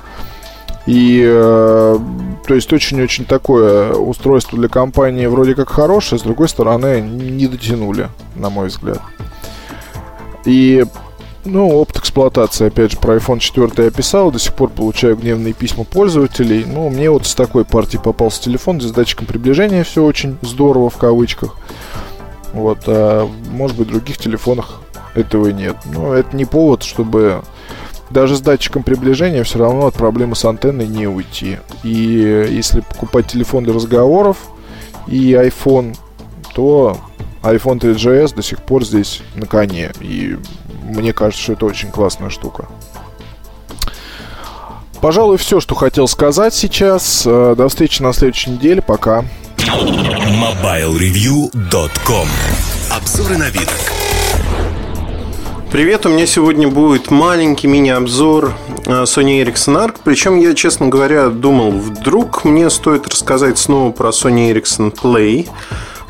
И, 0.87 1.25
э, 1.27 1.99
то 2.47 2.55
есть, 2.55 2.71
очень-очень 2.71 3.25
такое 3.25 3.95
устройство 3.95 4.59
для 4.59 4.69
компании 4.69 5.25
вроде 5.27 5.55
как 5.55 5.71
хорошее, 5.71 6.19
с 6.19 6.23
другой 6.23 6.49
стороны, 6.49 7.01
не 7.01 7.47
дотянули, 7.47 8.11
на 8.37 8.51
мой 8.51 8.69
взгляд. 8.69 9.01
И 10.45 10.85
ну, 11.45 11.69
опыт 11.69 11.99
эксплуатации, 11.99 12.69
опять 12.69 12.93
же, 12.93 12.99
про 12.99 13.17
iPhone 13.17 13.39
4 13.39 13.71
я 13.85 13.91
писал, 13.91 14.31
до 14.31 14.39
сих 14.39 14.55
пор 14.55 14.71
получаю 14.71 15.17
гневные 15.17 15.53
письма 15.53 15.85
пользователей. 15.85 16.65
Ну, 16.65 16.89
мне 16.89 17.11
вот 17.11 17.27
с 17.27 17.35
такой 17.35 17.65
партии 17.65 17.99
попался 17.99 18.43
телефон, 18.43 18.81
с 18.81 18.91
датчиком 18.91 19.27
приближения 19.27 19.85
все 19.85 20.05
очень 20.05 20.39
здорово, 20.43 20.91
в 20.91 20.97
кавычках. 20.97 21.57
Вот, 22.53 22.81
а 22.87 23.29
может 23.51 23.77
быть, 23.77 23.89
в 23.89 23.91
других 23.91 24.19
телефонах 24.19 24.81
этого 25.15 25.49
нет. 25.49 25.77
Но 25.93 26.15
это 26.15 26.37
не 26.37 26.45
повод, 26.45 26.83
чтобы 26.83 27.43
даже 28.11 28.37
с 28.37 28.41
датчиком 28.41 28.83
приближения 28.83 29.45
все 29.45 29.59
равно 29.59 29.87
от 29.87 29.95
проблемы 29.95 30.37
с 30.37 30.45
антенной 30.45 30.87
не 30.87 31.07
уйти. 31.07 31.59
И 31.83 31.89
если 32.51 32.81
покупать 32.81 33.27
телефон 33.27 33.65
для 33.65 33.75
разговоров 33.75 34.39
и 35.07 35.33
iPhone, 35.33 35.97
то 36.55 36.97
iPhone 37.43 37.81
3GS 37.81 38.35
до 38.35 38.43
сих 38.43 38.63
пор 38.63 38.85
здесь 38.85 39.23
на 39.35 39.47
коне. 39.47 39.93
И 40.01 40.39
мне 40.85 41.12
кажется, 41.12 41.43
что 41.43 41.55
это 41.55 41.66
очень 41.66 41.91
классная 41.91 42.30
штука. 42.30 42.68
Пожалуй, 45.01 45.37
все, 45.37 45.59
что 45.61 45.74
хотел 45.74 46.07
сказать 46.09 46.55
сейчас. 46.55 47.24
Э, 47.26 47.55
до 47.57 47.68
встречи 47.68 48.01
на 48.01 48.12
следующей 48.12 48.53
неделе. 48.53 48.80
Пока. 48.80 49.24
MobileReview.com 49.59 52.28
Обзоры 52.91 53.37
на 53.37 53.51
вид. 53.51 53.68
Привет, 55.70 56.07
у 56.07 56.09
меня 56.09 56.26
сегодня 56.26 56.68
будет 56.68 57.11
маленький 57.11 57.66
мини-обзор 57.66 58.55
э, 58.87 59.03
Sony 59.03 59.45
Ericsson 59.45 59.76
ARC. 59.76 59.97
Причем 60.05 60.39
я, 60.39 60.55
честно 60.55 60.87
говоря, 60.87 61.28
думал, 61.28 61.72
вдруг 61.72 62.45
мне 62.45 62.70
стоит 62.70 63.09
рассказать 63.09 63.59
снова 63.59 63.91
про 63.91 64.11
Sony 64.11 64.53
Ericsson 64.53 64.95
Play 64.95 65.49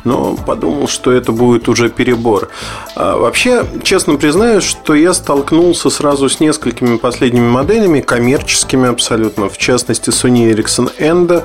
но 0.05 0.35
подумал, 0.35 0.87
что 0.87 1.11
это 1.11 1.31
будет 1.31 1.67
уже 1.67 1.89
перебор. 1.89 2.49
А, 2.95 3.17
вообще, 3.17 3.65
честно 3.83 4.15
признаюсь, 4.15 4.63
что 4.63 4.93
я 4.93 5.13
столкнулся 5.13 5.89
сразу 5.89 6.29
с 6.29 6.39
несколькими 6.39 6.97
последними 6.97 7.49
моделями, 7.49 7.99
коммерческими 7.99 8.87
абсолютно, 8.87 9.49
в 9.49 9.57
частности 9.57 10.11
Sony 10.11 10.53
Ericsson 10.53 10.91
Endo, 10.99 11.43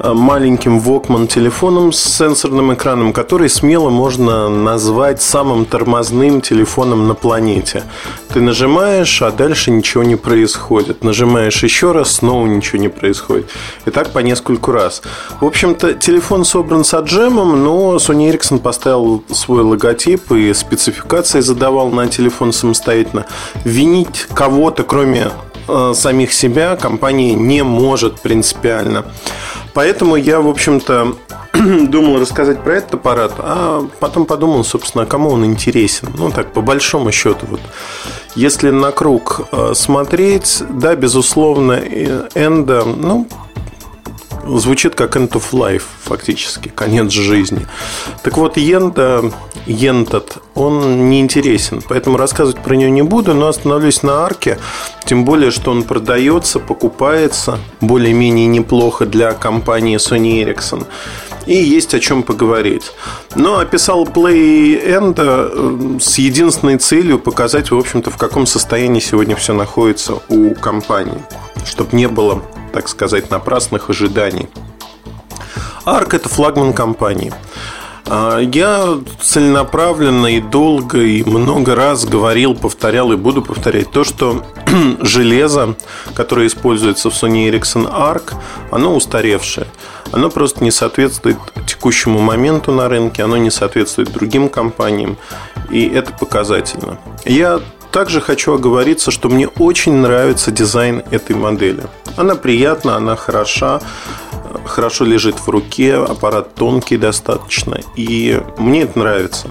э, 0.00 0.12
маленьким 0.12 0.78
Walkman 0.78 1.26
телефоном 1.26 1.92
с 1.92 1.98
сенсорным 1.98 2.72
экраном, 2.72 3.12
который 3.12 3.48
смело 3.48 3.90
можно 3.90 4.48
назвать 4.48 5.20
самым 5.20 5.64
тормозным 5.64 6.40
телефоном 6.40 7.08
на 7.08 7.14
планете. 7.14 7.82
Ты 8.32 8.40
нажимаешь, 8.40 9.22
а 9.22 9.32
дальше 9.32 9.72
ничего 9.72 10.04
не 10.04 10.14
происходит. 10.14 11.02
Нажимаешь 11.02 11.64
еще 11.64 11.90
раз, 11.90 12.12
снова 12.12 12.46
ничего 12.46 12.78
не 12.78 12.88
происходит. 12.88 13.50
И 13.86 13.90
так 13.90 14.10
по 14.12 14.20
нескольку 14.20 14.70
раз. 14.70 15.02
В 15.40 15.44
общем-то, 15.44 15.94
телефон 15.94 16.44
собран 16.44 16.84
с 16.84 16.94
отжемом, 16.94 17.64
но 17.64 17.87
Sony 17.96 18.30
Ericsson 18.30 18.58
поставил 18.58 19.22
свой 19.30 19.62
логотип 19.62 20.32
и 20.32 20.52
спецификации 20.52 21.40
задавал 21.40 21.90
на 21.90 22.08
телефон 22.08 22.52
самостоятельно. 22.52 23.26
Винить 23.64 24.26
кого-то, 24.32 24.84
кроме 24.84 25.30
э, 25.68 25.92
самих 25.94 26.32
себя, 26.32 26.76
компания 26.76 27.34
не 27.34 27.62
может 27.62 28.20
принципиально. 28.20 29.04
Поэтому 29.74 30.16
я, 30.16 30.40
в 30.40 30.48
общем-то, 30.48 31.14
думал 31.88 32.20
рассказать 32.20 32.62
про 32.62 32.76
этот 32.76 32.94
аппарат, 32.94 33.32
а 33.38 33.86
потом 34.00 34.26
подумал, 34.26 34.64
собственно, 34.64 35.06
кому 35.06 35.30
он 35.30 35.44
интересен. 35.44 36.08
Ну, 36.16 36.30
так, 36.30 36.52
по 36.52 36.60
большому 36.60 37.12
счету, 37.12 37.46
вот. 37.48 37.60
Если 38.34 38.70
на 38.70 38.92
круг 38.92 39.42
э, 39.50 39.72
смотреть, 39.74 40.62
да, 40.68 40.94
безусловно, 40.94 41.72
Энда, 42.34 42.84
ну, 42.84 43.26
звучит 44.56 44.94
как 44.94 45.16
end 45.16 45.30
of 45.30 45.44
life, 45.52 45.82
фактически, 46.02 46.68
конец 46.68 47.12
жизни. 47.12 47.66
Так 48.22 48.36
вот, 48.36 48.56
Йента, 48.56 49.32
Йентат, 49.66 50.38
он 50.54 51.10
не 51.10 51.20
интересен, 51.20 51.82
поэтому 51.86 52.16
рассказывать 52.16 52.62
про 52.62 52.74
нее 52.74 52.90
не 52.90 53.02
буду, 53.02 53.34
но 53.34 53.48
остановлюсь 53.48 54.02
на 54.02 54.24
арке, 54.24 54.58
тем 55.04 55.24
более, 55.24 55.50
что 55.50 55.70
он 55.70 55.82
продается, 55.82 56.58
покупается 56.58 57.58
более-менее 57.80 58.46
неплохо 58.46 59.06
для 59.06 59.32
компании 59.32 59.96
Sony 59.98 60.42
Ericsson 60.44 60.86
и 61.48 61.56
есть 61.56 61.94
о 61.94 61.98
чем 61.98 62.22
поговорить. 62.22 62.92
Но 63.34 63.58
описал 63.58 64.04
Play 64.04 64.86
End 64.86 65.14
э, 65.16 65.98
с 65.98 66.18
единственной 66.18 66.76
целью 66.76 67.18
показать, 67.18 67.70
в 67.70 67.76
общем-то, 67.76 68.10
в 68.10 68.16
каком 68.16 68.46
состоянии 68.46 69.00
сегодня 69.00 69.34
все 69.34 69.54
находится 69.54 70.18
у 70.28 70.54
компании, 70.54 71.24
чтобы 71.64 71.96
не 71.96 72.06
было 72.06 72.42
так 72.72 72.88
сказать, 72.88 73.30
напрасных 73.30 73.90
ожиданий. 73.90 74.48
ARC– 75.84 76.08
это 76.16 76.28
флагман 76.28 76.72
компании. 76.72 77.32
А, 78.10 78.38
я 78.38 78.98
целенаправленно 79.20 80.26
и 80.26 80.40
долго 80.40 80.98
и 80.98 81.22
много 81.24 81.74
раз 81.74 82.04
говорил, 82.06 82.54
повторял 82.54 83.12
и 83.12 83.16
буду 83.16 83.42
повторять 83.42 83.90
то, 83.90 84.04
что 84.04 84.44
железо, 85.00 85.76
которое 86.14 86.46
используется 86.46 87.10
в 87.10 87.12
Sony 87.12 87.50
Ericsson 87.50 87.90
ARC, 87.90 88.34
оно 88.70 88.94
устаревшее. 88.94 89.66
Оно 90.10 90.30
просто 90.30 90.64
не 90.64 90.70
соответствует 90.70 91.36
текущему 91.66 92.20
моменту 92.20 92.72
на 92.72 92.88
рынке, 92.88 93.24
оно 93.24 93.36
не 93.36 93.50
соответствует 93.50 94.10
другим 94.10 94.48
компаниям, 94.48 95.18
и 95.70 95.86
это 95.86 96.12
показательно. 96.12 96.98
Я 97.26 97.60
также 97.90 98.20
хочу 98.20 98.54
оговориться, 98.54 99.10
что 99.10 99.28
мне 99.28 99.48
очень 99.48 99.94
нравится 99.94 100.50
дизайн 100.50 101.02
этой 101.10 101.36
модели. 101.36 101.84
Она 102.16 102.34
приятна, 102.34 102.96
она 102.96 103.16
хороша, 103.16 103.80
хорошо 104.66 105.04
лежит 105.04 105.36
в 105.36 105.48
руке, 105.48 105.94
аппарат 105.96 106.54
тонкий 106.54 106.96
достаточно, 106.96 107.80
и 107.96 108.40
мне 108.58 108.82
это 108.82 108.98
нравится. 108.98 109.50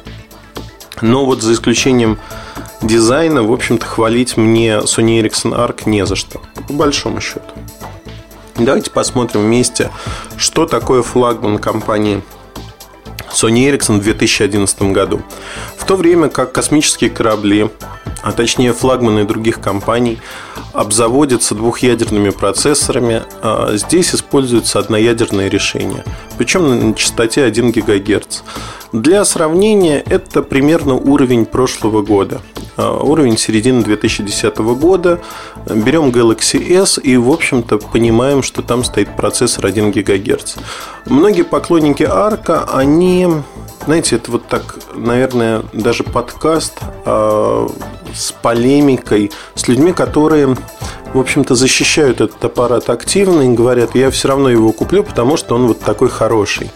Но 1.01 1.25
вот 1.25 1.41
за 1.41 1.53
исключением 1.53 2.17
дизайна, 2.81 3.43
в 3.43 3.51
общем-то, 3.51 3.85
хвалить 3.85 4.37
мне 4.37 4.79
Sony 4.79 5.21
Ericsson 5.21 5.53
ARC 5.53 5.81
не 5.85 6.05
за 6.05 6.15
что, 6.15 6.41
по 6.67 6.73
большому 6.73 7.21
счету. 7.21 7.41
Давайте 8.55 8.89
посмотрим 8.89 9.41
вместе, 9.41 9.91
что 10.35 10.65
такое 10.65 11.03
флагман 11.03 11.59
компании 11.59 12.23
Sony 13.31 13.69
Ericsson 13.69 13.99
в 13.99 14.03
2011 14.03 14.81
году. 14.93 15.21
В 15.77 15.85
то 15.85 15.95
время 15.95 16.29
как 16.29 16.51
космические 16.51 17.09
корабли, 17.09 17.69
а 18.21 18.31
точнее 18.31 18.73
флагманы 18.73 19.25
других 19.25 19.59
компаний, 19.59 20.19
обзаводятся 20.73 21.55
двухъядерными 21.55 22.29
процессорами, 22.29 23.23
а 23.41 23.75
здесь 23.75 24.13
используется 24.13 24.79
одноядерное 24.79 25.49
решение, 25.49 26.03
причем 26.37 26.89
на 26.89 26.93
частоте 26.93 27.43
1 27.43 27.71
ГГц. 27.71 28.41
Для 28.93 29.25
сравнения, 29.25 30.01
это 30.05 30.41
примерно 30.41 30.93
уровень 30.93 31.45
прошлого 31.45 32.01
года. 32.01 32.41
А, 32.77 32.91
уровень 33.03 33.37
середины 33.37 33.83
2010 33.83 34.57
года. 34.57 35.19
Берем 35.65 36.09
Galaxy 36.09 36.73
S 36.73 36.99
и, 37.01 37.17
в 37.17 37.29
общем-то, 37.29 37.79
понимаем, 37.79 38.43
что 38.43 38.61
там 38.61 38.83
стоит 38.83 39.15
процессор 39.15 39.65
1 39.65 39.91
ГГц. 39.91 40.55
Многие 41.05 41.41
поклонники 41.41 42.03
Арка, 42.03 42.63
они 42.71 43.16
знаете, 43.85 44.17
это 44.17 44.31
вот 44.31 44.47
так, 44.47 44.75
наверное, 44.95 45.63
даже 45.71 46.03
подкаст 46.03 46.79
э, 47.05 47.67
с 48.13 48.31
полемикой, 48.33 49.31
с 49.55 49.67
людьми, 49.67 49.93
которые, 49.93 50.57
в 51.13 51.19
общем-то, 51.19 51.55
защищают 51.55 52.19
этот 52.19 52.43
аппарат 52.43 52.89
активно 52.89 53.43
и 53.43 53.53
говорят, 53.53 53.95
я 53.95 54.11
все 54.11 54.27
равно 54.27 54.49
его 54.49 54.71
куплю, 54.73 55.03
потому 55.03 55.37
что 55.37 55.55
он 55.55 55.67
вот 55.67 55.79
такой 55.79 56.09
хороший. 56.09 56.69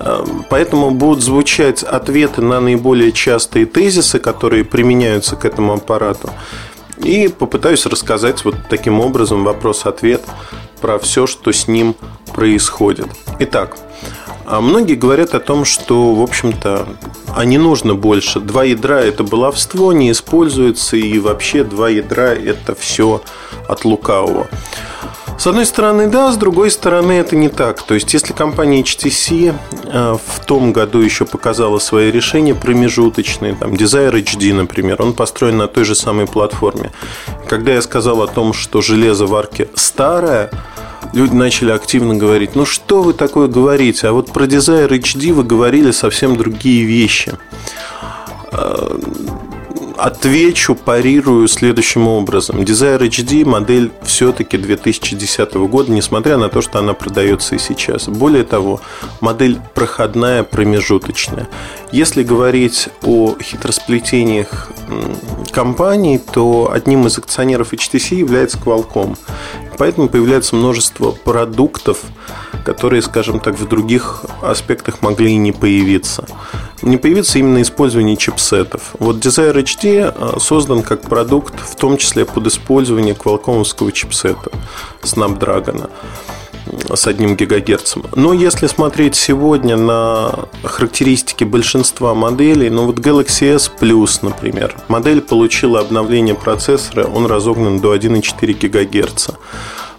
Эм, 0.00 0.44
поэтому 0.48 0.90
будут 0.90 1.22
звучать 1.22 1.82
ответы 1.82 2.40
на 2.40 2.60
наиболее 2.60 3.12
частые 3.12 3.66
тезисы, 3.66 4.18
которые 4.18 4.64
применяются 4.64 5.36
к 5.36 5.44
этому 5.44 5.74
аппарату. 5.74 6.30
И 6.98 7.28
попытаюсь 7.28 7.86
рассказать 7.86 8.44
вот 8.44 8.54
таким 8.68 9.00
образом 9.00 9.44
вопрос-ответ 9.44 10.22
про 10.80 10.98
все, 10.98 11.26
что 11.26 11.52
с 11.52 11.68
ним 11.68 11.94
происходит. 12.32 13.06
Итак, 13.38 13.76
а 14.46 14.60
многие 14.60 14.94
говорят 14.94 15.34
о 15.34 15.40
том, 15.40 15.64
что, 15.64 16.14
в 16.14 16.22
общем-то, 16.22 16.86
а 17.34 17.44
не 17.44 17.58
нужно 17.58 17.94
больше. 17.94 18.40
Два 18.40 18.64
ядра– 18.64 19.00
это 19.00 19.24
баловство, 19.24 19.92
не 19.92 20.10
используется, 20.10 20.96
и 20.96 21.18
вообще 21.18 21.64
два 21.64 21.88
ядра– 21.88 22.34
это 22.34 22.74
все 22.74 23.22
от 23.68 23.84
лукавого. 23.84 24.48
С 25.38 25.46
одной 25.46 25.66
стороны, 25.66 26.06
да, 26.08 26.30
с 26.30 26.36
другой 26.36 26.70
стороны, 26.70 27.12
это 27.12 27.34
не 27.34 27.48
так. 27.48 27.82
То 27.82 27.94
есть, 27.94 28.14
если 28.14 28.32
компания 28.32 28.82
HTC 28.82 29.52
э, 29.84 30.16
в 30.24 30.44
том 30.44 30.72
году 30.72 31.00
еще 31.00 31.24
показала 31.24 31.80
свои 31.80 32.12
решения 32.12 32.54
промежуточные, 32.54 33.54
там, 33.54 33.72
Desire 33.72 34.12
HD, 34.12 34.54
например, 34.54 35.02
он 35.02 35.14
построен 35.14 35.56
на 35.56 35.66
той 35.66 35.84
же 35.84 35.94
самой 35.94 36.26
платформе. 36.26 36.92
Когда 37.48 37.72
я 37.72 37.82
сказал 37.82 38.22
о 38.22 38.28
том, 38.28 38.52
что 38.52 38.82
железо 38.82 39.26
в 39.26 39.34
арке 39.34 39.68
старое, 39.74 40.50
люди 41.12 41.34
начали 41.34 41.70
активно 41.70 42.14
говорить, 42.14 42.54
ну 42.54 42.64
что 42.64 43.02
вы 43.02 43.12
такое 43.12 43.48
говорите, 43.48 44.08
а 44.08 44.12
вот 44.12 44.32
про 44.32 44.44
Desire 44.44 44.88
HD 44.88 45.32
вы 45.32 45.44
говорили 45.44 45.90
совсем 45.90 46.36
другие 46.36 46.84
вещи. 46.84 47.32
Отвечу, 50.02 50.74
парирую 50.74 51.46
следующим 51.46 52.08
образом. 52.08 52.58
Desire 52.58 52.98
HD 53.02 53.44
модель 53.44 53.92
все-таки 54.02 54.58
2010 54.58 55.54
года, 55.54 55.92
несмотря 55.92 56.38
на 56.38 56.48
то, 56.48 56.60
что 56.60 56.80
она 56.80 56.92
продается 56.92 57.54
и 57.54 57.58
сейчас. 57.60 58.08
Более 58.08 58.42
того, 58.42 58.80
модель 59.20 59.60
проходная, 59.74 60.42
промежуточная. 60.42 61.46
Если 61.92 62.24
говорить 62.24 62.88
о 63.04 63.36
хитросплетениях 63.40 64.72
компаний, 65.52 66.18
то 66.18 66.72
одним 66.72 67.06
из 67.06 67.16
акционеров 67.18 67.72
HTC 67.72 68.16
является 68.16 68.58
Qualcomm. 68.58 69.16
Поэтому 69.78 70.08
появляется 70.08 70.56
множество 70.56 71.12
продуктов, 71.12 72.00
которые, 72.64 73.02
скажем 73.02 73.40
так, 73.40 73.58
в 73.58 73.68
других 73.68 74.24
аспектах 74.42 75.02
могли 75.02 75.32
и 75.32 75.36
не 75.36 75.52
появиться. 75.52 76.24
Не 76.82 76.96
появится 76.96 77.38
именно 77.38 77.62
использование 77.62 78.16
чипсетов. 78.16 78.94
Вот 78.98 79.16
Desire 79.16 79.54
HD 79.54 80.12
э, 80.14 80.38
создан 80.40 80.82
как 80.82 81.02
продукт, 81.02 81.54
в 81.60 81.76
том 81.76 81.96
числе 81.96 82.24
под 82.24 82.46
использование 82.46 83.14
квалкомовского 83.14 83.92
чипсета 83.92 84.50
Snapdragon 85.02 85.90
с 86.94 87.06
одним 87.06 87.36
гигагерцем. 87.36 88.04
Но 88.14 88.32
если 88.32 88.66
смотреть 88.66 89.16
сегодня 89.16 89.76
на 89.76 90.46
характеристики 90.62 91.44
большинства 91.44 92.14
моделей, 92.14 92.70
ну 92.70 92.86
вот 92.86 92.98
Galaxy 92.98 93.54
S 93.54 93.70
Plus, 93.80 94.20
например, 94.22 94.76
модель 94.88 95.20
получила 95.20 95.80
обновление 95.80 96.34
процессора, 96.34 97.04
он 97.04 97.26
разогнан 97.26 97.80
до 97.80 97.94
1,4 97.94 98.52
гигагерца. 98.52 99.36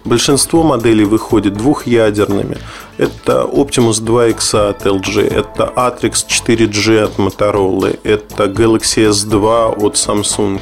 Большинство 0.04 0.62
моделей 0.62 1.04
выходит 1.04 1.54
двухъядерными. 1.54 2.58
Это 2.98 3.48
Optimus 3.50 4.02
2X 4.02 4.68
от 4.68 4.86
LG, 4.86 5.22
это 5.22 5.72
Atrix 5.74 6.26
4G 6.28 7.04
от 7.04 7.18
Motorola, 7.18 7.98
это 8.04 8.44
Galaxy 8.44 9.08
S2 9.08 9.82
от 9.82 9.94
Samsung. 9.94 10.60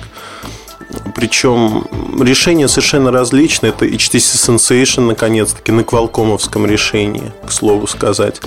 Причем 1.17 1.87
решения 2.21 2.69
совершенно 2.69 3.11
различные. 3.11 3.71
Это 3.71 3.85
HTC 3.87 4.57
Sensation, 4.57 5.07
наконец-таки, 5.07 5.73
на 5.73 5.83
квалкомовском 5.83 6.65
решении, 6.65 7.33
к 7.47 7.51
слову 7.51 7.87
сказать. 7.89 8.41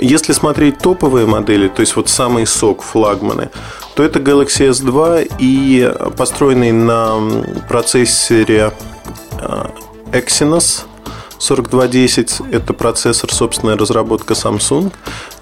Если 0.00 0.32
смотреть 0.32 0.78
топовые 0.78 1.26
модели, 1.26 1.68
то 1.68 1.80
есть 1.80 1.96
вот 1.96 2.08
самый 2.08 2.46
сок, 2.46 2.82
флагманы, 2.82 3.50
то 3.94 4.02
это 4.02 4.18
Galaxy 4.18 4.68
S2 4.70 5.36
и 5.38 5.92
построенный 6.16 6.72
на 6.72 7.16
процессоре 7.68 8.72
а, 9.38 9.70
Exynos 10.14 10.84
4210– 11.40 12.40
это 12.52 12.72
процессор, 12.72 13.32
собственная 13.32 13.76
разработка 13.76 14.34
Samsung, 14.34 14.92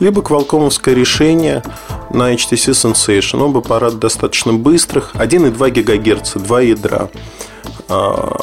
либо 0.01 0.23
квалкомовское 0.23 0.95
решение 0.95 1.63
на 2.11 2.33
HTC 2.33 2.73
Sensation. 2.73 3.43
Оба 3.43 3.61
аппарата 3.61 3.97
достаточно 3.97 4.55
быстрых, 4.55 5.15
1,2 5.15 5.71
ГГц, 5.71 6.43
два 6.43 6.63
ядра 6.63 7.11
а, 7.89 8.37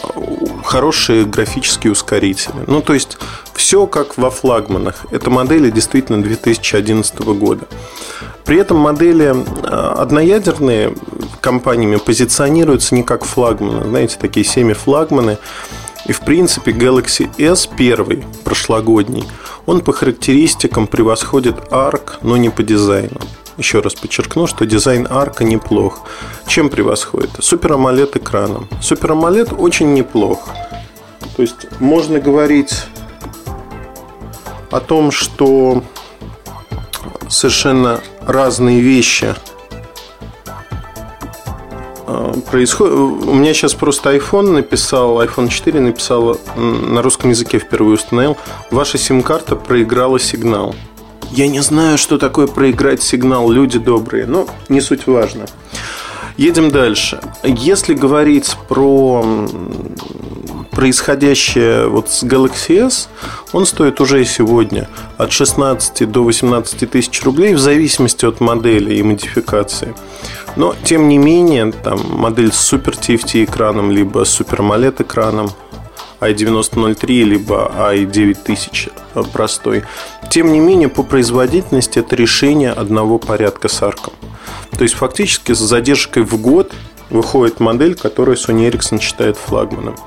хорошие 0.64 1.26
графические 1.26 1.94
ускорители. 1.94 2.64
Ну, 2.68 2.82
то 2.82 2.94
есть, 2.94 3.18
все 3.56 3.88
как 3.88 4.18
во 4.18 4.30
флагманах. 4.30 5.06
Это 5.10 5.32
модели 5.32 5.72
действительно 5.72 6.22
2011 6.22 7.20
года. 7.20 7.68
При 8.46 8.60
этом 8.60 8.78
модели 8.78 9.36
а, 9.64 9.96
одноядерные 9.98 10.94
компаниями 11.42 11.96
позиционируются 11.96 12.94
не 12.94 13.02
как 13.02 13.26
флагманы. 13.26 13.88
Знаете, 13.88 14.18
такие 14.20 14.46
семи-флагманы. 14.46 15.40
И, 16.06 16.12
в 16.12 16.22
принципе, 16.22 16.72
Galaxy 16.72 17.30
S 17.38 17.68
первый, 17.68 18.24
прошлогодний, 18.44 19.26
он 19.66 19.82
по 19.82 19.94
характеристикам 19.94 20.88
превосходит 20.88 21.56
ARC, 21.72 22.20
но 22.22 22.38
не 22.38 22.50
по 22.50 22.64
дизайну. 22.64 23.20
Еще 23.58 23.82
раз 23.82 23.94
подчеркну, 23.94 24.48
что 24.48 24.66
дизайн 24.66 25.06
арка 25.10 25.44
неплох. 25.44 26.08
Чем 26.48 26.70
превосходит? 26.70 27.32
Супер 27.40 27.74
AMOLED 27.74 28.18
экраном. 28.18 28.70
Супер 28.82 29.12
AMOLED 29.12 29.54
очень 29.54 29.94
неплох. 29.94 30.48
То 31.36 31.42
есть 31.42 31.68
можно 31.82 32.22
говорить 32.22 32.74
о 34.72 34.80
том, 34.80 35.12
что 35.12 35.84
совершенно 37.28 38.00
разные 38.22 38.80
вещи 38.80 39.36
а, 42.12 42.34
происходят. 42.50 42.94
У 42.96 43.34
меня 43.36 43.54
сейчас 43.54 43.76
просто 43.76 44.16
iPhone 44.16 44.52
написал, 44.52 45.22
iPhone 45.22 45.48
4 45.48 45.80
написал 45.80 46.40
на 46.56 47.04
русском 47.04 47.30
языке 47.30 47.60
впервые 47.60 47.96
установил. 47.96 48.36
Ваша 48.72 48.98
сим-карта 48.98 49.56
проиграла 49.56 50.20
сигнал. 50.20 50.76
Я 51.30 51.48
не 51.48 51.60
знаю, 51.60 52.00
что 52.00 52.18
такое 52.18 52.48
проиграть 52.48 53.04
сигнал, 53.04 53.52
люди 53.52 53.78
добрые, 53.78 54.26
но 54.26 54.48
не 54.70 54.82
суть 54.82 55.06
важно. 55.06 55.46
Едем 56.36 56.72
дальше. 56.72 57.20
Если 57.44 57.94
говорить 57.94 58.58
про 58.68 59.24
происходящее 60.80 61.90
вот 61.90 62.10
с 62.10 62.24
Galaxy 62.24 62.88
S, 62.88 63.10
он 63.52 63.66
стоит 63.66 64.00
уже 64.00 64.24
сегодня 64.24 64.88
от 65.18 65.34
16 65.34 66.10
до 66.10 66.24
18 66.24 66.90
тысяч 66.90 67.22
рублей 67.24 67.54
в 67.54 67.60
зависимости 67.60 68.24
от 68.24 68.40
модели 68.40 68.96
и 68.96 69.04
модификации. 69.04 69.94
Но, 70.56 70.74
тем 70.86 71.10
не 71.10 71.18
менее, 71.18 71.74
там 71.74 72.00
модель 72.18 72.54
с 72.54 72.74
Super 72.74 72.98
TFT 72.98 73.44
экраном, 73.44 73.92
либо 73.92 74.24
с 74.24 74.40
Super 74.40 74.60
AMOLED 74.60 75.02
экраном 75.02 75.52
i9003 76.22 77.08
либо 77.24 77.74
i9000 77.78 78.92
простой. 79.34 79.84
Тем 80.30 80.54
не 80.54 80.62
менее, 80.62 80.88
по 80.88 81.04
производительности 81.04 82.00
это 82.00 82.16
решение 82.16 82.72
одного 82.72 83.20
порядка 83.20 83.68
с 83.68 83.84
арком. 83.84 84.14
То 84.78 84.84
есть, 84.84 84.96
фактически 84.96 85.52
с 85.52 85.60
задержкой 85.60 86.24
в 86.24 86.40
год 86.40 86.72
выходит 87.10 87.60
модель, 87.60 87.96
которую 87.96 88.38
Sony 88.38 88.72
Ericsson 88.72 89.02
считает 89.02 89.36
флагманом. 89.36 89.98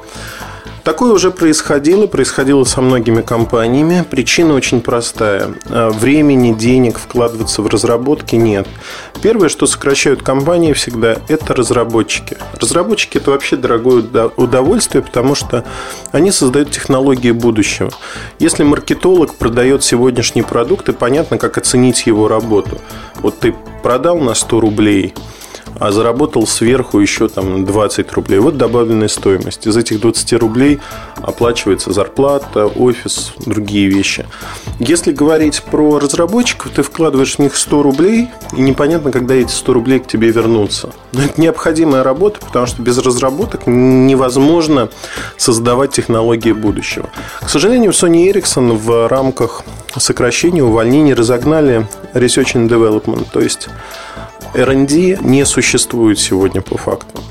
Такое 0.85 1.13
уже 1.13 1.31
происходило, 1.31 2.09
происходило 2.09 2.65
со 2.65 2.81
многими 2.81 3.23
компаниями. 3.23 4.05
Причина 4.09 4.55
очень 4.55 4.81
простая. 4.81 5.55
А, 5.69 5.91
времени, 5.91 6.53
денег 6.53 6.99
вкладываться 6.99 7.63
в 7.63 7.69
разработки 7.69 8.35
нет. 8.35 8.67
Первое, 9.23 9.49
что 9.49 9.67
сокращают 9.67 10.25
компании 10.25 10.73
всегда, 10.73 11.19
это 11.29 11.55
разработчики. 11.55 12.37
Разработчики– 12.61 13.17
это 13.19 13.31
вообще 13.31 13.55
дорогое 13.57 14.03
удовольствие, 14.37 15.05
потому 15.05 15.37
что 15.37 15.65
они 16.11 16.33
создают 16.33 16.73
технологии 16.73 17.31
будущего. 17.31 17.91
Если 18.41 18.65
маркетолог 18.65 19.35
продает 19.35 19.85
сегодняшний 19.85 20.43
продукт, 20.43 20.89
и 20.89 20.93
понятно, 20.93 21.39
как 21.39 21.59
оценить 21.59 22.07
его 22.07 22.27
работу. 22.27 22.81
Вот 23.21 23.39
ты 23.39 23.55
продал 23.85 24.19
на 24.19 24.35
100 24.35 24.61
рублей– 24.61 25.15
а 25.79 25.91
заработал 25.93 26.47
сверху 26.47 26.99
еще 26.99 27.29
там 27.29 27.65
20 27.65 28.13
рублей. 28.13 28.39
Вот 28.39 28.57
добавленная 28.57 29.09
стоимость. 29.09 29.67
Из 29.67 29.77
этих 29.77 30.01
20 30.01 30.33
рублей 30.35 30.81
оплачивается 31.17 31.93
зарплата, 31.93 32.67
офис, 32.67 33.33
другие 33.45 33.89
вещи. 33.89 34.27
Если 34.79 35.13
говорить 35.13 35.63
про 35.63 35.99
разработчиков, 35.99 36.71
ты 36.71 36.83
вкладываешь 36.83 37.37
в 37.37 37.39
них 37.39 37.57
100 37.57 37.83
рублей, 37.83 38.29
и 38.57 38.61
непонятно, 38.61 39.11
когда 39.11 39.35
эти 39.35 39.51
100 39.51 39.73
рублей 39.73 40.01
к 40.01 40.07
тебе 40.07 40.31
вернутся. 40.31 40.91
Но 41.13 41.23
это 41.23 41.41
необходимая 41.41 42.03
работа, 42.03 42.41
потому 42.41 42.67
что 42.67 42.83
без 42.83 42.99
разработок 42.99 43.63
невозможно 43.67 44.89
создавать 45.37 45.93
технологии 45.93 46.53
будущего. 46.53 47.11
К 47.41 47.49
сожалению, 47.49 47.93
Sony 47.93 48.31
Ericsson 48.31 48.77
в 48.77 49.09
рамках 49.09 49.63
сокращения, 49.97 50.63
увольнений 50.63 51.15
разогнали 51.15 51.87
Research 52.15 52.55
and 52.55 52.69
Development, 52.69 53.27
то 53.33 53.41
есть 53.41 53.69
R&D 54.55 55.19
не 55.21 55.45
существует 55.45 56.19
сегодня 56.19 56.61
по 56.61 56.77
факту. 56.77 57.23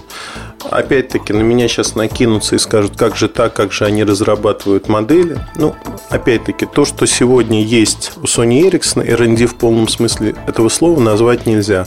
Опять-таки 0.70 1.34
на 1.34 1.42
меня 1.42 1.68
сейчас 1.68 1.96
накинутся 1.96 2.56
и 2.56 2.60
скажут, 2.60 2.96
как 2.96 3.16
же 3.16 3.28
так, 3.28 3.54
как 3.54 3.72
же 3.72 3.86
они 3.86 4.04
разрабатывают 4.04 4.88
модели. 4.88 5.40
Ну, 5.56 5.76
опять-таки, 6.10 6.66
то, 6.66 6.86
что 6.86 7.06
сегодня 7.08 7.64
есть 7.64 8.14
у 8.18 8.26
Sony 8.26 8.70
Ericsson, 8.70 9.06
R&D 9.06 9.48
в 9.48 9.56
полном 9.56 9.88
смысле 9.88 10.36
этого 10.48 10.70
слова 10.70 11.00
назвать 11.00 11.46
нельзя. 11.46 11.86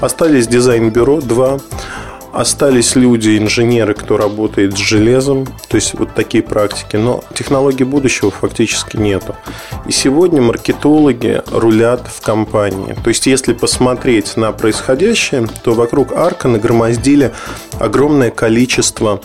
Остались 0.00 0.46
дизайн-бюро, 0.46 1.20
два 1.20 1.58
Остались 2.32 2.96
люди, 2.96 3.36
инженеры, 3.36 3.92
кто 3.92 4.16
работает 4.16 4.74
с 4.74 4.80
железом, 4.80 5.46
то 5.68 5.76
есть 5.76 5.92
вот 5.92 6.14
такие 6.14 6.42
практики, 6.42 6.96
но 6.96 7.22
технологий 7.34 7.84
будущего 7.84 8.30
фактически 8.30 8.96
нету. 8.96 9.36
И 9.86 9.92
сегодня 9.92 10.40
маркетологи 10.40 11.42
рулят 11.50 12.08
в 12.08 12.22
компании. 12.22 12.96
То 13.04 13.08
есть 13.08 13.26
если 13.26 13.52
посмотреть 13.52 14.38
на 14.38 14.50
происходящее, 14.52 15.46
то 15.62 15.74
вокруг 15.74 16.12
арка 16.12 16.48
нагромоздили 16.48 17.34
огромное 17.78 18.30
количество 18.30 19.20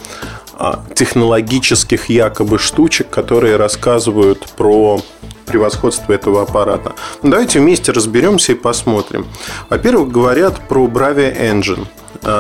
а, 0.60 0.84
технологических 0.94 2.10
якобы 2.10 2.60
штучек, 2.60 3.10
которые 3.10 3.56
рассказывают 3.56 4.46
про 4.58 5.00
превосходство 5.46 6.12
этого 6.12 6.42
аппарата. 6.42 6.94
Давайте 7.24 7.62
вместе 7.62 7.94
разберемся 7.94 8.52
и 8.52 8.56
посмотрим. 8.56 9.26
Во-первых, 9.70 10.12
говорят 10.12 10.68
про 10.68 10.88
Bravia 10.88 11.34
Engine– 11.34 11.88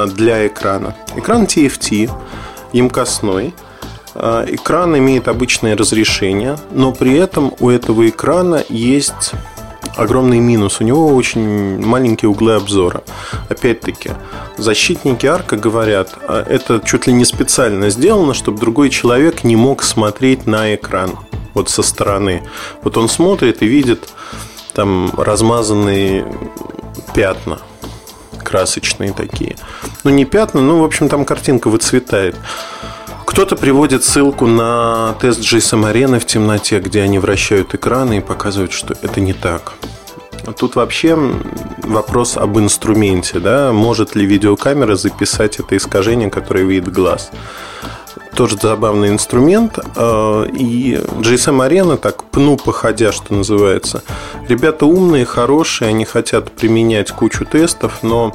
для 0.07 0.47
экрана. 0.47 0.95
Экран 1.15 1.45
TFT, 1.45 2.11
емкостной. 2.73 3.53
Э, 4.15 4.45
экран 4.47 4.97
имеет 4.97 5.27
обычное 5.27 5.77
разрешение, 5.77 6.57
но 6.71 6.91
при 6.91 7.17
этом 7.17 7.53
у 7.59 7.69
этого 7.69 8.07
экрана 8.09 8.63
есть 8.69 9.33
огромный 9.95 10.39
минус. 10.39 10.79
У 10.79 10.83
него 10.83 11.15
очень 11.15 11.83
маленькие 11.83 12.29
углы 12.29 12.53
обзора. 12.53 13.03
Опять-таки, 13.49 14.11
защитники 14.57 15.25
арка 15.25 15.57
говорят, 15.57 16.15
«А 16.27 16.43
это 16.43 16.81
чуть 16.83 17.07
ли 17.07 17.13
не 17.13 17.25
специально 17.25 17.89
сделано, 17.89 18.33
чтобы 18.33 18.59
другой 18.59 18.89
человек 18.89 19.43
не 19.43 19.55
мог 19.55 19.83
смотреть 19.83 20.45
на 20.45 20.75
экран 20.75 21.17
вот 21.53 21.69
со 21.69 21.81
стороны. 21.81 22.43
Вот 22.83 22.97
он 22.97 23.09
смотрит 23.09 23.63
и 23.63 23.67
видит 23.67 24.09
там 24.73 25.11
размазанные 25.17 26.25
пятна 27.15 27.59
красочные 28.47 29.11
такие. 29.11 29.57
Ну, 30.05 30.09
не 30.09 30.23
пятна, 30.23 30.61
ну, 30.61 30.79
в 30.79 30.85
общем, 30.85 31.09
там 31.09 31.25
картинка 31.25 31.69
выцветает. 31.69 32.35
Кто-то 33.25 33.57
приводит 33.57 34.05
ссылку 34.05 34.47
на 34.47 35.15
тест 35.19 35.41
GSM 35.41 35.91
Arena 35.91 36.17
в 36.17 36.25
темноте, 36.25 36.79
где 36.79 37.01
они 37.01 37.19
вращают 37.19 37.75
экраны 37.75 38.17
и 38.17 38.21
показывают, 38.21 38.71
что 38.71 38.95
это 39.01 39.19
не 39.19 39.33
так. 39.33 39.73
Тут 40.57 40.75
вообще 40.75 41.17
вопрос 41.83 42.37
об 42.37 42.57
инструменте, 42.57 43.39
да, 43.39 43.73
может 43.73 44.15
ли 44.15 44.25
видеокамера 44.25 44.95
записать 44.95 45.59
это 45.59 45.75
искажение, 45.75 46.29
которое 46.29 46.63
видит 46.63 46.89
глаз 46.89 47.31
тоже 48.37 48.55
забавный 48.61 49.09
инструмент. 49.09 49.79
Э, 49.95 50.45
и 50.53 50.93
GSM 50.93 51.67
Arena, 51.67 51.97
так 51.97 52.23
пну 52.25 52.55
походя, 52.55 53.11
что 53.11 53.33
называется. 53.33 54.03
Ребята 54.47 54.85
умные, 54.85 55.25
хорошие, 55.25 55.89
они 55.89 56.05
хотят 56.05 56.51
применять 56.51 57.11
кучу 57.11 57.45
тестов, 57.45 58.03
но 58.03 58.33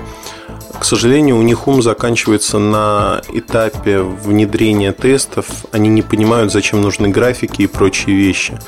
к 0.79 0.85
сожалению, 0.85 1.39
у 1.39 1.43
них 1.43 1.69
ум 1.69 1.81
заканчивается 1.83 2.59
на 2.59 3.23
этапе 3.33 4.01
внедрения 4.01 4.91
тестов. 4.91 5.47
Они 5.71 5.89
не 5.89 6.03
понимают, 6.03 6.51
зачем 6.51 6.83
нужны 6.83 7.09
графики 7.09 7.63
и 7.63 7.69
прочие 7.69 8.17
вещи. 8.17 8.59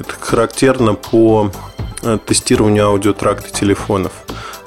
Это 0.00 0.14
характерно 0.18 0.94
по 0.94 1.52
э, 2.02 2.18
тестированию 2.26 2.86
аудиотракта 2.86 3.50
телефонов 3.52 4.10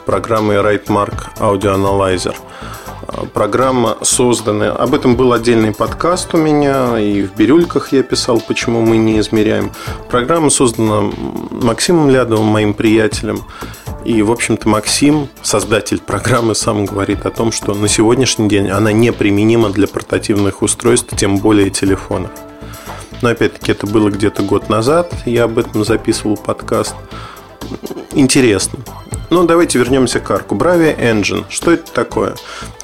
программой 0.06 0.58
RightMark 0.58 1.40
Audio 1.40 1.76
Analyzer– 1.76 2.36
программа 3.34 3.98
создана. 4.02 4.72
Об 4.72 4.94
этом 4.94 5.16
был 5.16 5.34
отдельный 5.34 5.74
подкаст 5.74 6.34
у 6.34 6.38
меня, 6.38 7.00
и 7.00 7.24
в 7.24 7.36
«Бирюльках» 7.36 7.92
я 7.94 8.04
писал, 8.04 8.40
почему 8.40 8.82
мы 8.82 8.98
не 8.98 9.20
измеряем. 9.20 9.72
Программа 10.10 10.50
создана 10.50 11.12
Максимом 11.52 12.10
Лядовым, 12.10 12.48
моим 12.48 12.74
приятелем. 12.74 13.44
И, 14.04 14.22
в 14.22 14.32
общем-то, 14.32 14.70
Максим, 14.70 15.30
создатель 15.42 16.00
программы, 16.00 16.54
сам 16.54 16.86
говорит 16.86 17.26
о 17.26 17.32
том, 17.32 17.52
что 17.52 17.74
на 17.74 17.88
сегодняшний 17.88 18.48
день 18.48 18.70
она 18.70 18.92
неприменима 18.92 19.70
для 19.70 19.88
портативных 19.88 20.62
устройств, 20.62 21.16
тем 21.18 21.38
более 21.40 21.72
телефонов. 21.72 22.32
Но 23.22 23.30
опять-таки 23.30 23.72
это 23.72 23.88
было 23.88 24.10
где-то 24.10 24.44
год 24.44 24.70
назад. 24.70 25.12
Я 25.26 25.46
об 25.46 25.58
этом 25.58 25.84
записывал 25.84 26.38
подкаст. 26.38 26.96
Интересно. 28.14 28.80
Ну, 29.30 29.44
давайте 29.46 29.80
вернемся 29.80 30.20
к 30.20 30.30
арку. 30.32 30.56
Bravia 30.56 30.98
Engine. 30.98 31.46
Что 31.50 31.72
это 31.72 31.92
такое? 31.92 32.36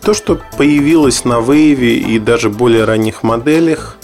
То, 0.02 0.14
что 0.14 0.40
появилось 0.58 1.24
на 1.24 1.36
Wave 1.36 1.96
и 1.96 2.20
даже 2.20 2.50
более 2.50 2.86
ранних 2.86 3.24
моделях, 3.24 3.98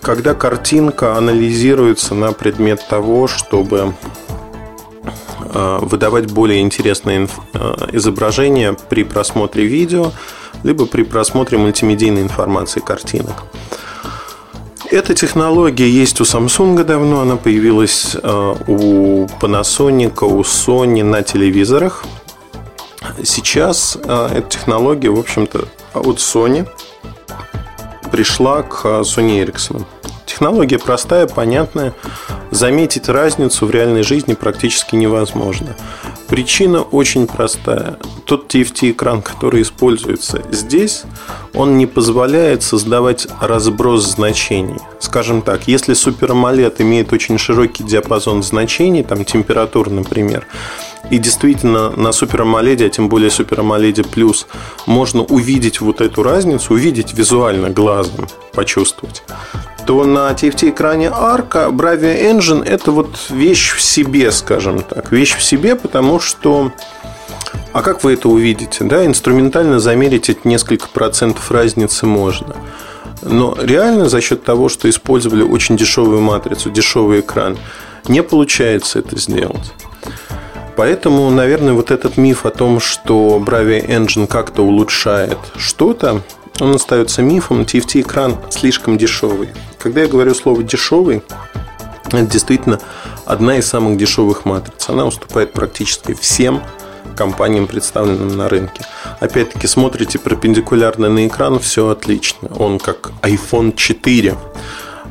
когда 0.00 0.34
картинка 0.34 1.16
анализируется 1.16 2.14
на 2.14 2.32
предмет 2.32 2.86
того, 2.88 3.26
чтобы 3.26 3.94
э, 5.52 5.78
выдавать 5.82 6.30
более 6.32 6.60
интересные 6.60 7.28
э, 7.52 7.74
изображения 7.92 8.76
при 8.88 9.02
просмотре 9.02 9.64
видео, 9.64 10.12
либо 10.62 10.86
при 10.86 11.02
просмотре 11.02 11.58
мультимедийной 11.58 12.22
информации 12.22 12.80
картинок. 12.80 13.44
Эта 14.90 15.14
технология 15.14 15.90
есть 15.90 16.20
у 16.20 16.24
Samsung 16.24 16.84
давно, 16.84 17.20
она 17.20 17.36
появилась 17.36 18.14
э, 18.14 18.54
у 18.68 19.26
Panasonic, 19.40 20.24
у 20.24 20.42
Sony 20.42 21.02
на 21.02 21.22
телевизорах. 21.22 22.04
Сейчас 23.24 23.98
э, 24.00 24.28
эта 24.32 24.48
технология, 24.48 25.10
в 25.10 25.18
общем-то, 25.18 25.66
от 25.92 26.18
Sony 26.18 26.68
пришла 28.12 28.62
к 28.62 28.84
Sony 28.84 29.44
Ericsson. 29.44 29.84
Технология 30.36 30.78
простая, 30.78 31.26
понятная. 31.26 31.94
Заметить 32.50 33.08
разницу 33.08 33.64
в 33.64 33.70
реальной 33.70 34.02
жизни 34.02 34.34
практически 34.34 34.94
невозможно. 34.94 35.74
Причина 36.28 36.82
очень 36.82 37.26
простая. 37.26 37.96
Тот 38.26 38.54
TFT-экран, 38.54 39.22
который 39.22 39.62
используется 39.62 40.42
здесь, 40.50 41.04
он 41.54 41.78
не 41.78 41.86
позволяет 41.86 42.62
создавать 42.62 43.26
разброс 43.40 44.04
значений. 44.04 44.76
Скажем 44.98 45.40
так, 45.40 45.68
если 45.68 45.94
AMOLED 45.94 46.82
имеет 46.82 47.14
очень 47.14 47.38
широкий 47.38 47.82
диапазон 47.82 48.42
значений, 48.42 49.04
там 49.04 49.24
температур, 49.24 49.88
например, 49.88 50.46
и 51.10 51.18
действительно 51.18 51.90
на 51.90 52.08
Super 52.08 52.42
AMOLED, 52.42 52.86
а 52.86 52.88
тем 52.88 53.08
более 53.08 53.30
Super 53.30 53.58
AMOLED 53.58 54.08
Plus, 54.10 54.46
можно 54.86 55.22
увидеть 55.22 55.80
вот 55.80 56.00
эту 56.00 56.22
разницу, 56.22 56.74
увидеть 56.74 57.14
визуально 57.14 57.70
глазом, 57.70 58.26
почувствовать 58.52 59.22
то 59.86 60.04
на 60.04 60.32
TFT-экране 60.32 61.06
Arca 61.06 61.70
Bravia 61.70 62.32
Engine 62.32 62.64
это 62.64 62.90
вот 62.90 63.30
вещь 63.30 63.72
в 63.72 63.80
себе, 63.80 64.32
скажем 64.32 64.82
так. 64.82 65.12
Вещь 65.12 65.36
в 65.36 65.42
себе, 65.42 65.76
потому 65.76 66.18
что... 66.18 66.72
А 67.72 67.82
как 67.82 68.02
вы 68.02 68.14
это 68.14 68.28
увидите? 68.28 68.84
Да, 68.84 69.06
инструментально 69.06 69.78
замерить 69.78 70.28
эти 70.28 70.40
несколько 70.44 70.88
процентов 70.88 71.50
разницы 71.50 72.06
можно. 72.06 72.56
Но 73.22 73.56
реально 73.60 74.08
за 74.08 74.20
счет 74.20 74.44
того, 74.44 74.68
что 74.68 74.90
использовали 74.90 75.42
очень 75.42 75.76
дешевую 75.76 76.20
матрицу, 76.20 76.70
дешевый 76.70 77.20
экран, 77.20 77.56
не 78.08 78.22
получается 78.22 78.98
это 78.98 79.18
сделать. 79.18 79.72
Поэтому, 80.76 81.30
наверное, 81.30 81.72
вот 81.72 81.90
этот 81.90 82.16
миф 82.18 82.44
о 82.44 82.50
том, 82.50 82.80
что 82.80 83.42
Bravia 83.44 83.86
Engine 83.86 84.26
как-то 84.26 84.62
улучшает 84.62 85.38
что-то, 85.56 86.22
он 86.60 86.74
остается 86.74 87.22
мифом. 87.22 87.62
TFT-экран 87.62 88.36
слишком 88.50 88.98
дешевый. 88.98 89.48
Когда 89.78 90.02
я 90.02 90.08
говорю 90.08 90.34
слово 90.34 90.62
«дешевый», 90.62 91.22
это 92.06 92.22
действительно 92.22 92.78
одна 93.24 93.56
из 93.58 93.66
самых 93.66 93.98
дешевых 93.98 94.44
матриц. 94.44 94.88
Она 94.88 95.06
уступает 95.06 95.52
практически 95.52 96.14
всем 96.14 96.62
компаниям, 97.16 97.66
представленным 97.66 98.36
на 98.36 98.48
рынке. 98.48 98.84
Опять-таки, 99.20 99.66
смотрите 99.66 100.18
перпендикулярно 100.18 101.08
на 101.08 101.26
экран, 101.26 101.58
все 101.58 101.88
отлично. 101.88 102.48
Он 102.58 102.78
как 102.78 103.10
iPhone 103.22 103.74
4. 103.74 104.36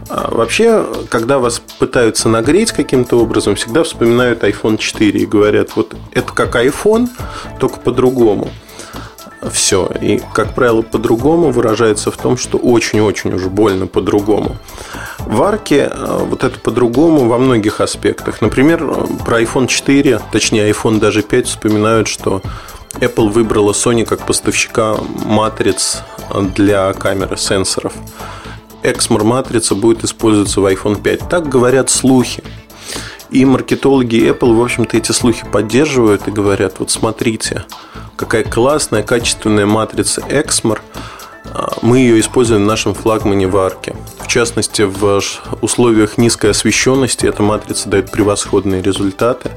А 0.09 0.29
вообще, 0.31 0.85
когда 1.09 1.39
вас 1.39 1.61
пытаются 1.79 2.29
нагреть 2.29 2.71
каким-то 2.71 3.19
образом, 3.19 3.55
всегда 3.55 3.83
вспоминают 3.83 4.43
iPhone 4.43 4.77
4 4.77 5.19
и 5.19 5.25
говорят, 5.25 5.75
вот 5.75 5.95
это 6.11 6.31
как 6.31 6.55
iPhone, 6.55 7.09
только 7.59 7.79
по-другому 7.79 8.49
все. 9.51 9.89
И, 10.01 10.21
как 10.33 10.53
правило, 10.53 10.81
по-другому 10.81 11.51
выражается 11.51 12.11
в 12.11 12.17
том, 12.17 12.37
что 12.37 12.57
очень-очень 12.57 13.33
уж 13.33 13.43
больно 13.43 13.87
по-другому. 13.87 14.57
В 15.19 15.41
арке 15.43 15.89
э, 15.91 16.25
вот 16.29 16.43
это 16.43 16.59
по-другому 16.59 17.27
во 17.27 17.37
многих 17.37 17.81
аспектах. 17.81 18.41
Например, 18.41 18.79
про 19.25 19.41
iPhone 19.41 19.67
4, 19.67 20.19
точнее 20.31 20.69
iPhone 20.69 20.99
даже 20.99 21.21
5 21.21 21.47
вспоминают, 21.47 22.07
что 22.07 22.41
Apple 22.95 23.29
выбрала 23.29 23.71
Sony 23.71 24.05
как 24.05 24.25
поставщика 24.25 24.95
матриц 25.25 26.03
для 26.55 26.93
камеры 26.93 27.37
сенсоров. 27.37 27.93
Exmor 28.85 29.23
матрица 29.23 29.75
будет 29.75 30.03
использоваться 30.03 30.61
в 30.61 30.65
iPhone 30.65 31.01
5. 31.01 31.29
Так 31.29 31.49
говорят 31.49 31.89
слухи. 31.89 32.43
И 33.31 33.43
маркетологи 33.43 34.29
Apple, 34.29 34.55
в 34.55 34.61
общем-то, 34.61 34.95
эти 34.95 35.11
слухи 35.11 35.45
поддерживают 35.51 36.27
и 36.27 36.31
говорят, 36.31 36.75
вот 36.79 36.91
смотрите, 36.91 37.65
какая 38.15 38.43
классная, 38.43 39.03
качественная 39.03 39.65
матрица 39.65 40.21
Exmor. 40.21 40.79
А, 41.45 41.73
мы 41.81 41.99
ее 41.99 42.19
используем 42.19 42.63
в 42.63 42.67
нашем 42.67 42.93
флагмане 42.93 43.47
в. 43.47 43.95
В 44.19 44.27
частности, 44.27 44.83
в 44.83 45.21
условиях 45.61 46.17
низкой 46.17 46.51
освещенности 46.51 47.25
эта 47.25 47.41
матрица 47.41 47.89
дает 47.89 48.11
превосходные 48.11 48.81
результаты. 48.81 49.51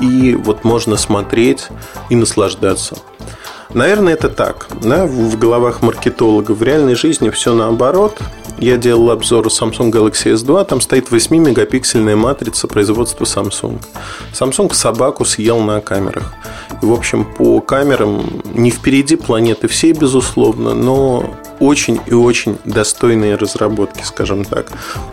И 0.00 0.34
вот 0.34 0.64
можно 0.64 0.96
смотреть 0.96 1.68
и 2.10 2.16
наслаждаться. 2.16 2.96
Наверное, 3.74 4.14
это 4.14 4.28
так. 4.28 4.68
Да? 4.82 5.06
В 5.06 5.38
головах 5.38 5.82
маркетологов. 5.82 6.58
В 6.58 6.62
реальной 6.62 6.94
жизни 6.94 7.30
все 7.30 7.54
наоборот. 7.54 8.20
Я 8.58 8.76
делал 8.76 9.10
обзор 9.10 9.46
Samsung 9.46 9.90
Galaxy 9.90 10.34
S2. 10.34 10.64
Там 10.66 10.80
стоит 10.80 11.08
8-мегапиксельная 11.10 12.16
матрица 12.16 12.66
производства 12.68 13.24
Samsung. 13.24 13.80
Samsung 14.32 14.74
собаку 14.74 15.24
съел 15.24 15.60
на 15.60 15.80
камерах. 15.80 16.34
И, 16.82 16.84
в 16.84 16.92
общем, 16.92 17.24
по 17.24 17.60
камерам 17.60 18.42
не 18.52 18.70
впереди 18.70 19.16
планеты 19.16 19.68
всей, 19.68 19.92
безусловно, 19.92 20.74
но 20.74 21.36
очень 21.60 22.00
и 22.06 22.14
очень 22.14 22.58
достойные 22.64 23.36
разработки, 23.36 24.02
скажем 24.02 24.44
так. 24.44 24.66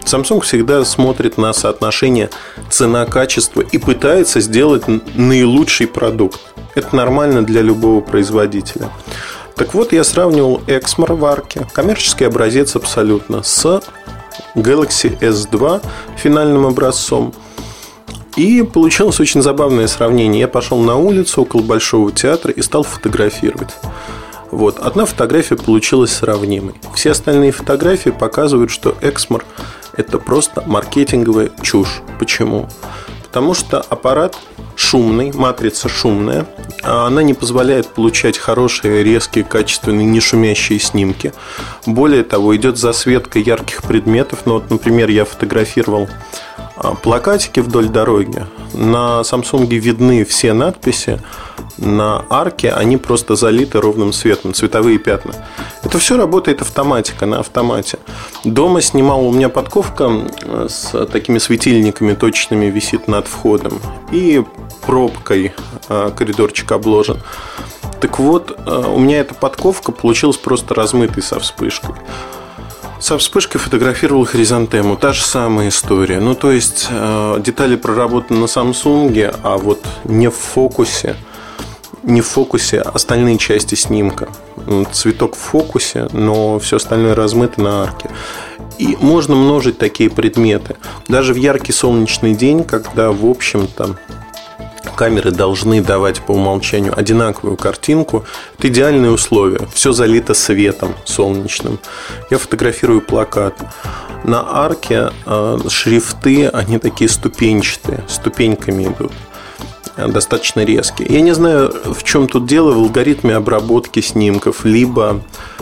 Samsung 0.05 0.41
всегда 0.41 0.83
смотрит 0.85 1.37
на 1.37 1.53
соотношение 1.53 2.29
цена-качество 2.69 3.61
и 3.61 3.77
пытается 3.77 4.39
сделать 4.39 4.83
наилучший 5.15 5.87
продукт. 5.87 6.39
Это 6.73 6.95
нормально 6.95 7.43
для 7.45 7.61
любого 7.61 8.01
производителя. 8.01 8.89
Так 9.55 9.73
вот, 9.73 9.91
я 9.91 10.03
сравнивал 10.03 10.61
Exmor 10.67 11.15
в 11.15 11.25
арке, 11.25 11.67
коммерческий 11.73 12.25
образец 12.25 12.75
абсолютно, 12.75 13.41
с 13.43 13.81
Galaxy 14.55 15.17
S2 15.19 15.81
финальным 16.15 16.65
образцом. 16.65 17.33
И 18.35 18.61
получилось 18.61 19.19
очень 19.19 19.41
забавное 19.41 19.87
сравнение. 19.87 20.41
Я 20.41 20.47
пошел 20.47 20.77
на 20.77 20.95
улицу 20.95 21.41
около 21.41 21.63
Большого 21.63 22.11
театра 22.11 22.51
и 22.51 22.61
стал 22.61 22.83
фотографировать. 22.83 23.73
Вот. 24.51 24.79
Одна 24.79 25.05
фотография 25.05 25.55
получилась 25.55 26.11
сравнимой. 26.11 26.75
Все 26.95 27.11
остальные 27.11 27.51
фотографии 27.51 28.09
показывают, 28.09 28.71
что 28.71 28.91
Exmor– 29.01 29.43
это 29.97 30.19
просто 30.19 30.63
маркетинговая 30.65 31.51
чушь. 31.61 32.01
Почему? 32.19 32.67
Потому 33.23 33.53
что 33.53 33.81
аппарат 33.81 34.37
шумный, 34.75 35.31
матрица 35.33 35.89
шумная, 35.89 36.47
а 36.83 37.07
она 37.07 37.23
не 37.23 37.33
позволяет 37.33 37.87
получать 37.87 38.37
хорошие, 38.37 39.03
резкие, 39.03 39.43
качественные, 39.43 40.05
не 40.05 40.21
шумящие 40.21 40.79
снимки. 40.79 41.33
Более 41.85 42.23
того, 42.23 42.55
идет 42.55 42.77
засветка 42.77 43.39
ярких 43.39 43.83
предметов. 43.83 44.39
Ну, 44.45 44.53
вот, 44.53 44.69
например, 44.69 45.09
я 45.09 45.25
фотографировал 45.25 46.07
плакатики 47.03 47.59
вдоль 47.59 47.89
дороги. 47.89 48.45
На 48.73 49.21
Samsung 49.21 49.65
видны 49.65 50.25
все 50.25 50.53
надписи, 50.53 51.21
на 51.77 52.25
арке 52.29 52.71
они 52.71 52.97
просто 52.97 53.35
залиты 53.35 53.79
ровным 53.79 54.11
светом, 54.13 54.53
цветовые 54.53 54.97
пятна. 54.97 55.33
Это 55.83 55.99
все 55.99 56.17
работает 56.17 56.61
автоматика, 56.61 57.25
на 57.25 57.39
автомате. 57.39 57.99
Дома 58.43 58.81
снимал, 58.81 59.25
у 59.25 59.31
меня 59.31 59.49
подковка 59.49 60.11
с 60.67 61.05
такими 61.07 61.37
светильниками 61.37 62.13
точными 62.13 62.65
висит 62.65 63.07
над 63.07 63.27
входом. 63.27 63.79
И 64.11 64.43
пробкой 64.85 65.53
а, 65.89 66.11
коридорчик 66.11 66.71
обложен. 66.71 67.21
Так 67.99 68.19
вот, 68.19 68.57
а, 68.65 68.91
у 68.91 68.99
меня 68.99 69.19
эта 69.19 69.35
подковка 69.35 69.91
получилась 69.91 70.37
просто 70.37 70.73
размытой 70.73 71.21
со 71.21 71.39
вспышкой. 71.39 71.95
Со 72.99 73.17
вспышкой 73.17 73.61
фотографировал 73.61 74.25
хризантему. 74.25 74.97
Та 74.97 75.13
же 75.13 75.21
самая 75.21 75.69
история. 75.69 76.19
Ну, 76.19 76.33
то 76.33 76.51
есть, 76.51 76.87
э, 76.89 77.39
детали 77.39 77.75
проработаны 77.75 78.39
на 78.39 78.45
Samsung, 78.45 79.39
а 79.43 79.57
вот 79.57 79.83
не 80.05 80.29
в 80.29 80.35
фокусе. 80.35 81.15
Не 82.03 82.21
в 82.21 82.27
фокусе 82.27 82.79
остальные 82.79 83.37
части 83.37 83.75
снимка. 83.75 84.29
Цветок 84.91 85.35
в 85.35 85.39
фокусе, 85.39 86.07
но 86.11 86.57
все 86.57 86.77
остальное 86.77 87.13
размыто 87.15 87.61
на 87.61 87.83
арке. 87.83 88.09
И 88.79 88.97
можно 88.99 89.35
множить 89.35 89.77
такие 89.77 90.09
предметы. 90.09 90.75
Даже 91.07 91.33
в 91.33 91.37
яркий 91.37 91.73
солнечный 91.73 92.33
день, 92.33 92.63
когда, 92.63 93.11
в 93.11 93.25
общем-то, 93.25 93.97
камеры 94.95 95.31
должны 95.31 95.81
давать 95.81 96.21
по 96.21 96.31
умолчанию 96.31 96.97
одинаковую 96.97 97.57
картинку. 97.57 98.25
Это 98.57 98.67
идеальные 98.69 99.11
условия. 99.11 99.67
Все 99.73 99.91
залито 99.91 100.33
светом 100.33 100.95
солнечным. 101.05 101.79
Я 102.29 102.37
фотографирую 102.37 103.01
плакат. 103.01 103.55
на 104.23 104.65
арке 104.65 105.11
э, 105.25 105.57
шрифты, 105.69 106.47
они 106.47 106.79
такие 106.79 107.09
ступенчатые, 107.09 108.03
ступеньками 108.07 108.85
идут 108.85 109.11
достаточно 110.05 110.63
резкие. 110.63 111.07
Я 111.09 111.21
не 111.21 111.33
знаю, 111.33 111.73
в 111.83 112.03
чем 112.03 112.27
тут 112.27 112.45
дело, 112.45 112.71
в 112.73 112.77
алгоритме 112.77 113.35
обработки 113.35 113.99
снимков, 113.99 114.63
либо 114.63 115.21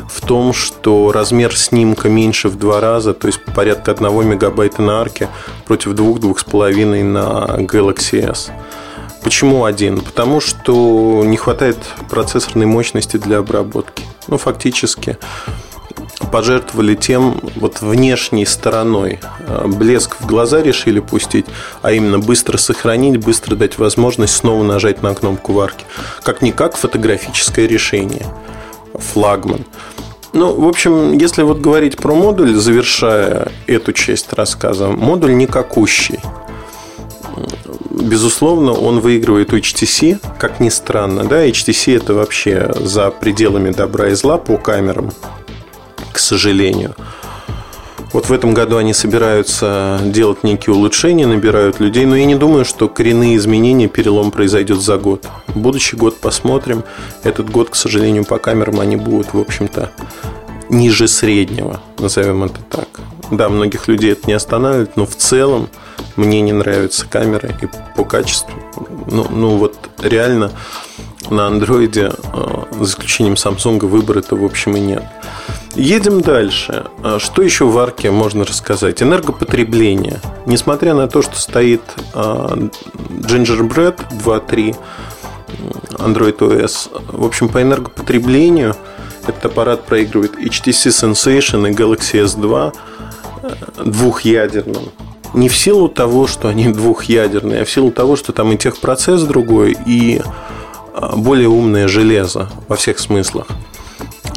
в 0.09 0.25
том, 0.25 0.53
что 0.53 1.11
размер 1.11 1.55
снимка 1.55 2.09
меньше 2.09 2.49
в 2.49 2.57
два 2.57 2.81
раза, 2.81 3.13
то 3.13 3.27
есть 3.27 3.39
порядка 3.55 3.91
1 3.91 4.27
мегабайта 4.27 4.81
на 4.81 4.99
арке 4.99 5.29
против 5.65 5.93
2-2,5 5.93 7.03
на 7.03 7.61
Galaxy 7.61 8.29
S. 8.29 8.51
Почему 9.25 9.65
один? 9.65 10.01
Потому 10.01 10.39
что 10.39 11.23
не 11.25 11.35
хватает 11.35 11.77
процессорной 12.11 12.67
мощности 12.67 13.17
для 13.17 13.39
обработки. 13.39 14.03
Ну, 14.27 14.37
фактически 14.37 15.17
пожертвовали 16.31 16.93
тем 16.93 17.41
вот 17.55 17.81
внешней 17.81 18.45
стороной. 18.45 19.19
Э, 19.47 19.65
блеск 19.65 20.17
в 20.19 20.27
глаза 20.27 20.61
решили 20.61 20.99
пустить, 20.99 21.47
а 21.81 21.91
именно 21.91 22.19
быстро 22.19 22.57
сохранить, 22.57 23.17
быстро 23.17 23.55
дать 23.55 23.79
возможность 23.79 24.35
снова 24.35 24.63
нажать 24.63 25.01
на 25.01 25.15
кнопку 25.15 25.53
варки. 25.53 25.85
Как-никак 26.21 26.77
фотографическое 26.77 27.65
решение. 27.65 28.27
Флагман. 28.93 29.65
Ну, 30.33 30.53
в 30.53 30.67
общем, 30.67 31.17
если 31.17 31.41
вот 31.41 31.61
говорить 31.61 31.97
про 31.97 32.13
модуль, 32.13 32.53
завершая 32.53 33.51
эту 33.65 33.91
часть 33.91 34.33
рассказа, 34.33 34.89
модуль 34.89 35.35
никакущий. 35.35 36.19
Безусловно, 37.89 38.71
он 38.71 38.99
выигрывает 38.99 39.53
у 39.53 39.57
HTC, 39.57 40.19
как 40.37 40.59
ни 40.59 40.69
странно. 40.69 41.25
Да, 41.25 41.47
HTC 41.47 41.97
это 41.97 42.13
вообще 42.13 42.71
за 42.79 43.11
пределами 43.11 43.71
добра 43.71 44.09
и 44.09 44.13
зла 44.13 44.37
по 44.37 44.57
камерам 44.57 45.11
к 46.15 46.19
сожалению. 46.19 46.95
Вот 48.13 48.29
в 48.29 48.31
этом 48.31 48.53
году 48.53 48.77
они 48.77 48.93
собираются 48.93 49.99
делать 50.05 50.45
некие 50.45 50.73
улучшения, 50.73 51.27
набирают 51.27 51.81
людей, 51.81 52.05
но 52.05 52.15
я 52.15 52.23
не 52.23 52.35
думаю, 52.35 52.63
что 52.63 52.87
коренные 52.87 53.35
изменения, 53.35 53.89
перелом 53.89 54.31
произойдет 54.31 54.81
за 54.81 54.97
год. 54.97 55.27
Будущий 55.53 55.97
год 55.97 56.17
посмотрим. 56.21 56.85
Этот 57.23 57.49
год, 57.49 57.69
к 57.69 57.75
сожалению, 57.75 58.23
по 58.23 58.37
камерам 58.37 58.79
они 58.79 58.95
будут, 58.95 59.33
в 59.33 59.39
общем-то, 59.39 59.91
ниже 60.69 61.09
среднего, 61.09 61.81
назовем 61.99 62.45
это 62.45 62.59
так. 62.69 62.87
Да, 63.29 63.49
многих 63.49 63.89
людей 63.89 64.13
это 64.13 64.27
не 64.27 64.33
останавливает, 64.33 64.95
но 64.95 65.05
в 65.05 65.17
целом 65.17 65.67
мне 66.15 66.41
не 66.41 66.53
нравятся 66.53 67.05
камеры 67.07 67.55
и 67.61 67.67
по 67.95 68.03
качеству. 68.03 68.55
Ну, 69.07 69.27
ну 69.29 69.57
вот 69.57 69.75
реально 70.01 70.51
на 71.29 71.47
андроиде, 71.47 72.11
э, 72.33 72.63
за 72.79 72.83
исключением 72.83 73.35
Samsung, 73.35 73.85
выбора-то, 73.85 74.35
в 74.35 74.43
общем, 74.43 74.75
и 74.75 74.79
нет. 74.79 75.03
Едем 75.75 76.21
дальше. 76.21 76.85
А 77.03 77.19
что 77.19 77.41
еще 77.41 77.65
в 77.65 77.77
арке 77.77 78.11
можно 78.11 78.45
рассказать? 78.45 79.01
Энергопотребление. 79.01 80.21
Несмотря 80.45 80.93
на 80.93 81.07
то, 81.07 81.21
что 81.21 81.35
стоит 81.35 81.81
а, 82.13 82.55
Gingerbread 83.09 83.99
2.3 84.23 84.75
Android 85.97 86.37
OS, 86.37 86.89
в 87.11 87.25
общем, 87.25 87.49
по 87.49 87.61
энергопотреблению 87.61 88.75
этот 89.27 89.45
аппарат 89.45 89.85
проигрывает 89.85 90.35
HTC 90.35 91.13
Sensation 91.13 91.69
и 91.69 91.73
Galaxy 91.73 92.23
S2 92.23 92.73
э, 93.43 93.83
двухъядерным. 93.83 94.91
Не 95.35 95.49
в 95.49 95.55
силу 95.55 95.89
того, 95.89 96.27
что 96.27 96.47
они 96.47 96.67
двухъядерные, 96.73 97.61
а 97.61 97.65
в 97.65 97.69
силу 97.69 97.91
того, 97.91 98.15
что 98.15 98.31
там 98.31 98.51
и 98.53 98.57
техпроцесс 98.57 99.21
другой, 99.23 99.77
и 99.85 100.21
а, 100.93 101.15
более 101.17 101.49
умное 101.49 101.87
железо 101.87 102.49
во 102.67 102.77
всех 102.77 102.99
смыслах. 102.99 103.47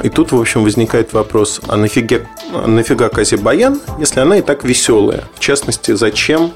И 0.02 0.08
тут, 0.10 0.32
в 0.32 0.40
общем, 0.40 0.62
возникает 0.62 1.12
вопрос, 1.12 1.60
а 1.66 1.76
нафига, 1.76 2.20
нафига 2.66 3.08
Казе 3.08 3.36
Баян, 3.36 3.80
если 3.98 4.20
она 4.20 4.38
и 4.38 4.42
так 4.42 4.64
веселая? 4.64 5.24
В 5.34 5.40
частности, 5.40 5.92
зачем 5.92 6.52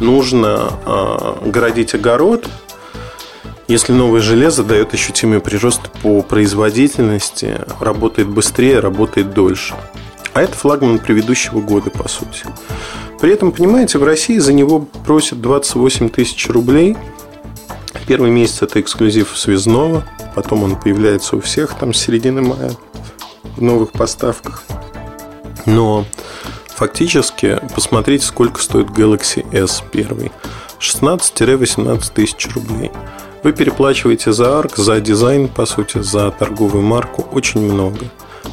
нужно 0.00 0.72
э, 0.86 1.48
городить 1.50 1.94
огород, 1.94 2.48
если 3.68 3.92
новое 3.92 4.20
железо 4.20 4.64
дает 4.64 4.94
ощутимый 4.94 5.40
прирост 5.40 5.90
по 6.02 6.22
производительности, 6.22 7.58
работает 7.80 8.28
быстрее, 8.28 8.80
работает 8.80 9.32
дольше. 9.32 9.74
А 10.40 10.42
это 10.42 10.54
флагман 10.54 10.98
предыдущего 10.98 11.60
года, 11.60 11.90
по 11.90 12.08
сути. 12.08 12.46
При 13.20 13.30
этом, 13.32 13.52
понимаете, 13.52 13.98
в 13.98 14.04
России 14.04 14.38
за 14.38 14.54
него 14.54 14.80
просят 15.04 15.40
28 15.42 16.08
тысяч 16.08 16.48
рублей. 16.48 16.96
Первый 18.06 18.30
месяц 18.30 18.62
это 18.62 18.80
эксклюзив 18.80 19.36
связного– 19.36 20.04
Потом 20.34 20.62
он 20.62 20.76
появляется 20.76 21.36
у 21.36 21.40
всех 21.40 21.74
там 21.74 21.92
с 21.92 21.98
середины 21.98 22.42
мая 22.42 22.72
в 23.56 23.62
новых 23.62 23.92
поставках. 23.92 24.62
Но 25.66 26.04
фактически 26.68 27.60
посмотрите, 27.74 28.24
сколько 28.24 28.62
стоит 28.62 28.88
Galaxy 28.88 29.44
S 29.52 29.82
первый. 29.92 30.30
16-18 30.78 32.12
тысяч 32.14 32.48
рублей. 32.54 32.90
Вы 33.42 33.52
переплачиваете 33.52 34.32
за 34.32 34.58
арк, 34.58 34.76
за 34.76 35.00
дизайн, 35.00 35.48
по 35.48 35.66
сути, 35.66 36.00
за 36.00 36.30
торговую 36.30 36.82
марку 36.82 37.26
очень 37.32 37.60
много. 37.60 37.98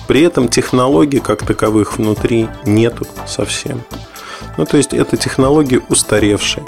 При 0.07 0.21
этом 0.21 0.47
технологий 0.47 1.19
как 1.19 1.45
таковых 1.45 1.97
внутри 1.97 2.47
нету 2.65 3.05
совсем. 3.25 3.83
Ну, 4.57 4.65
то 4.65 4.77
есть, 4.77 4.93
это 4.93 5.17
технологии 5.17 5.81
устаревшие. 5.87 6.65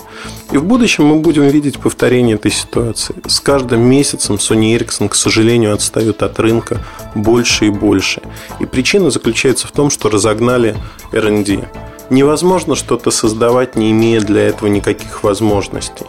И 0.52 0.58
в 0.58 0.64
будущем 0.64 1.06
мы 1.06 1.20
будем 1.20 1.48
видеть 1.48 1.80
повторение 1.80 2.36
этой 2.36 2.52
ситуации. 2.52 3.16
С 3.28 3.40
каждым 3.40 3.82
месяцем 3.82 4.36
Sony 4.36 4.78
Ericsson, 4.78 5.10
к 5.10 5.16
сожалению, 5.16 5.74
отстают 5.74 6.22
от 6.22 6.40
рынка 6.40 6.86
больше 7.16 7.66
и 7.66 7.70
больше. 7.70 8.22
И 8.60 8.66
причина 8.66 9.10
заключается 9.10 9.68
в 9.68 9.72
том, 9.72 9.90
что 9.90 10.10
разогнали 10.10 10.76
R&D. 11.12 11.68
Невозможно 12.12 12.76
что-то 12.76 13.12
создавать, 13.12 13.76
не 13.76 13.92
имея 13.92 14.22
для 14.22 14.48
этого 14.48 14.68
никаких 14.68 15.24
возможностей. 15.24 16.06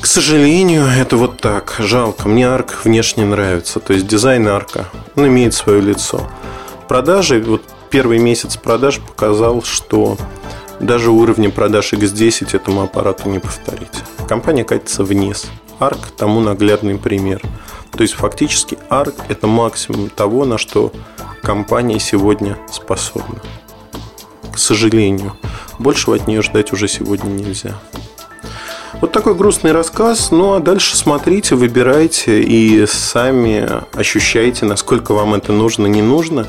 К 0.00 0.06
сожалению, 0.06 0.86
это 0.86 1.16
вот 1.16 1.40
так. 1.40 1.74
Жалко. 1.78 2.28
Мне 2.28 2.48
арк 2.48 2.84
внешне 2.84 3.24
нравится. 3.24 3.80
То 3.80 3.92
есть 3.92 4.06
дизайн 4.06 4.46
арка. 4.46 4.88
Он 5.16 5.26
имеет 5.26 5.54
свое 5.54 5.80
лицо. 5.80 6.28
Продажи, 6.88 7.42
вот 7.42 7.62
первый 7.90 8.18
месяц 8.18 8.56
продаж 8.56 9.00
показал, 9.00 9.62
что 9.62 10.16
даже 10.80 11.10
уровня 11.10 11.50
продаж 11.50 11.92
X10 11.92 12.54
этому 12.54 12.82
аппарату 12.82 13.28
не 13.28 13.40
повторить. 13.40 13.90
Компания 14.28 14.64
катится 14.64 15.02
вниз. 15.02 15.46
ARC 15.80 15.98
тому 16.16 16.40
наглядный 16.40 16.96
пример. 16.96 17.42
То 17.90 18.02
есть 18.02 18.14
фактически 18.14 18.78
ARC 18.90 19.14
это 19.28 19.46
максимум 19.48 20.10
того, 20.10 20.44
на 20.44 20.58
что 20.58 20.92
компания 21.42 21.98
сегодня 21.98 22.56
способна. 22.70 23.40
К 24.52 24.58
сожалению, 24.58 25.36
большего 25.78 26.16
от 26.16 26.28
нее 26.28 26.42
ждать 26.42 26.72
уже 26.72 26.86
сегодня 26.88 27.30
нельзя. 27.30 27.74
Вот 29.00 29.12
такой 29.12 29.34
грустный 29.34 29.72
рассказ. 29.72 30.30
Ну 30.30 30.54
а 30.54 30.60
дальше 30.60 30.96
смотрите, 30.96 31.54
выбирайте 31.54 32.42
и 32.42 32.86
сами 32.86 33.68
ощущайте, 33.94 34.66
насколько 34.66 35.12
вам 35.12 35.34
это 35.34 35.52
нужно, 35.52 35.86
не 35.86 36.02
нужно. 36.02 36.46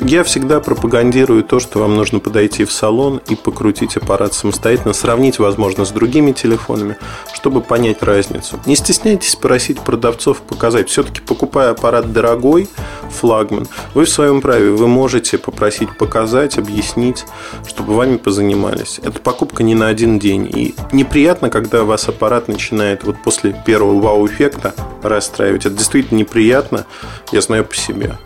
Я 0.00 0.24
всегда 0.24 0.60
пропагандирую 0.60 1.44
то, 1.44 1.60
что 1.60 1.80
вам 1.80 1.96
нужно 1.96 2.18
подойти 2.18 2.64
в 2.64 2.72
салон 2.72 3.20
и 3.28 3.34
покрутить 3.34 3.96
аппарат 3.96 4.34
самостоятельно, 4.34 4.92
сравнить, 4.92 5.38
возможно, 5.38 5.84
с 5.84 5.90
другими 5.90 6.32
телефонами, 6.32 6.96
чтобы 7.32 7.60
понять 7.60 8.02
разницу. 8.02 8.58
Не 8.66 8.76
стесняйтесь 8.76 9.36
просить 9.36 9.80
продавцов 9.80 10.42
показать. 10.42 10.88
Все-таки 10.88 11.20
покупая 11.20 11.70
аппарат 11.70 12.12
дорогой, 12.12 12.68
флагман, 13.10 13.66
вы 13.94 14.04
в 14.04 14.08
своем 14.08 14.40
праве, 14.40 14.70
вы 14.70 14.88
можете 14.88 15.38
попросить 15.38 15.96
показать, 15.96 16.58
объяснить, 16.58 17.24
чтобы 17.66 17.94
вами 17.94 18.16
позанимались. 18.16 19.00
Это 19.02 19.20
покупка 19.20 19.62
не 19.62 19.74
на 19.74 19.88
один 19.88 20.18
день. 20.18 20.50
И 20.54 20.74
неприятно, 20.92 21.50
когда 21.50 21.84
вас 21.84 22.08
аппарат 22.08 22.48
начинает 22.48 23.04
вот 23.04 23.16
после 23.22 23.52
первого 23.66 24.00
вау-эффекта 24.00 24.74
расстраивать. 25.02 25.66
Это 25.66 25.74
действительно 25.76 26.18
неприятно, 26.18 26.86
я 27.32 27.40
знаю 27.40 27.64
по 27.64 27.76
себе. 27.76 28.16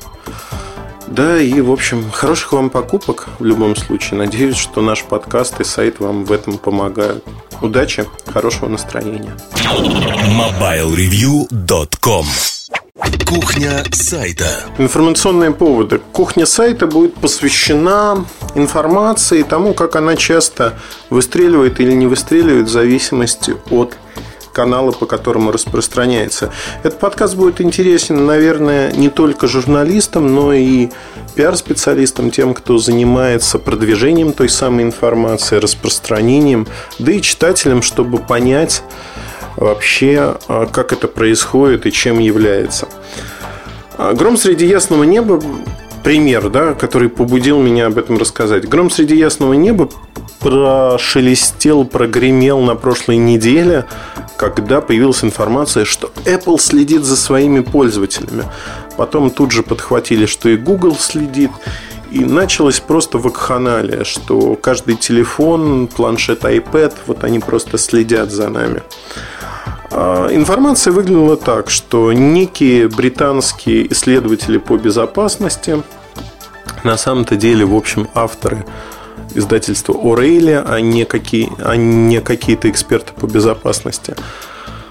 Да, 1.11 1.39
и, 1.41 1.61
в 1.61 1.72
общем, 1.72 2.09
хороших 2.11 2.53
вам 2.53 2.70
покупок 2.70 3.28
в 3.41 3.45
любом 3.45 3.74
случае. 3.74 4.18
Надеюсь, 4.18 4.57
что 4.57 4.81
наш 4.81 5.03
подкаст 5.03 5.61
и 5.61 5.64
сайт 5.64 5.99
вам 5.99 6.24
в 6.24 6.31
этом 6.31 6.57
помогают. 6.57 7.24
Удачи, 7.61 8.07
хорошего 8.26 8.68
настроения. 8.68 9.37
MobileReview.com 10.28 12.26
Кухня 13.26 13.84
сайта. 13.92 14.64
Информационные 14.78 15.53
поводы. 15.53 16.01
Кухня 16.12 16.46
сайта 16.46 16.86
будет 16.86 17.14
посвящена 17.14 18.24
информации 18.55 19.42
тому, 19.42 19.72
как 19.72 19.96
она 19.96 20.16
часто 20.16 20.78
выстреливает 21.11 21.80
или 21.80 21.92
не 21.92 22.07
выстреливает 22.07 22.66
в 22.66 22.70
зависимости 22.70 23.55
от 23.70 23.96
каналы, 24.53 24.92
по 24.92 25.07
которому 25.07 25.53
распространяется. 25.53 26.53
Этот 26.82 26.98
подкаст 26.98 27.36
будет 27.36 27.61
интересен, 27.61 28.26
наверное, 28.26 28.90
не 28.92 29.09
только 29.09 29.46
журналистам, 29.46 30.34
но 30.34 30.53
и 30.53 30.88
пиар-специалистам, 31.36 32.30
тем, 32.30 32.55
кто 32.55 32.78
занимается 32.78 33.59
продвижением 33.59 34.32
той 34.32 34.48
самой 34.48 34.84
информации, 34.84 35.57
распространением, 35.57 36.66
да 36.98 37.12
и 37.12 37.22
читателям, 37.22 37.82
чтобы 37.82 38.18
понять 38.18 38.82
вообще, 39.61 40.36
а, 40.48 40.66
как 40.66 40.92
это 40.92 41.06
происходит 41.06 41.86
и 41.86 41.92
чем 41.92 42.18
является. 42.18 42.88
А, 43.96 44.12
Гром 44.14 44.36
среди 44.36 44.66
ясного 44.66 45.04
неба 45.04 45.40
пример, 46.02 46.48
да, 46.48 46.74
который 46.74 47.08
побудил 47.08 47.61
меня 47.61 47.86
об 47.86 47.98
этом 47.98 48.18
рассказать. 48.18 48.68
Гром 48.68 48.90
среди 48.90 49.16
ясного 49.16 49.52
неба 49.52 49.90
прошелестел, 50.40 51.84
прогремел 51.84 52.61
на 52.61 52.74
прошлой 52.74 53.18
неделе, 53.18 53.84
когда 54.38 54.80
появилась 54.80 55.22
информация, 55.22 55.84
что 55.84 56.11
Apple 56.24 56.58
следит 56.58 57.04
за 57.04 57.16
своими 57.16 57.61
пользователями. 57.61 58.44
Потом 58.96 59.30
тут 59.30 59.52
же 59.52 59.62
подхватили, 59.62 60.24
что 60.24 60.48
и 60.48 60.56
Google 60.56 60.96
следит. 60.96 61.50
И 62.11 62.24
началось 62.24 62.80
просто 62.80 63.18
вакханалия, 63.18 64.04
что 64.04 64.56
каждый 64.56 64.96
телефон, 64.96 65.86
планшет, 65.86 66.42
iPad, 66.42 66.94
вот 67.06 67.22
они 67.22 67.38
просто 67.38 67.78
следят 67.78 68.32
за 68.32 68.48
нами. 68.48 68.82
А, 69.92 70.28
информация 70.32 70.92
выглядела 70.92 71.36
так, 71.36 71.70
что 71.70 72.12
некие 72.12 72.88
британские 72.88 73.92
исследователи 73.92 74.58
по 74.58 74.76
безопасности, 74.76 75.82
на 76.82 76.96
самом-то 76.96 77.36
деле, 77.36 77.64
в 77.64 77.76
общем, 77.76 78.08
авторы 78.14 78.64
издательства 79.34 79.94
Орейли, 79.94 80.62
а 80.64 80.80
не, 80.80 81.04
какие, 81.04 81.52
а 81.62 81.76
не 81.76 82.20
какие-то 82.20 82.68
эксперты 82.68 83.12
по 83.12 83.26
безопасности, 83.26 84.16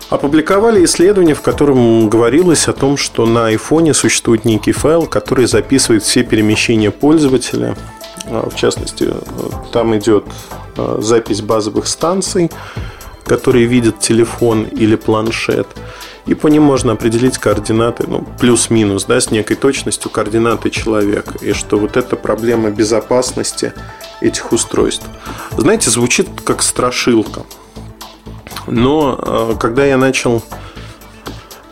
опубликовали 0.10 0.84
исследование, 0.86 1.36
в 1.36 1.41
котором 1.41 2.10
говорилось 2.10 2.68
о 2.68 2.74
том, 2.74 2.97
что 2.97 3.26
на 3.26 3.47
айфоне 3.47 3.93
существует 3.93 4.45
некий 4.45 4.72
файл, 4.72 5.05
который 5.05 5.45
записывает 5.45 6.03
все 6.03 6.24
перемещения 6.24 6.91
пользователя. 6.91 7.76
А, 8.26 8.49
в 8.49 8.55
частности, 8.55 9.14
там 9.72 9.97
идет 9.97 10.26
а, 10.78 10.97
запись 11.01 11.41
базовых 11.41 11.88
станций, 11.88 12.51
которые 13.26 13.66
видят 13.66 13.99
телефон 13.99 14.64
или 14.64 14.95
планшет. 14.95 15.68
И 16.26 16.34
по 16.34 16.47
ним 16.47 16.64
можно 16.64 16.93
определить 16.93 17.38
координаты, 17.38 18.05
ну, 18.07 18.26
плюс-минус, 18.39 19.05
да, 19.05 19.20
с 19.20 19.32
некой 19.32 19.55
точностью 19.55 20.12
координаты 20.12 20.70
человека. 20.70 21.34
И 21.41 21.53
что 21.53 21.78
вот 21.78 21.97
эта 21.97 22.16
проблема 22.16 22.70
безопасности 22.70 23.74
этих 24.22 24.51
устройств. 24.51 25.05
Знаете, 25.57 25.89
звучит 25.89 26.28
как 26.43 26.62
страшилка. 26.62 27.43
Но 28.68 29.20
э, 29.22 29.56
когда 29.60 29.86
я 29.86 29.97
начал... 29.97 30.43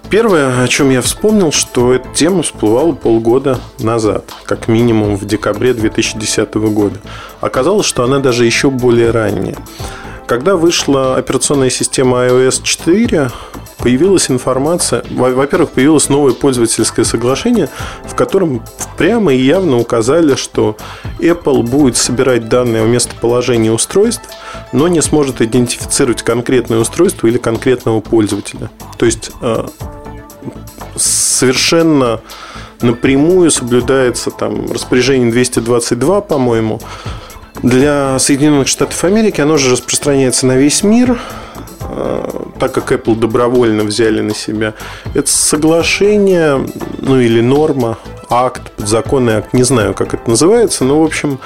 Первое, 0.09 0.63
о 0.63 0.67
чем 0.69 0.89
я 0.89 1.01
вспомнил, 1.01 1.51
что 1.51 1.93
эта 1.93 2.07
тема 2.13 2.41
всплывала 2.41 2.93
полгода 2.93 3.59
назад, 3.80 4.32
как 4.45 4.69
минимум 4.69 5.17
в 5.17 5.25
декабре 5.25 5.73
2010 5.73 6.53
года. 6.53 6.97
Оказалось, 7.41 7.86
что 7.86 8.05
она 8.05 8.19
даже 8.19 8.45
еще 8.45 8.69
более 8.69 9.11
ранняя. 9.11 9.57
Когда 10.25 10.55
вышла 10.55 11.17
операционная 11.17 11.69
система 11.69 12.25
iOS 12.25 12.63
4, 12.63 13.32
появилась 13.78 14.30
информация, 14.30 15.03
во-первых, 15.09 15.71
появилось 15.71 16.09
новое 16.09 16.34
пользовательское 16.34 17.05
соглашение, 17.05 17.69
в 18.05 18.15
котором 18.15 18.63
прямо 18.97 19.34
и 19.34 19.39
явно 19.39 19.78
указали, 19.78 20.36
что 20.36 20.78
Apple 21.19 21.63
будет 21.63 21.97
собирать 21.97 22.49
данные 22.49 22.84
о 22.84 22.88
местоположении 22.88 23.69
устройств, 23.69 24.23
но 24.71 24.88
не 24.88 25.01
сможет 25.01 25.41
идентифицировать 25.41 26.23
конкретное 26.23 26.80
устройство 26.80 27.28
или 27.28 27.38
конкретного 27.38 28.01
пользователя. 28.01 28.69
То 28.97 29.05
есть 29.05 29.32
э, 29.41 29.67
совершенно 30.95 32.21
напрямую 32.82 33.51
соблюдается 33.51 34.32
там 34.32 34.71
распоряжение 34.71 35.32
222, 35.32 36.21
по-моему, 36.21 36.80
для 37.63 38.19
Соединенных 38.19 38.67
Штатов 38.67 39.03
Америки 39.03 39.41
оно 39.41 39.57
же 39.57 39.71
распространяется 39.71 40.45
на 40.45 40.57
весь 40.57 40.84
мир, 40.84 41.19
так 42.59 42.73
как 42.73 42.91
Apple 42.91 43.15
добровольно 43.15 43.83
взяли 43.83 44.21
на 44.21 44.33
себя. 44.33 44.73
Это 45.13 45.29
соглашение, 45.29 46.65
ну 46.99 47.19
или 47.19 47.41
норма, 47.41 47.97
акт, 48.29 48.71
подзаконный 48.71 49.35
акт, 49.37 49.53
не 49.53 49.63
знаю, 49.63 49.93
как 49.93 50.13
это 50.13 50.29
называется, 50.29 50.83
но, 50.83 51.01
в 51.01 51.05
общем, 51.05 51.39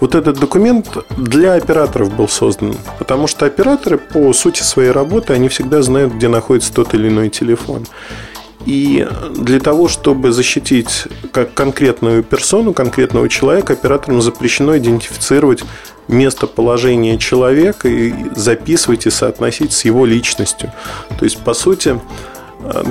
вот 0.00 0.14
этот 0.14 0.38
документ 0.38 0.88
для 1.16 1.54
операторов 1.54 2.14
был 2.14 2.28
создан, 2.28 2.74
потому 2.98 3.26
что 3.26 3.46
операторы 3.46 3.98
по 3.98 4.32
сути 4.32 4.62
своей 4.62 4.90
работы, 4.90 5.32
они 5.32 5.48
всегда 5.48 5.82
знают, 5.82 6.14
где 6.14 6.28
находится 6.28 6.72
тот 6.72 6.94
или 6.94 7.08
иной 7.08 7.28
телефон. 7.28 7.86
И 8.64 9.08
для 9.34 9.58
того, 9.58 9.88
чтобы 9.88 10.30
защитить 10.30 11.08
как 11.32 11.52
конкретную 11.52 12.22
персону, 12.22 12.72
конкретного 12.72 13.28
человека, 13.28 13.72
операторам 13.72 14.22
запрещено 14.22 14.76
идентифицировать 14.76 15.64
местоположение 16.08 17.18
человека 17.18 17.88
и 17.88 18.12
записывать 18.34 19.06
и 19.06 19.10
соотносить 19.10 19.72
с 19.72 19.84
его 19.84 20.04
личностью. 20.04 20.72
То 21.18 21.24
есть, 21.24 21.38
по 21.38 21.54
сути, 21.54 21.98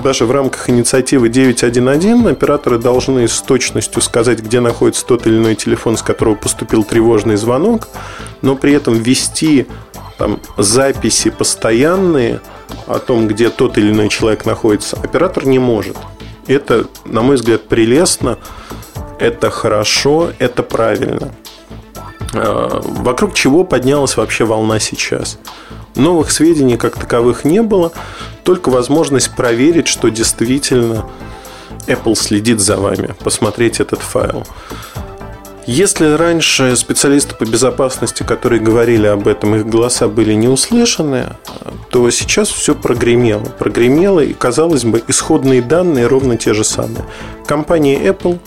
даже 0.04 0.26
в 0.26 0.32
рамках 0.32 0.70
инициативы 0.70 1.30
911 1.30 2.26
операторы 2.26 2.78
должны 2.78 3.28
с 3.28 3.42
точностью 3.42 4.02
сказать, 4.02 4.40
где 4.40 4.60
находится 4.60 5.06
тот 5.06 5.28
или 5.28 5.38
иной 5.38 5.56
телефон, 5.56 5.98
с 5.98 6.02
которого 6.02 6.36
поступил 6.36 6.84
тревожный 6.84 7.38
звонок, 7.38 7.88
но 8.42 8.56
при 8.56 8.74
этом 8.74 8.96
вести 8.96 9.68
там, 10.18 10.40
записи 10.58 11.30
постоянные 11.30 12.42
о 12.88 13.00
том, 13.00 13.28
где 13.28 13.50
тот 13.50 13.78
или 13.78 13.92
иной 13.92 14.10
человек 14.10 14.46
находится, 14.46 14.98
оператор 14.98 15.46
не 15.46 15.60
может. 15.60 15.98
Это, 16.48 16.88
на 17.06 17.22
мой 17.22 17.36
взгляд, 17.36 17.68
прелестно, 17.68 18.38
это 19.20 19.50
хорошо, 19.50 20.32
это 20.40 20.64
правильно. 20.64 21.34
А, 22.34 22.82
вокруг 22.84 23.34
чего 23.34 23.64
поднялась 23.64 24.18
вообще 24.18 24.46
волна 24.46 24.80
сейчас? 24.80 25.38
Новых 25.96 26.32
сведений 26.32 26.78
как 26.78 26.96
таковых 26.98 27.44
не 27.44 27.62
было, 27.62 27.92
только 28.44 28.70
возможность 28.70 29.36
проверить, 29.36 29.88
что 29.88 30.10
действительно 30.10 31.06
Apple 31.88 32.16
следит 32.16 32.60
за 32.60 32.78
вами, 32.78 33.16
посмотреть 33.24 33.80
этот 33.80 34.00
файл. 34.00 34.46
Если 35.68 36.06
раньше 36.06 36.76
специалисты 36.76 37.36
по 37.36 37.46
безопасности, 37.46 38.24
которые 38.24 38.60
говорили 38.60 39.06
об 39.06 39.28
этом, 39.28 39.56
их 39.56 39.68
голоса 39.68 40.08
были 40.08 40.34
не 40.34 40.48
услышаны, 40.48 41.36
то 41.92 42.10
сейчас 42.10 42.50
все 42.50 42.74
прогремело. 42.74 43.46
Прогремело, 43.60 44.22
и, 44.22 44.34
казалось 44.34 44.84
бы, 44.84 45.04
исходные 45.08 45.62
данные 45.62 46.08
ровно 46.08 46.36
те 46.36 46.54
же 46.54 46.64
самые. 46.64 47.06
Компания 47.46 48.00
Apple 48.00 48.40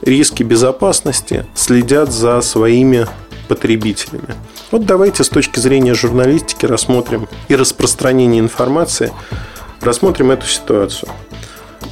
риски 0.00 0.42
безопасности 0.42 1.44
следят 1.54 2.10
за 2.10 2.40
своими 2.40 3.06
потребителями. 3.48 4.34
Вот 4.70 4.86
давайте 4.86 5.24
с 5.24 5.28
точки 5.28 5.58
зрения 5.58 5.94
журналистики 5.94 6.66
рассмотрим 6.66 7.28
и 7.48 7.56
распространения 7.56 8.38
информации, 8.38 9.12
рассмотрим 9.80 10.30
эту 10.30 10.46
ситуацию. 10.46 11.10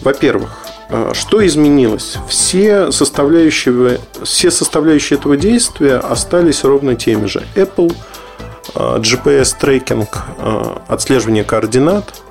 Во-первых, 0.03 0.59
а, 0.89 1.13
что 1.15 1.45
изменилось? 1.47 2.17
Все 2.29 2.91
составляющие, 2.91 4.01
все 4.25 4.51
составляющие 4.51 5.19
этого 5.19 5.37
действия 5.37 5.97
остались 5.97 6.65
ровно 6.65 6.95
теми 6.95 7.27
же. 7.27 7.43
Apple, 7.55 7.95
а, 8.75 8.99
GPS-трекинг, 8.99 10.09
а, 10.39 10.83
отслеживание 10.89 11.45
координат, 11.45 12.23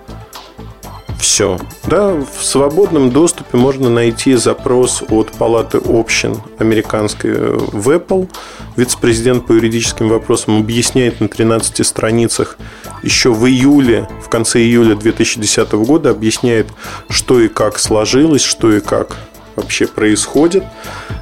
все. 1.20 1.60
Да, 1.86 2.14
в 2.14 2.44
свободном 2.44 3.12
доступе 3.12 3.58
можно 3.58 3.90
найти 3.90 4.36
запрос 4.36 5.04
от 5.10 5.32
Палаты 5.34 5.80
общин 5.84 6.38
американской 6.58 7.34
в 7.34 7.90
Apple. 7.90 8.30
Вице-президент 8.76 9.46
по 9.46 9.54
юридическим 9.54 10.10
вопросам 10.10 10.58
объясняет 10.58 11.20
на 11.20 11.28
13 11.28 11.86
страницах 11.86 12.58
еще 13.04 13.32
в 13.32 13.46
июле, 13.46 14.08
в 14.24 14.30
конце 14.30 14.60
июля 14.60 14.96
2010 14.96 15.72
года, 15.74 16.12
объясняет, 16.12 16.68
что 17.10 17.40
и 17.40 17.48
как 17.48 17.80
сложилось, 17.80 18.44
что 18.44 18.72
и 18.72 18.80
как 18.80 19.18
вообще 19.56 19.88
происходит 19.88 20.64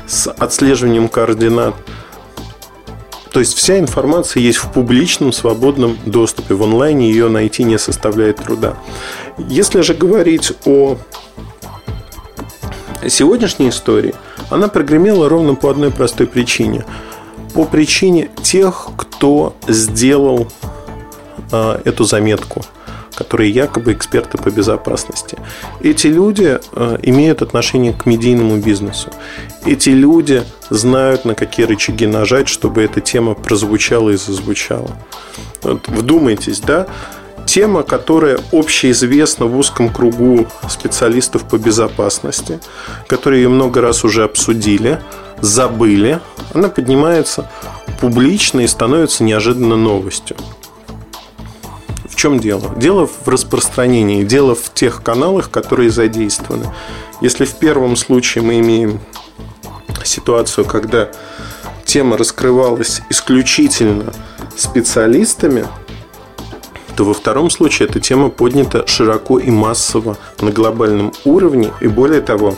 с 0.08 0.30
отслеживанием 0.32 1.10
координат. 1.10 1.76
То 3.38 3.42
есть 3.42 3.54
вся 3.54 3.78
информация 3.78 4.42
есть 4.42 4.58
в 4.58 4.72
публичном 4.72 5.32
свободном 5.32 5.96
доступе. 6.08 6.56
В 6.56 6.64
онлайне 6.64 7.12
ее 7.12 7.30
найти 7.30 7.64
не 7.64 7.78
составляет 7.78 8.38
труда. 8.38 8.76
Если 9.38 9.82
же 9.82 9.94
говорить 9.94 10.54
о 10.66 10.98
сегодняшней 13.08 13.70
истории, 13.70 14.16
она 14.50 14.70
прогремела 14.70 15.30
ровно 15.30 15.54
по 15.54 15.70
одной 15.70 15.92
простой 15.92 16.26
причине. 16.26 16.84
По 17.54 17.66
причине 17.66 18.32
тех, 18.42 18.90
кто 18.98 19.56
сделал 19.68 20.48
э, 21.52 21.82
эту 21.86 22.06
заметку– 22.06 22.64
которые 23.18 23.50
якобы 23.50 23.94
эксперты 23.94 24.38
по 24.38 24.52
безопасности. 24.52 25.40
Эти 25.82 26.06
люди 26.06 26.60
э, 26.72 26.98
имеют 27.02 27.42
отношение 27.42 27.92
к 27.92 28.06
медийному 28.06 28.58
бизнесу. 28.58 29.10
Эти 29.66 29.90
люди 29.90 30.44
знают, 30.70 31.26
на 31.26 31.34
какие 31.34 31.66
рычаги 31.66 32.06
нажать, 32.06 32.48
чтобы 32.48 32.84
эта 32.84 33.02
тема 33.02 33.34
прозвучала 33.34 34.12
и 34.12 34.18
зазвучала. 34.18 34.92
Вот 35.64 35.88
вдумайтесь, 35.88 36.60
да? 36.60 36.86
Тема, 37.48 37.82
которая 37.82 38.40
общеизвестна 38.52 39.48
в 39.48 39.58
узком 39.58 39.90
кругу 39.90 40.46
специалистов 40.70 41.48
по 41.50 41.58
безопасности, 41.58 42.60
которые 43.08 43.44
ее 43.44 43.50
много 43.50 43.82
раз 43.82 44.04
уже 44.04 44.26
обсудили, 44.26 45.00
забыли, 45.42 46.20
она 46.54 46.70
поднимается 46.70 47.50
публично 48.00 48.60
и 48.60 48.68
становится 48.68 49.24
неожиданно 49.24 49.76
новостью 49.76 50.38
чем 52.18 52.40
дело? 52.40 52.74
Дело 52.76 53.08
в 53.08 53.28
распространении, 53.28 54.24
дело 54.24 54.56
в 54.56 54.74
тех 54.74 55.04
каналах, 55.04 55.50
которые 55.52 55.92
задействованы. 55.92 56.66
Если 57.22 57.46
в 57.46 57.56
первом 57.56 57.96
случае 57.96 58.44
мы 58.44 58.60
имеем 58.60 59.00
ситуацию, 60.04 60.66
когда 60.66 61.10
тема 61.86 62.18
раскрывалась 62.18 63.02
исключительно 63.10 64.14
специалистами, 64.56 65.68
то 66.96 67.06
во 67.06 67.14
втором 67.14 67.52
случае 67.52 67.88
эта 67.88 68.00
тема 68.00 68.30
поднята 68.30 68.88
широко 68.88 69.38
и 69.38 69.52
массово 69.52 70.18
на 70.42 70.52
глобальном 70.52 71.14
уровне. 71.26 71.72
И 71.80 71.88
более 71.88 72.22
того, 72.22 72.58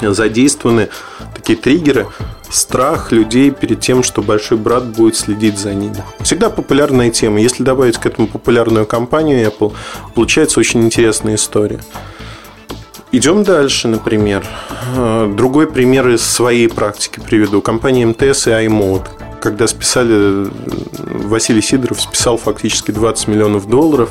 задействованы 0.00 0.88
такие 1.34 1.58
триггеры, 1.58 2.06
страх 2.50 3.12
людей 3.12 3.50
перед 3.50 3.80
тем, 3.80 4.02
что 4.02 4.22
большой 4.22 4.58
брат 4.58 4.84
будет 4.84 5.16
следить 5.16 5.58
за 5.58 5.74
ними. 5.74 6.02
Всегда 6.20 6.50
популярная 6.50 7.10
тема. 7.10 7.40
Если 7.40 7.62
добавить 7.62 7.98
к 7.98 8.06
этому 8.06 8.28
популярную 8.28 8.86
компанию 8.86 9.46
Apple, 9.46 9.72
получается 10.14 10.60
очень 10.60 10.84
интересная 10.84 11.36
история. 11.36 11.80
Идем 13.10 13.42
дальше, 13.42 13.88
например. 13.88 14.44
Э, 14.94 15.32
другой 15.34 15.66
пример 15.66 16.08
из 16.08 16.22
своей 16.22 16.68
практики 16.68 17.20
приведу. 17.20 17.62
Компания 17.62 18.04
МТС 18.04 18.48
и 18.48 18.50
iMode. 18.50 19.06
Когда 19.40 19.66
списали, 19.66 20.48
Василий 21.26 21.62
Сидоров 21.62 22.00
списал 22.02 22.36
фактически 22.36 22.90
20 22.90 23.28
миллионов 23.28 23.68
долларов. 23.68 24.10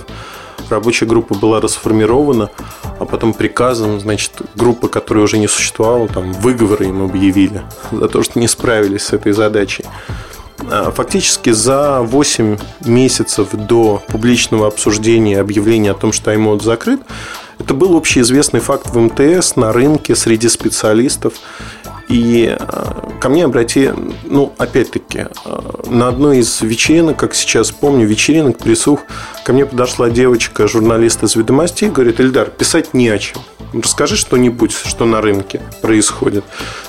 Рабочая 0.69 1.05
группа 1.05 1.35
была 1.35 1.61
расформирована, 1.61 2.49
а 2.99 3.05
потом 3.05 3.33
приказом, 3.33 3.99
значит, 3.99 4.33
группа, 4.55 4.87
которая 4.87 5.23
уже 5.23 5.37
не 5.37 5.47
существовала, 5.47 6.07
там 6.07 6.33
выговоры 6.33 6.85
им 6.85 7.03
объявили 7.03 7.61
за 7.91 8.07
то, 8.07 8.23
что 8.23 8.39
не 8.39 8.47
справились 8.47 9.03
с 9.03 9.13
этой 9.13 9.31
задачей. 9.31 9.85
А, 10.69 10.91
фактически 10.91 11.51
за 11.51 12.01
8 12.01 12.57
месяцев 12.85 13.49
до 13.51 14.01
публичного 14.07 14.67
обсуждения 14.67 15.39
объявления 15.39 15.91
о 15.91 15.95
том, 15.95 16.11
что 16.11 16.33
iMode 16.33 16.63
закрыт, 16.63 17.01
это 17.59 17.73
был 17.73 17.97
общеизвестный 17.97 18.59
факт 18.59 18.87
в 18.89 18.99
МТС, 18.99 19.55
на 19.55 19.73
рынке, 19.73 20.15
среди 20.15 20.47
специалистов. 20.49 21.33
И 22.07 22.55
э, 22.57 23.09
ко 23.19 23.29
мне 23.29 23.43
обрати, 23.43 23.91
ну, 24.23 24.53
опять-таки, 24.57 25.25
э, 25.43 25.59
на 25.87 26.07
одной 26.07 26.39
из 26.39 26.61
вечеринок, 26.61 27.17
как 27.17 27.35
сейчас 27.35 27.71
помню, 27.71 28.05
вечеринок, 28.05 28.57
присух, 28.57 29.01
ко 29.43 29.51
мне 29.51 29.65
подошла 29.65 30.09
девочка, 30.09 30.67
журналист 30.67 31.23
из 31.23 31.35
«Ведомостей», 31.35 31.89
говорит, 31.89 32.21
Эльдар, 32.21 32.49
писать 32.49 32.93
не 32.93 33.09
о 33.09 33.17
чем. 33.17 33.41
Расскажи 33.73 34.15
что-нибудь, 34.15 34.71
что 34.71 35.05
на 35.05 35.19
рынке 35.19 35.61
происходит. 35.81 36.45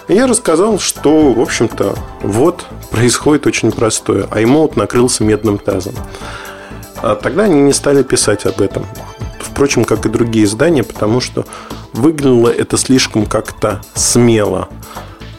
И 0.07 0.15
я 0.15 0.29
рассказал, 0.29 0.79
что, 0.79 1.33
в 1.33 1.41
общем-то, 1.41 1.97
вот 2.23 2.67
происходит 2.93 3.49
очень 3.49 3.73
простое. 3.73 4.25
iMode 4.27 4.75
накрылся 4.77 5.25
медным 5.25 5.59
тазом. 5.59 5.95
А 7.03 7.15
тогда 7.15 7.45
они 7.45 7.61
не 7.61 7.73
стали 7.73 8.03
писать 8.03 8.47
об 8.47 8.61
этом 8.61 8.85
впрочем, 9.59 9.85
как 9.85 10.07
и 10.07 10.09
другие 10.09 10.45
издания, 10.45 10.85
потому 10.85 11.21
что 11.21 11.45
выглядело 11.93 12.49
это 12.49 12.79
слишком 12.79 13.27
как-то 13.27 13.81
смело. 13.93 14.69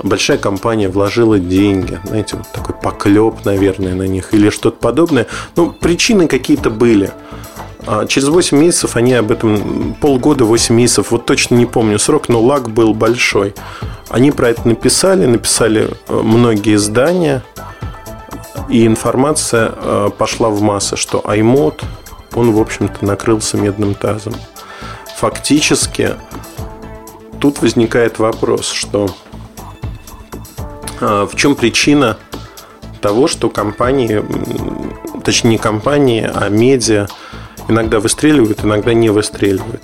Большая 0.03 0.37
компания 0.37 0.89
вложила 0.89 1.39
деньги, 1.39 2.01
знаете, 2.03 2.35
вот 2.35 2.51
такой 2.51 2.75
поклеп, 2.75 3.45
наверное, 3.45 3.95
на 3.95 4.03
них 4.03 4.33
или 4.33 4.49
что-то 4.49 4.75
подобное. 4.75 5.27
Ну, 5.55 5.71
причины 5.71 6.27
какие-то 6.27 6.69
были. 6.69 7.11
А 7.87 8.05
через 8.07 8.27
8 8.27 8.57
месяцев 8.57 8.97
они 8.97 9.13
об 9.13 9.31
этом, 9.31 9.95
полгода, 10.01 10.43
8 10.43 10.75
месяцев, 10.75 11.11
вот 11.11 11.25
точно 11.25 11.55
не 11.55 11.65
помню 11.65 11.97
срок, 11.97 12.27
но 12.27 12.41
лаг 12.41 12.69
был 12.69 12.93
большой. 12.93 13.55
Они 14.09 14.31
про 14.31 14.49
это 14.49 14.67
написали, 14.67 15.27
написали 15.27 15.91
э, 16.09 16.13
многие 16.13 16.75
издания, 16.75 17.41
и 18.67 18.85
информация 18.85 19.73
э, 19.75 20.09
пошла 20.17 20.49
в 20.49 20.61
массы, 20.61 20.97
что 20.97 21.19
iMod 21.19 21.83
он, 22.35 22.51
в 22.51 22.59
общем-то, 22.59 23.05
накрылся 23.05 23.57
медным 23.57 23.95
тазом. 23.95 24.33
Фактически, 25.17 26.15
тут 27.39 27.61
возникает 27.61 28.19
вопрос, 28.19 28.69
что 28.69 29.09
а, 31.01 31.25
в 31.25 31.35
чем 31.35 31.55
причина 31.55 32.17
того, 33.01 33.27
что 33.27 33.49
компании, 33.49 34.23
точнее 35.23 35.51
не 35.51 35.57
компании, 35.57 36.29
а 36.33 36.49
медиа 36.49 37.07
иногда 37.67 37.99
выстреливают, 37.99 38.63
иногда 38.63 38.93
не 38.93 39.09
выстреливают. 39.09 39.83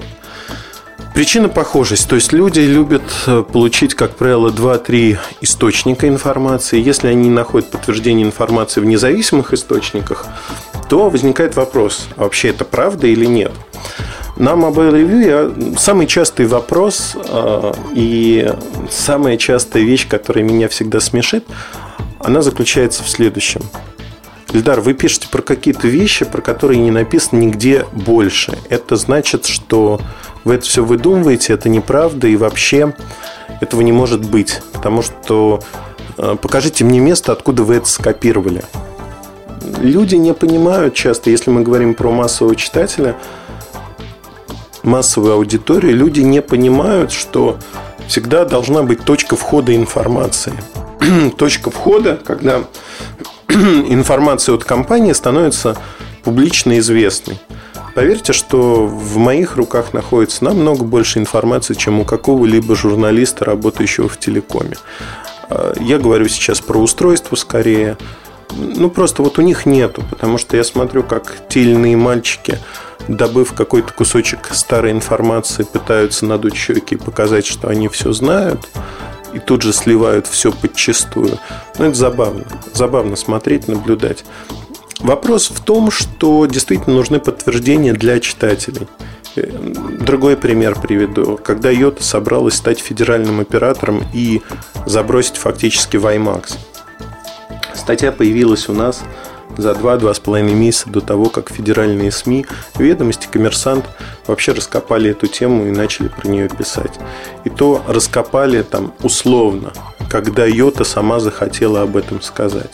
Причина 1.15 1.47
похожесть. 1.47 2.09
То 2.09 2.15
есть 2.15 2.33
люди 2.33 2.59
любят 2.59 3.01
э, 3.25 3.41
получить, 3.41 3.95
как 3.95 4.17
правило, 4.17 4.49
2-3 4.49 5.17
источника 5.39 6.09
информации. 6.09 6.83
Если 6.83 7.07
они 7.07 7.29
находят 7.29 7.71
подтверждение 7.71 8.27
информации 8.27 8.81
в 8.81 8.85
независимых 8.85 9.53
источниках, 9.53 10.27
то 10.89 11.09
возникает 11.09 11.55
вопрос, 11.55 12.09
а 12.17 12.23
вообще 12.23 12.49
это 12.49 12.65
правда 12.65 13.07
или 13.07 13.25
нет. 13.25 13.53
На 14.35 14.55
Mobile 14.55 14.91
Review 14.91 15.25
я, 15.25 15.77
самый 15.79 16.05
частый 16.05 16.47
вопрос 16.47 17.15
э, 17.15 17.73
и 17.93 18.51
самая 18.91 19.37
частая 19.37 19.83
вещь, 19.83 20.09
которая 20.09 20.43
меня 20.43 20.67
всегда 20.67 20.99
смешит, 20.99 21.45
она 22.19 22.41
заключается 22.41 23.03
в 23.03 23.09
следующем. 23.09 23.61
Ильдар, 24.51 24.81
вы 24.81 24.93
пишете 24.93 25.29
про 25.29 25.41
какие-то 25.41 25.87
вещи, 25.87 26.25
про 26.25 26.41
которые 26.41 26.81
не 26.81 26.91
написано 26.91 27.39
нигде 27.39 27.85
больше. 27.93 28.57
Это 28.69 28.97
значит, 28.97 29.45
что 29.45 30.01
вы 30.45 30.55
это 30.55 30.65
все 30.65 30.85
выдумываете, 30.85 31.51
это 31.53 31.67
неправда, 31.67 32.27
и 32.27 32.37
вообще 32.37 32.93
этого 33.59 33.81
не 33.81 33.91
может 33.91 34.23
быть. 34.23 34.61
Потому 34.71 35.01
что 35.01 35.61
э, 36.17 36.37
покажите 36.41 36.85
мне 36.85 36.99
место, 36.99 37.33
откуда 37.33 37.63
вы 37.63 37.75
это 37.75 37.87
скопировали 37.87 38.63
люди 39.81 40.15
не 40.15 40.33
понимают 40.33 40.93
часто, 40.93 41.29
если 41.29 41.49
мы 41.49 41.61
говорим 41.61 41.93
про 41.93 42.11
массового 42.11 42.55
читателя, 42.55 43.15
массовую 44.83 45.33
аудиторию, 45.33 45.95
люди 45.95 46.21
не 46.21 46.41
понимают, 46.41 47.11
что 47.11 47.57
всегда 48.07 48.45
должна 48.45 48.83
быть 48.83 49.03
точка 49.03 49.35
входа 49.35 49.75
информации. 49.75 50.53
точка 51.37 51.71
входа, 51.71 52.19
когда 52.23 52.63
информация 53.47 54.55
от 54.55 54.63
компании 54.63 55.13
становится 55.13 55.77
публично 56.23 56.77
известной. 56.79 57.39
Поверьте, 57.95 58.33
что 58.33 58.85
в 58.85 59.15
моих 59.15 59.55
руках 59.55 59.93
находится 59.93 60.43
намного 60.43 60.83
больше 60.83 61.17
информации, 61.17 61.75
чем 61.75 62.01
у 62.01 62.03
какого-либо 62.03 62.75
журналиста, 62.75 63.45
работающего 63.45 64.09
в 64.09 64.19
телекоме. 64.19 64.75
А, 65.49 65.73
я 65.79 65.97
говорю 65.97 66.27
сейчас 66.27 66.59
про 66.59 66.77
устройство 66.77 67.37
скорее, 67.37 67.97
ну, 68.51 68.89
просто 68.89 69.23
вот 69.23 69.39
у 69.39 69.41
них 69.41 69.65
нету, 69.65 70.03
потому 70.09 70.37
что 70.37 70.57
я 70.57 70.65
смотрю, 70.65 71.03
как 71.03 71.37
те 71.47 71.61
или 71.61 71.71
иные 71.71 71.95
мальчики, 71.95 72.59
добыв 73.07 73.53
какой-то 73.53 73.93
кусочек 73.93 74.49
старой 74.51 74.91
информации, 74.91 75.63
пытаются 75.63 76.25
надуть 76.25 76.57
щеки 76.57 76.95
и 76.95 76.97
показать, 76.97 77.45
что 77.45 77.69
они 77.69 77.87
все 77.87 78.11
знают, 78.11 78.59
и 79.33 79.39
тут 79.39 79.61
же 79.61 79.71
сливают 79.71 80.27
все 80.27 80.51
подчистую. 80.51 81.39
Ну, 81.77 81.85
это 81.85 81.95
забавно. 81.95 82.43
Забавно 82.73 83.15
смотреть, 83.15 83.69
наблюдать. 83.69 84.25
Вопрос 84.99 85.49
в 85.49 85.63
том, 85.63 85.91
что 85.91 86.45
действительно 86.45 86.95
нужны 86.95 87.19
подтверждения 87.19 87.93
для 87.93 88.19
читателей. 88.19 88.87
Э, 89.35 89.47
другой 89.99 90.37
пример 90.37 90.79
приведу. 90.79 91.37
Когда 91.37 91.69
Йота 91.69 92.03
собралась 92.03 92.55
стать 92.55 92.79
федеральным 92.79 93.39
оператором 93.39 94.03
и 94.13 94.41
забросить 94.85 95.37
фактически 95.37 95.97
в 95.97 96.05
IMAX– 96.05 96.55
Статья 97.85 98.11
появилась 98.11 98.67
у 98.67 98.73
нас 98.73 99.03
за 99.57 99.73
2-2,5 99.73 100.41
месяца 100.41 100.89
до 100.89 101.01
того, 101.01 101.29
как 101.29 101.51
федеральные 101.51 102.11
СМИ, 102.11 102.47
ведомости, 102.79 103.27
коммерсант 103.31 103.85
вообще 104.25 104.53
раскопали 104.53 105.11
эту 105.11 105.27
тему 105.27 105.67
и 105.67 105.71
начали 105.71 106.07
про 106.07 106.27
нее 106.27 106.49
писать. 106.49 106.93
И 107.43 107.51
то 107.51 107.83
раскопали 107.87 108.63
там 108.63 108.91
условно, 109.03 109.71
когда 110.09 110.47
Йота 110.47 110.83
сама 110.83 111.19
захотела 111.19 111.83
об 111.83 111.95
этом 111.95 112.23
сказать. 112.23 112.73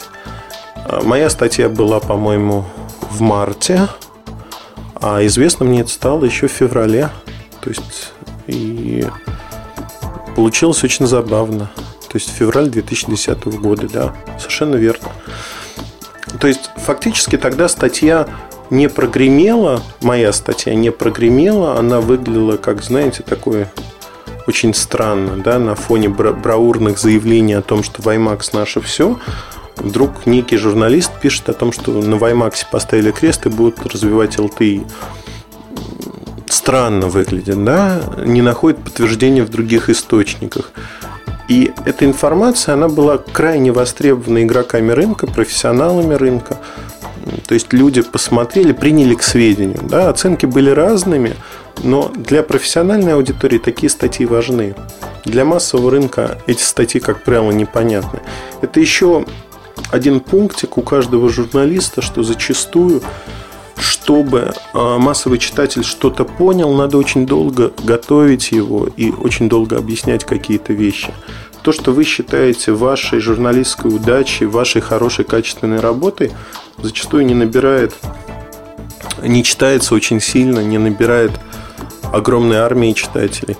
А 0.85 1.01
моя 1.03 1.29
статья 1.29 1.69
была, 1.69 1.99
по-моему, 1.99 2.65
в 3.09 3.21
марте, 3.21 3.87
а 4.95 5.25
известно 5.25 5.65
мне 5.65 5.81
это 5.81 5.89
стало 5.89 6.25
еще 6.25 6.47
в 6.47 6.51
феврале. 6.51 7.09
То 7.61 7.69
есть, 7.69 8.13
и 8.47 9.05
получилось 10.35 10.83
очень 10.83 11.07
забавно. 11.07 11.69
То 12.09 12.17
есть 12.17 12.29
февраль 12.29 12.69
2010 12.69 13.45
года, 13.59 13.87
да, 13.87 14.15
совершенно 14.37 14.75
верно. 14.75 15.09
То 16.39 16.47
есть 16.47 16.69
фактически 16.75 17.37
тогда 17.37 17.67
статья 17.67 18.27
не 18.69 18.89
прогремела, 18.89 19.81
моя 20.01 20.33
статья 20.33 20.73
не 20.75 20.91
прогремела, 20.91 21.77
она 21.77 21.99
выглядела 21.99 22.57
как, 22.57 22.83
знаете, 22.83 23.23
такое 23.23 23.71
очень 24.47 24.73
странно, 24.73 25.37
да, 25.37 25.59
на 25.59 25.75
фоне 25.75 26.09
браурных 26.09 26.97
заявлений 26.97 27.53
о 27.53 27.61
том, 27.61 27.83
что 27.83 28.01
Ваймакс 28.01 28.53
наше 28.53 28.81
все, 28.81 29.19
вдруг 29.77 30.25
некий 30.25 30.57
журналист 30.57 31.11
пишет 31.21 31.49
о 31.49 31.53
том, 31.53 31.71
что 31.71 31.91
на 31.91 32.17
Ваймаксе 32.17 32.65
поставили 32.71 33.11
крест 33.11 33.45
и 33.45 33.49
будут 33.49 33.85
развивать 33.85 34.37
LTE. 34.37 34.85
Странно 36.47 37.07
выглядит, 37.07 37.63
да, 37.63 38.01
не 38.23 38.41
находит 38.41 38.83
подтверждения 38.83 39.43
в 39.43 39.49
других 39.49 39.89
источниках. 39.89 40.71
И 41.47 41.71
эта 41.85 42.05
информация, 42.05 42.75
она 42.75 42.87
была 42.87 43.17
крайне 43.17 43.71
востребована 43.71 44.43
игроками 44.43 44.91
рынка, 44.91 45.27
профессионалами 45.27 46.13
рынка. 46.13 46.57
То 47.47 47.53
есть 47.53 47.73
люди 47.73 48.01
посмотрели, 48.01 48.71
приняли 48.71 49.15
к 49.15 49.23
сведению. 49.23 49.81
Да? 49.83 50.09
Оценки 50.09 50.45
были 50.45 50.69
разными, 50.69 51.35
Но 51.83 52.09
для 52.09 52.43
профессиональной 52.43 53.15
аудитории 53.15 53.57
такие 53.57 53.89
статьи 53.89 54.25
важны. 54.25 54.75
Для 55.25 55.45
массового 55.45 55.91
рынка 55.91 56.37
эти 56.47 56.61
статьи, 56.61 57.01
как 57.01 57.23
правило, 57.23 57.51
непонятны. 57.51 58.19
Это 58.61 58.79
еще 58.79 59.25
один 59.91 60.19
пунктик 60.19 60.77
у 60.77 60.81
каждого 60.81 61.29
журналиста, 61.29 62.01
что 62.01 62.23
зачастую, 62.23 63.01
чтобы 63.77 64.53
а, 64.73 64.97
массовый 64.97 65.39
читатель 65.39 65.83
что-то 65.83 66.23
понял, 66.23 66.73
надо 66.73 66.97
очень 66.97 67.25
долго 67.25 67.71
готовить 67.83 68.51
его 68.51 68.87
и 68.95 69.11
очень 69.11 69.49
долго 69.49 69.77
объяснять 69.77 70.23
какие-то 70.23 70.73
вещи. 70.73 71.13
То, 71.63 71.71
что 71.71 71.91
вы 71.91 72.03
считаете 72.03 72.71
вашей 72.71 73.19
журналистской 73.19 73.93
удачей, 73.93 74.47
вашей 74.47 74.81
хорошей 74.81 75.25
качественной 75.25 75.79
работой, 75.79 76.31
зачастую 76.81 77.25
не 77.25 77.35
набирает, 77.35 77.93
не 79.21 79.43
читается 79.43 79.93
очень 79.93 80.19
сильно, 80.19 80.59
не 80.59 80.77
набирает 80.77 81.31
огромной 82.11 82.57
армии 82.57 82.93
читателей. 82.93 83.57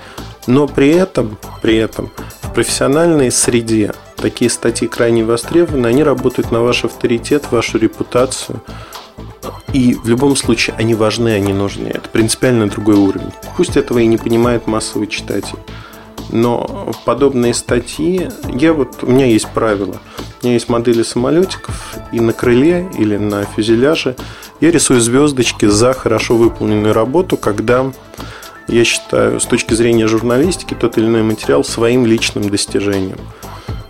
Но 0.51 0.67
при 0.67 0.89
этом, 0.89 1.37
при 1.61 1.77
этом 1.77 2.11
в 2.41 2.53
профессиональной 2.53 3.31
среде 3.31 3.93
такие 4.17 4.51
статьи 4.51 4.85
крайне 4.85 5.23
востребованы, 5.23 5.87
они 5.87 6.03
работают 6.03 6.51
на 6.51 6.59
ваш 6.59 6.83
авторитет, 6.83 7.45
вашу 7.51 7.77
репутацию. 7.77 8.61
И 9.71 9.93
в 9.93 10.09
любом 10.09 10.35
случае 10.35 10.75
они 10.77 10.93
важны, 10.93 11.29
они 11.29 11.53
нужны. 11.53 11.87
Это 11.87 12.09
принципиально 12.09 12.67
другой 12.67 12.95
уровень. 12.95 13.31
Пусть 13.55 13.77
этого 13.77 13.99
и 13.99 14.05
не 14.07 14.17
понимает 14.17 14.67
массовый 14.67 15.07
читатель. 15.07 15.57
Но 16.31 16.91
подобные 17.05 17.53
статьи, 17.53 18.27
я 18.53 18.73
вот, 18.73 19.03
у 19.03 19.07
меня 19.07 19.27
есть 19.27 19.47
правило. 19.47 20.01
У 20.41 20.45
меня 20.45 20.55
есть 20.55 20.67
модели 20.67 21.03
самолетиков, 21.03 21.95
и 22.11 22.19
на 22.19 22.33
крыле 22.33 22.89
или 22.99 23.15
на 23.15 23.45
фюзеляже 23.45 24.17
я 24.59 24.69
рисую 24.69 24.99
звездочки 24.99 25.65
за 25.67 25.93
хорошо 25.93 26.35
выполненную 26.35 26.93
работу, 26.93 27.37
когда 27.37 27.89
я 28.67 28.83
считаю, 28.83 29.39
с 29.39 29.45
точки 29.45 29.73
зрения 29.73 30.07
журналистики, 30.07 30.73
тот 30.73 30.97
или 30.97 31.05
иной 31.05 31.23
материал 31.23 31.63
своим 31.63 32.05
личным 32.05 32.49
достижением. 32.49 33.17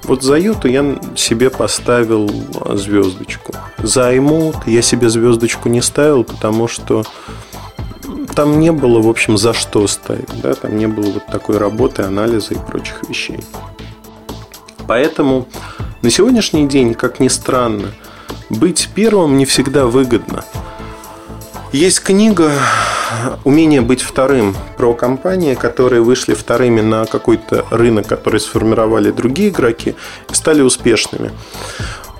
Вот 0.03 0.23
за 0.23 0.35
Юту 0.35 0.67
я 0.67 0.99
себе 1.15 1.49
поставил 1.49 2.29
звездочку. 2.73 3.53
За 3.77 4.13
iMode 4.13 4.63
я 4.65 4.81
себе 4.81 5.09
звездочку 5.09 5.69
не 5.69 5.81
ставил, 5.81 6.23
потому 6.23 6.67
что 6.67 7.03
там 8.35 8.59
не 8.59 8.71
было, 8.71 9.01
в 9.01 9.07
общем, 9.07 9.37
за 9.37 9.53
что 9.53 9.85
ставить. 9.87 10.41
Да? 10.41 10.53
Там 10.55 10.77
не 10.77 10.87
было 10.87 11.11
вот 11.11 11.27
такой 11.27 11.57
работы, 11.57 12.01
анализа 12.01 12.55
и 12.55 12.57
прочих 12.57 13.07
вещей. 13.07 13.39
Поэтому 14.87 15.47
на 16.01 16.09
сегодняшний 16.09 16.67
день, 16.67 16.95
как 16.95 17.19
ни 17.19 17.27
странно, 17.27 17.89
быть 18.49 18.89
первым 18.95 19.37
не 19.37 19.45
всегда 19.45 19.85
выгодно– 19.85 20.43
есть 21.71 22.01
книга 22.01 22.51
«Умение 23.43 23.81
быть 23.81 24.01
вторым» 24.01 24.55
про 24.77 24.93
компании, 24.93 25.55
которые 25.55 26.01
вышли 26.01 26.33
вторыми 26.33 26.81
на 26.81 27.05
какой-то 27.05 27.65
рынок, 27.71 28.07
который 28.07 28.39
сформировали 28.39 29.11
другие 29.11 29.49
игроки 29.49 29.95
и 30.29 30.33
стали 30.33 30.61
успешными. 30.61 31.31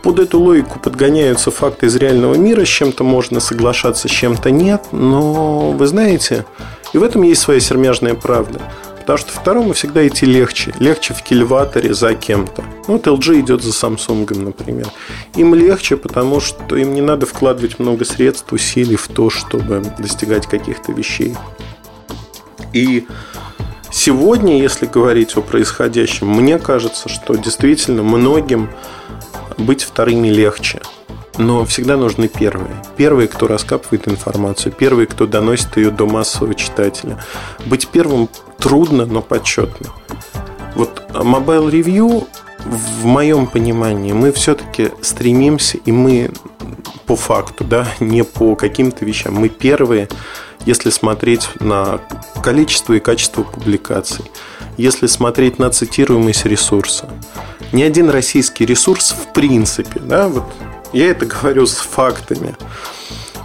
Под 0.03 0.19
эту 0.19 0.39
логику 0.39 0.79
подгоняются 0.79 1.51
факты 1.51 1.87
из 1.87 1.95
реального 1.95 2.35
мира, 2.35 2.65
с 2.65 2.69
чем-то 2.69 3.03
можно 3.03 3.39
соглашаться, 3.39 4.07
с 4.07 4.11
чем-то 4.11 4.49
нет, 4.49 4.85
но 4.91 5.71
вы 5.71 5.85
знаете, 5.85 6.45
и 6.93 6.97
в 6.97 7.03
этом 7.03 7.21
есть 7.23 7.41
своя 7.41 7.59
сермяжная 7.59 8.15
правда– 8.15 8.61
Потому 9.01 9.17
что 9.17 9.31
второму 9.31 9.73
всегда 9.73 10.07
идти 10.07 10.25
легче. 10.25 10.73
Легче 10.79 11.13
в 11.13 11.21
кильваторе 11.23 11.93
за 11.93 12.13
кем-то. 12.13 12.63
Ну, 12.87 12.93
вот 12.93 13.07
LG 13.07 13.41
идет 13.41 13.63
за 13.63 13.71
Samsung, 13.71 14.37
например. 14.37 14.87
Им 15.35 15.55
легче, 15.55 15.97
потому 15.97 16.39
что 16.39 16.75
им 16.77 16.93
не 16.93 17.01
надо 17.01 17.25
вкладывать 17.25 17.79
много 17.79 18.05
средств, 18.05 18.53
усилий 18.53 18.95
в 18.95 19.07
то, 19.07 19.29
чтобы 19.29 19.83
достигать 19.97 20.47
каких-то 20.47 20.91
вещей. 20.91 21.35
И 22.73 23.07
сегодня, 23.91 24.61
если 24.61 24.85
говорить 24.85 25.35
о 25.35 25.41
происходящем, 25.41 26.27
мне 26.27 26.59
кажется, 26.59 27.09
что 27.09 27.35
действительно 27.35 28.03
многим 28.03 28.69
быть 29.57 29.83
вторыми 29.83 30.29
легче 30.29 30.79
но 31.37 31.65
всегда 31.65 31.97
нужны 31.97 32.27
первые. 32.27 32.75
Первые, 32.97 33.27
кто 33.27 33.47
раскапывает 33.47 34.07
информацию, 34.07 34.71
первые, 34.71 35.07
кто 35.07 35.25
доносит 35.25 35.77
ее 35.77 35.91
до 35.91 36.05
массового 36.05 36.55
читателя. 36.55 37.23
Быть 37.65 37.87
первым 37.87 38.29
трудно, 38.61 39.05
но 39.05 39.21
почетно. 39.21 39.87
Вот 40.75 41.03
Mobile 41.09 41.69
Review, 41.69 42.27
в 42.63 43.05
моем 43.05 43.47
понимании, 43.47 44.13
мы 44.13 44.31
все-таки 44.31 44.91
стремимся, 45.01 45.77
и 45.77 45.91
мы 45.91 46.31
по 47.05 47.15
факту, 47.15 47.63
да, 47.63 47.87
не 47.99 48.23
по 48.23 48.55
каким-то 48.55 49.03
вещам. 49.03 49.33
Мы 49.33 49.49
первые, 49.49 50.07
если 50.65 50.91
смотреть 50.91 51.49
на 51.59 51.99
количество 52.41 52.93
и 52.93 52.99
качество 52.99 53.43
публикаций, 53.43 54.25
если 54.77 55.07
смотреть 55.07 55.59
на 55.59 55.69
цитируемость 55.69 56.45
ресурса. 56.45 57.09
Ни 57.71 57.83
один 57.83 58.09
российский 58.09 58.65
ресурс 58.65 59.11
в 59.11 59.33
принципе, 59.33 59.99
да, 59.99 60.27
вот 60.27 60.45
я 60.93 61.09
это 61.09 61.25
говорю 61.41 61.65
с 61.65 61.75
фактами, 61.75 62.55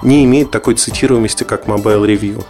не 0.03 0.25
имеет 0.25 0.51
такой 0.51 0.75
цитируемости, 0.75 1.45
как 1.45 1.67
Mobile 1.67 2.07
Review. 2.07 2.45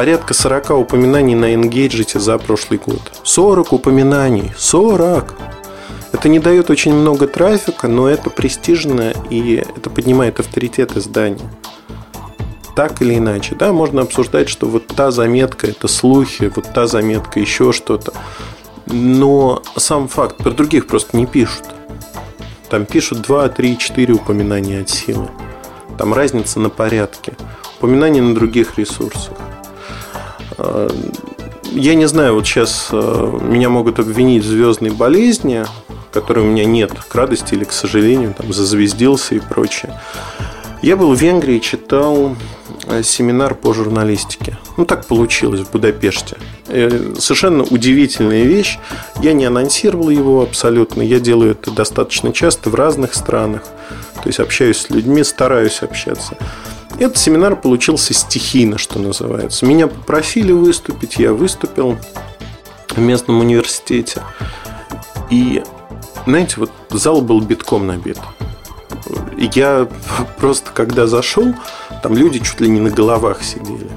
Порядка 0.00 0.32
40 0.32 0.70
упоминаний 0.70 1.34
на 1.34 1.52
Engage 1.52 2.18
за 2.18 2.38
прошлый 2.38 2.80
год. 2.86 3.02
40 3.22 3.70
упоминаний. 3.74 4.50
40! 4.56 5.34
Это 6.12 6.28
не 6.30 6.38
дает 6.38 6.70
очень 6.70 6.94
много 6.94 7.26
трафика, 7.26 7.86
но 7.86 8.08
это 8.08 8.30
престижно 8.30 9.12
и 9.28 9.56
это 9.56 9.90
поднимает 9.90 10.40
авторитет 10.40 10.96
издания. 10.96 11.50
Так 12.74 13.02
или 13.02 13.18
иначе, 13.18 13.54
да, 13.54 13.74
можно 13.74 14.00
обсуждать, 14.00 14.48
что 14.48 14.66
вот 14.68 14.86
та 14.86 15.10
заметка 15.10 15.66
это 15.66 15.86
слухи, 15.86 16.50
вот 16.56 16.64
та 16.72 16.86
заметка 16.86 17.38
еще 17.38 17.70
что-то. 17.70 18.14
Но 18.86 19.62
сам 19.76 20.08
факт 20.08 20.38
про 20.38 20.52
других 20.52 20.86
просто 20.86 21.14
не 21.14 21.26
пишут. 21.26 21.64
Там 22.70 22.86
пишут 22.86 23.20
2, 23.20 23.50
3, 23.50 23.76
4 23.76 24.14
упоминания 24.14 24.80
от 24.80 24.88
силы. 24.88 25.28
Там 25.98 26.14
разница 26.14 26.58
на 26.58 26.70
порядке. 26.70 27.34
Упоминания 27.76 28.22
на 28.22 28.34
других 28.34 28.78
ресурсах. 28.78 29.34
А, 30.60 30.88
я 31.72 31.94
не 31.94 32.06
знаю, 32.06 32.34
вот 32.34 32.46
сейчас 32.46 32.88
а, 32.92 33.38
меня 33.40 33.68
могут 33.68 33.98
обвинить 33.98 34.44
в 34.44 34.48
звездной 34.48 34.90
болезни, 34.90 35.64
которой 36.12 36.40
у 36.40 36.48
меня 36.48 36.64
нет, 36.64 36.92
к 36.92 37.14
радости 37.14 37.54
или 37.54 37.64
к 37.64 37.72
сожалению, 37.72 38.34
там 38.34 38.52
зазвездился 38.52 39.34
и 39.34 39.40
прочее. 39.40 39.98
Я 40.82 40.96
был 40.96 41.14
в 41.14 41.20
Венгрии, 41.20 41.58
читал 41.58 42.36
э, 42.86 43.02
семинар 43.02 43.54
по 43.54 43.74
журналистике. 43.74 44.56
Ну, 44.78 44.86
так 44.86 45.06
получилось 45.06 45.60
в 45.60 45.70
Будапеште. 45.70 46.38
Э, 46.68 47.14
совершенно 47.18 47.64
удивительная 47.64 48.44
вещь. 48.44 48.78
Я 49.20 49.34
не 49.34 49.44
анонсировал 49.44 50.08
его 50.08 50.42
абсолютно. 50.42 51.02
Я 51.02 51.20
делаю 51.20 51.50
это 51.50 51.70
достаточно 51.70 52.32
часто 52.32 52.70
в 52.70 52.74
разных 52.74 53.14
странах. 53.14 53.62
То 54.22 54.28
есть 54.28 54.40
общаюсь 54.40 54.78
с 54.78 54.88
людьми, 54.88 55.22
стараюсь 55.22 55.82
общаться. 55.82 56.38
Этот 57.00 57.18
семинар 57.18 57.56
получился 57.56 58.14
стихийно, 58.14 58.78
что 58.78 59.00
называется. 59.00 59.66
Меня 59.66 59.88
попросили 59.88 60.52
выступить, 60.52 61.16
я 61.16 61.32
выступил 61.32 61.98
в 62.90 62.98
местном 62.98 63.40
университете. 63.40 64.22
И, 65.30 65.64
знаете, 66.26 66.54
вот 66.58 66.70
зал 66.90 67.20
был 67.20 67.40
битком 67.40 67.88
набит 67.88 68.18
я 69.54 69.88
просто, 70.38 70.70
когда 70.72 71.06
зашел, 71.06 71.54
там 72.02 72.16
люди 72.16 72.38
чуть 72.40 72.60
ли 72.60 72.68
не 72.68 72.80
на 72.80 72.90
головах 72.90 73.42
сидели. 73.42 73.90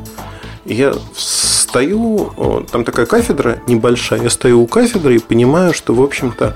я 0.65 0.93
стою, 1.15 2.65
там 2.71 2.85
такая 2.85 3.05
кафедра 3.05 3.59
небольшая, 3.67 4.23
я 4.23 4.29
стою 4.29 4.61
у 4.61 4.67
кафедры 4.67 5.15
и 5.15 5.19
понимаю, 5.19 5.73
что, 5.73 5.93
в 5.93 6.01
общем-то, 6.01 6.55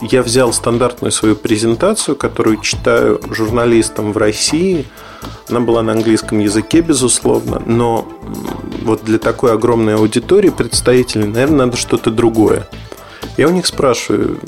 я 0.00 0.22
взял 0.22 0.52
стандартную 0.52 1.12
свою 1.12 1.36
презентацию, 1.36 2.16
которую 2.16 2.58
читаю 2.58 3.20
журналистам 3.30 4.12
в 4.12 4.16
России. 4.16 4.86
Она 5.48 5.60
была 5.60 5.82
на 5.82 5.92
английском 5.92 6.38
языке, 6.38 6.80
безусловно, 6.80 7.62
но 7.64 8.08
вот 8.82 9.04
для 9.04 9.18
такой 9.18 9.52
огромной 9.52 9.94
аудитории 9.94 10.50
представителей, 10.50 11.26
наверное, 11.26 11.66
надо 11.66 11.76
что-то 11.76 12.10
другое. 12.10 12.66
Я 13.36 13.48
у 13.48 13.50
них 13.50 13.66
спрашиваю, 13.66 14.40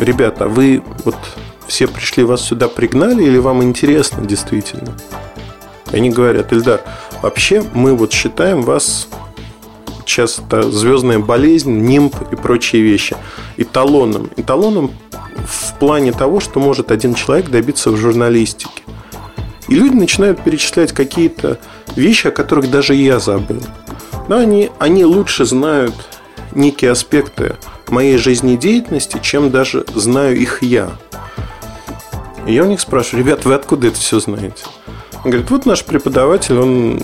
ребята, 0.00 0.44
а 0.44 0.48
вы 0.48 0.82
вот 1.04 1.16
все 1.66 1.86
пришли, 1.86 2.24
вас 2.24 2.42
сюда 2.42 2.68
пригнали 2.68 3.24
или 3.24 3.38
вам 3.38 3.62
интересно 3.62 4.24
действительно? 4.24 4.96
Они 5.92 6.10
говорят, 6.10 6.52
Ильдар, 6.52 6.80
вообще 7.22 7.62
мы 7.74 7.94
вот 7.94 8.12
считаем 8.12 8.62
вас 8.62 9.08
часто 10.06 10.62
звездная 10.70 11.18
болезнь, 11.18 11.78
нимб 11.80 12.14
и 12.32 12.36
прочие 12.36 12.82
вещи 12.82 13.16
эталоном. 13.56 14.30
Эталоном 14.36 14.92
в 15.46 15.78
плане 15.78 16.12
того, 16.12 16.40
что 16.40 16.60
может 16.60 16.90
один 16.90 17.14
человек 17.14 17.50
добиться 17.50 17.90
в 17.90 17.96
журналистике. 17.96 18.82
И 19.68 19.74
люди 19.74 19.94
начинают 19.94 20.42
перечислять 20.42 20.92
какие-то 20.92 21.58
вещи, 21.96 22.28
о 22.28 22.30
которых 22.30 22.70
даже 22.70 22.94
я 22.94 23.18
забыл. 23.18 23.62
Да, 24.28 24.38
они, 24.38 24.70
они 24.78 25.04
лучше 25.04 25.44
знают 25.44 25.94
некие 26.52 26.92
аспекты 26.92 27.56
моей 27.88 28.16
жизнедеятельности, 28.16 29.20
чем 29.22 29.50
даже 29.50 29.84
знаю 29.94 30.36
их 30.36 30.62
я. 30.62 30.90
И 32.46 32.54
я 32.54 32.62
у 32.62 32.66
них 32.66 32.80
спрашиваю, 32.80 33.24
ребят, 33.24 33.44
вы 33.44 33.54
откуда 33.54 33.88
это 33.88 33.98
все 33.98 34.20
знаете? 34.20 34.64
Он 35.24 35.30
говорит, 35.32 35.50
вот 35.50 35.66
наш 35.66 35.84
преподаватель, 35.84 36.56
он 36.56 37.00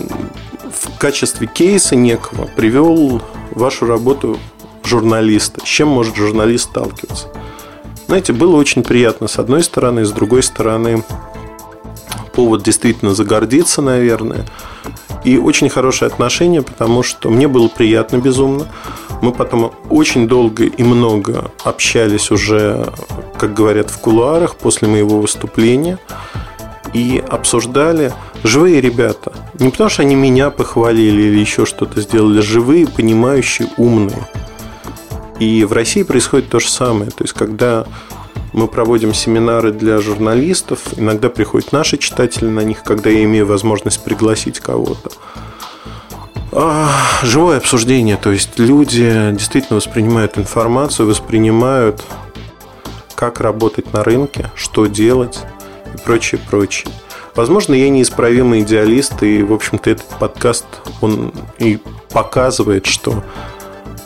качестве 0.97 1.47
кейса 1.47 1.95
некого 1.95 2.45
привел 2.45 3.21
вашу 3.51 3.85
работу 3.85 4.37
журналиста. 4.83 5.61
С 5.61 5.67
чем 5.67 5.89
может 5.89 6.15
журналист 6.15 6.69
сталкиваться? 6.69 7.27
Знаете, 8.07 8.33
было 8.33 8.55
очень 8.57 8.83
приятно 8.83 9.27
с 9.27 9.39
одной 9.39 9.63
стороны, 9.63 10.05
с 10.05 10.11
другой 10.11 10.43
стороны, 10.43 11.03
повод 12.33 12.63
действительно 12.63 13.13
загордиться, 13.13 13.81
наверное. 13.81 14.45
И 15.23 15.37
очень 15.37 15.69
хорошее 15.69 16.11
отношение, 16.11 16.61
потому 16.61 17.01
что 17.01 17.29
мне 17.29 17.47
было 17.47 17.69
приятно 17.69 18.17
безумно. 18.17 18.67
Мы 19.21 19.31
потом 19.31 19.73
очень 19.89 20.27
долго 20.27 20.65
и 20.65 20.83
много 20.83 21.51
общались 21.63 22.29
уже, 22.29 22.91
как 23.37 23.53
говорят, 23.53 23.89
в 23.89 23.99
кулуарах 23.99 24.55
после 24.55 24.87
моего 24.87 25.21
выступления. 25.21 25.97
И 26.93 27.23
обсуждали 27.27 28.13
живые 28.43 28.81
ребята. 28.81 29.33
Не 29.59 29.69
потому, 29.69 29.89
что 29.89 30.03
они 30.03 30.15
меня 30.15 30.51
похвалили 30.51 31.23
или 31.23 31.39
еще 31.39 31.65
что-то 31.65 32.01
сделали. 32.01 32.41
Живые, 32.41 32.87
понимающие, 32.87 33.67
умные. 33.77 34.27
И 35.39 35.65
в 35.65 35.73
России 35.73 36.03
происходит 36.03 36.49
то 36.49 36.59
же 36.59 36.69
самое. 36.69 37.09
То 37.09 37.23
есть, 37.23 37.33
когда 37.33 37.85
мы 38.53 38.67
проводим 38.67 39.13
семинары 39.13 39.71
для 39.71 39.99
журналистов. 39.99 40.79
Иногда 40.95 41.29
приходят 41.29 41.71
наши 41.71 41.97
читатели 41.97 42.45
на 42.45 42.61
них, 42.61 42.83
когда 42.83 43.09
я 43.09 43.23
имею 43.23 43.47
возможность 43.47 44.03
пригласить 44.03 44.59
кого-то. 44.59 45.11
А, 46.51 46.87
живое 47.23 47.57
обсуждение, 47.57 48.15
то 48.15 48.31
есть 48.31 48.59
люди 48.59 49.31
действительно 49.31 49.77
воспринимают 49.77 50.37
информацию, 50.37 51.07
воспринимают, 51.07 52.03
как 53.15 53.39
работать 53.39 53.91
на 53.91 54.03
рынке, 54.03 54.51
что 54.55 54.85
делать 54.85 55.41
прочее, 56.03 56.41
прочее. 56.49 56.91
Возможно, 57.35 57.73
я 57.73 57.89
неисправимый 57.89 58.61
идеалист, 58.61 59.23
и, 59.23 59.41
в 59.41 59.53
общем-то, 59.53 59.89
этот 59.89 60.05
подкаст, 60.19 60.65
он 61.01 61.33
и 61.57 61.79
показывает, 62.11 62.85
что 62.85 63.23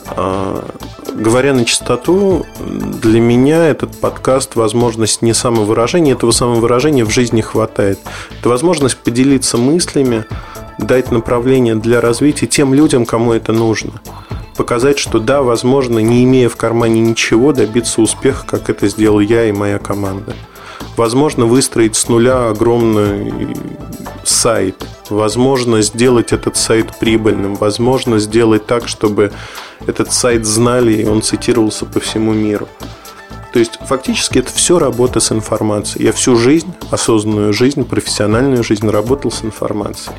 а, 0.06 0.64
говоря 1.12 1.52
на 1.52 1.64
чистоту, 1.64 2.46
для 2.58 3.20
меня 3.20 3.66
этот 3.66 3.96
подкаст 3.98 4.56
возможность 4.56 5.20
не 5.20 5.34
самовыражения, 5.34 6.14
этого 6.14 6.30
самовыражения 6.30 7.04
в 7.04 7.10
жизни 7.10 7.40
хватает. 7.40 7.98
Это 8.38 8.48
возможность 8.48 8.96
поделиться 8.96 9.58
мыслями, 9.58 10.24
дать 10.78 11.10
направление 11.10 11.74
для 11.74 12.00
развития 12.00 12.46
тем 12.46 12.72
людям, 12.72 13.04
кому 13.04 13.32
это 13.32 13.52
нужно. 13.52 13.92
Показать, 14.56 14.98
что 14.98 15.18
да, 15.18 15.42
возможно, 15.42 15.98
не 15.98 16.24
имея 16.24 16.48
в 16.48 16.56
кармане 16.56 17.00
ничего, 17.00 17.52
добиться 17.52 18.00
успеха, 18.00 18.44
как 18.46 18.70
это 18.70 18.88
сделал 18.88 19.20
я 19.20 19.44
и 19.44 19.52
моя 19.52 19.78
команда. 19.78 20.34
Возможно, 20.98 21.46
выстроить 21.46 21.94
с 21.94 22.08
нуля 22.08 22.48
огромный 22.48 23.32
сайт. 24.24 24.84
Возможно, 25.08 25.80
сделать 25.80 26.32
этот 26.32 26.56
сайт 26.56 26.98
прибыльным. 26.98 27.54
Возможно, 27.54 28.18
сделать 28.18 28.66
так, 28.66 28.88
чтобы 28.88 29.30
этот 29.86 30.12
сайт 30.12 30.44
знали, 30.44 30.94
и 30.94 31.06
он 31.06 31.22
цитировался 31.22 31.86
по 31.86 32.00
всему 32.00 32.32
миру. 32.32 32.66
То 33.52 33.60
есть, 33.60 33.78
фактически, 33.80 34.40
это 34.40 34.52
все 34.52 34.80
работа 34.80 35.20
с 35.20 35.30
информацией. 35.30 36.06
Я 36.06 36.12
всю 36.12 36.34
жизнь, 36.34 36.74
осознанную 36.90 37.52
жизнь, 37.52 37.84
профессиональную 37.84 38.64
жизнь 38.64 38.90
работал 38.90 39.30
с 39.30 39.44
информацией. 39.44 40.16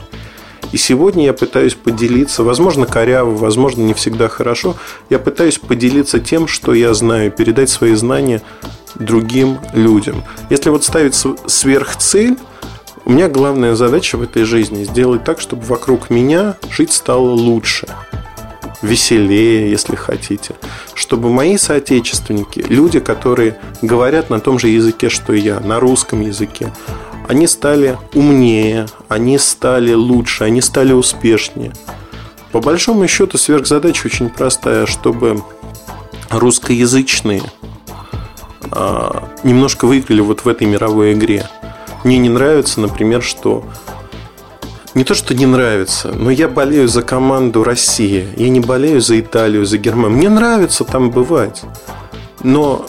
И 0.72 0.78
сегодня 0.78 1.26
я 1.26 1.34
пытаюсь 1.34 1.74
поделиться, 1.74 2.44
возможно, 2.44 2.86
коряво, 2.86 3.36
возможно, 3.36 3.82
не 3.82 3.94
всегда 3.94 4.30
хорошо, 4.30 4.76
я 5.10 5.18
пытаюсь 5.18 5.58
поделиться 5.58 6.20
тем, 6.20 6.48
что 6.48 6.74
я 6.74 6.94
знаю, 6.94 7.32
передать 7.32 7.70
свои 7.70 7.96
знания 7.96 8.42
другим 9.00 9.60
людям. 9.74 10.24
Если 10.50 10.70
вот 10.70 10.84
ставить 10.84 11.16
сверхцель, 11.16 12.38
у 13.06 13.12
меня 13.12 13.28
главная 13.28 13.76
задача 13.76 14.18
в 14.18 14.22
этой 14.22 14.44
жизни 14.44 14.84
сделать 14.84 15.24
так, 15.24 15.40
чтобы 15.40 15.64
вокруг 15.64 16.10
меня 16.10 16.58
жить 16.70 16.92
стало 16.92 17.32
лучше– 17.32 17.88
веселее, 18.82 19.70
если 19.70 19.96
хотите. 19.96 20.56
Чтобы 20.94 21.30
мои 21.30 21.58
соотечественники, 21.58 22.64
люди, 22.68 23.00
которые 23.00 23.58
говорят 23.82 24.30
на 24.30 24.40
том 24.40 24.60
же 24.60 24.70
языке, 24.70 25.10
что 25.10 25.34
и 25.34 25.40
я, 25.40 25.60
на 25.60 25.80
русском 25.80 26.22
языке, 26.22 26.72
они 27.28 27.48
стали 27.48 27.98
умнее, 28.14 28.88
они 29.08 29.38
стали 29.38 29.94
лучше, 29.94 30.46
они 30.46 30.62
стали 30.62 30.94
успешнее. 30.94 31.74
По 32.52 32.60
большому 32.60 33.08
счету 33.08 33.38
сверхзадача 33.38 34.08
очень 34.08 34.30
простая, 34.30 34.86
чтобы 34.88 35.44
русскоязычные 36.30 37.44
немножко 39.44 39.86
выиграли 39.86 40.22
вот 40.22 40.46
в 40.46 40.48
этой 40.48 40.68
мировой 40.68 41.14
игре. 41.14 41.48
Мне 42.04 42.18
не 42.18 42.30
нравится, 42.30 42.80
например, 42.80 43.22
что 43.22 43.64
не 44.96 45.04
то, 45.04 45.14
что 45.14 45.34
не 45.36 45.46
нравится, 45.46 46.12
но 46.12 46.32
я 46.32 46.48
болею 46.48 46.88
за 46.88 47.04
команду 47.04 47.64
России. 47.64 48.28
Я 48.38 48.50
не 48.50 48.60
болею 48.60 49.02
за 49.02 49.20
Италию, 49.20 49.66
за 49.66 49.78
Германию. 49.78 50.18
Мне 50.18 50.30
нравится 50.30 50.84
там 50.84 51.12
бывать. 51.12 51.62
Но 52.42 52.86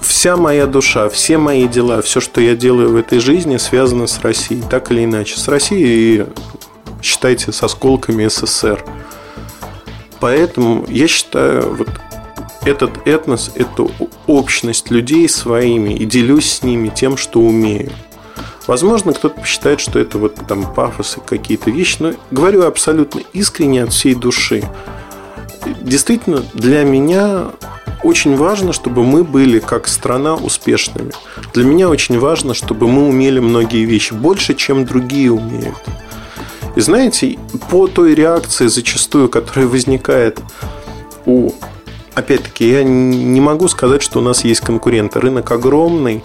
вся 0.00 0.36
моя 0.36 0.66
душа, 0.66 1.08
все 1.08 1.36
мои 1.36 1.66
дела, 1.66 2.00
все, 2.00 2.20
что 2.20 2.40
я 2.40 2.54
делаю 2.54 2.92
в 2.92 2.96
этой 2.96 3.18
жизни, 3.18 3.56
связано 3.56 4.06
с 4.06 4.20
Россией, 4.20 4.62
так 4.62 4.90
или 4.92 5.04
иначе. 5.04 5.36
С 5.36 5.48
Россией 5.48 6.22
и, 6.22 6.26
считайте, 7.02 7.52
с 7.52 7.62
осколками 7.62 8.28
СССР. 8.28 8.84
Поэтому 10.20 10.84
я 10.88 11.08
считаю, 11.08 11.74
вот 11.74 11.88
этот 12.64 13.06
этнос, 13.06 13.50
эту 13.54 13.90
общность 14.26 14.90
людей 14.90 15.28
своими 15.28 15.94
и 15.94 16.04
делюсь 16.04 16.50
с 16.50 16.62
ними 16.62 16.88
тем, 16.88 17.16
что 17.16 17.40
умею. 17.40 17.92
Возможно, 18.66 19.12
кто-то 19.12 19.40
посчитает, 19.40 19.80
что 19.80 19.98
это 19.98 20.18
вот 20.18 20.36
там 20.46 20.72
пафосы, 20.72 21.20
какие-то 21.20 21.70
вещи, 21.70 21.96
но 21.98 22.12
говорю 22.30 22.64
абсолютно 22.64 23.20
искренне 23.32 23.82
от 23.82 23.92
всей 23.92 24.14
души. 24.14 24.62
Действительно, 25.80 26.44
для 26.54 26.84
меня 26.84 27.50
очень 28.02 28.36
важно, 28.36 28.72
чтобы 28.72 29.04
мы 29.04 29.24
были 29.24 29.58
как 29.58 29.88
страна 29.88 30.34
успешными. 30.34 31.12
Для 31.54 31.64
меня 31.64 31.88
очень 31.88 32.18
важно, 32.18 32.54
чтобы 32.54 32.88
мы 32.88 33.08
умели 33.08 33.38
многие 33.38 33.84
вещи 33.84 34.12
больше, 34.12 34.54
чем 34.54 34.84
другие 34.84 35.32
умеют. 35.32 35.76
И 36.74 36.80
знаете, 36.80 37.38
по 37.70 37.86
той 37.86 38.14
реакции 38.14 38.66
зачастую, 38.66 39.28
которая 39.28 39.66
возникает 39.66 40.40
у... 41.26 41.50
Опять-таки, 42.14 42.70
я 42.70 42.84
не 42.84 43.40
могу 43.40 43.68
сказать, 43.68 44.02
что 44.02 44.18
у 44.18 44.22
нас 44.22 44.44
есть 44.44 44.60
конкуренты. 44.60 45.18
Рынок 45.18 45.50
огромный, 45.50 46.22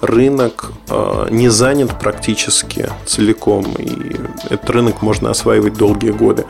рынок 0.00 0.72
э, 0.88 1.28
не 1.30 1.48
занят 1.48 1.98
практически 1.98 2.90
целиком, 3.06 3.64
и 3.78 4.16
этот 4.50 4.68
рынок 4.70 5.02
можно 5.02 5.30
осваивать 5.30 5.74
долгие 5.74 6.10
годы. 6.10 6.44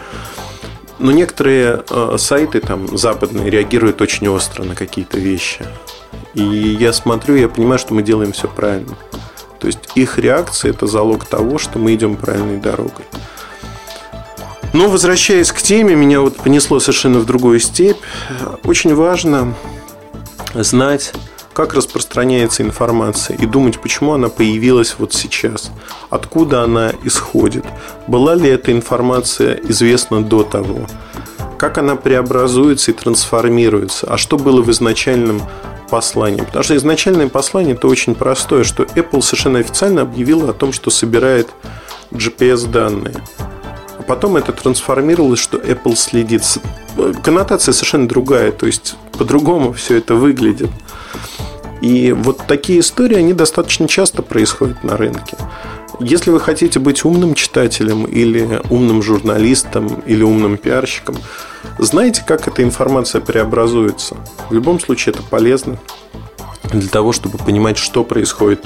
Но 0.99 1.13
некоторые 1.13 1.85
э, 1.89 2.17
сайты 2.19 2.61
там 2.61 2.97
западные 2.97 3.51
реагируют 3.51 4.01
очень 4.01 4.29
остро 4.29 4.65
на 4.65 4.75
какие-то 4.75 5.19
вещи. 5.19 5.65
И 6.35 6.43
я 6.43 6.93
смотрю, 6.93 7.37
я 7.37 7.49
понимаю, 7.49 7.79
что 7.79 7.95
мы 7.95 8.03
делаем 8.03 8.33
все 8.33 8.49
правильно. 8.49 8.97
То 9.61 9.67
есть 9.67 9.81
их 9.95 10.19
реакция 10.19 10.71
это 10.71 10.87
залог 10.87 11.25
того, 11.25 11.59
что 11.59 11.79
мы 11.79 11.95
идем 11.95 12.17
правильной 12.17 12.59
дорогой. 12.59 13.05
Но 14.73 14.89
возвращаясь 14.89 15.51
к 15.53 15.63
теме, 15.63 15.95
меня 15.95 16.21
вот 16.21 16.37
понесло 16.37 16.81
совершенно 16.81 17.19
в 17.19 17.27
другую 17.27 17.61
степь. 17.61 17.97
Очень 18.65 18.95
важно 18.95 19.55
знать 20.55 21.13
как 21.59 21.75
распространяется 21.75 22.63
информация 22.63 23.37
и 23.37 23.45
думать, 23.45 23.81
почему 23.81 24.13
она 24.13 24.29
появилась 24.29 24.95
вот 24.97 25.13
сейчас, 25.13 25.73
откуда 26.09 26.63
она 26.63 26.93
исходит, 27.03 27.65
была 28.07 28.37
ли 28.37 28.49
эта 28.49 28.71
информация 28.71 29.55
известна 29.65 30.23
до 30.23 30.45
того, 30.45 30.87
как 31.59 31.79
она 31.79 31.97
преобразуется 31.97 32.93
и 32.93 32.95
трансформируется, 32.95 34.07
а 34.09 34.17
что 34.17 34.39
было 34.39 34.63
в 34.63 34.71
изначальном 34.71 35.43
послании. 35.91 36.43
Потому 36.43 36.63
что 36.63 36.77
изначальное 36.77 37.29
послание 37.29 37.75
это 37.75 37.89
очень 37.89 38.15
простое, 38.15 38.63
что 38.63 38.85
Apple 38.85 39.21
совершенно 39.21 39.59
официально 39.59 40.03
объявила 40.03 40.51
о 40.51 40.53
том, 40.53 40.73
что 40.73 40.91
собирает 40.91 41.49
GPS-данные. 42.13 43.17
Потом 44.09 44.39
это 44.39 44.53
трансформировалось, 44.53 45.39
что 45.39 45.59
Apple 45.59 45.95
следит. 45.95 46.43
Коннотация 47.23 47.73
совершенно 47.73 48.09
другая, 48.09 48.51
то 48.53 48.67
есть 48.67 48.97
по-другому 49.19 49.73
все 49.75 49.99
это 49.99 50.15
выглядит. 50.15 50.71
И 51.83 52.13
вот 52.13 52.47
такие 52.49 52.81
истории, 52.81 53.17
они 53.17 53.35
достаточно 53.35 53.87
часто 53.87 54.23
происходят 54.23 54.83
на 54.83 54.97
рынке. 54.97 55.37
Если 56.01 56.31
вы 56.31 56.41
хотите 56.41 56.79
быть 56.79 57.05
умным 57.05 57.35
читателем 57.35 58.05
или 58.05 58.61
умным 58.71 59.03
журналистом 59.03 60.03
или 60.07 60.23
умным 60.23 60.57
пиарщиком, 60.57 61.17
знайте, 61.79 62.23
как 62.27 62.49
эта 62.49 62.63
информация 62.63 63.21
преобразуется. 63.21 64.17
В 64.49 64.55
любом 64.55 64.81
случае 64.81 65.15
это 65.15 65.23
полезно 65.23 65.79
для 66.73 66.89
того, 66.89 67.13
чтобы 67.13 67.37
понимать, 67.37 67.77
что 67.79 68.05
происходит 68.05 68.65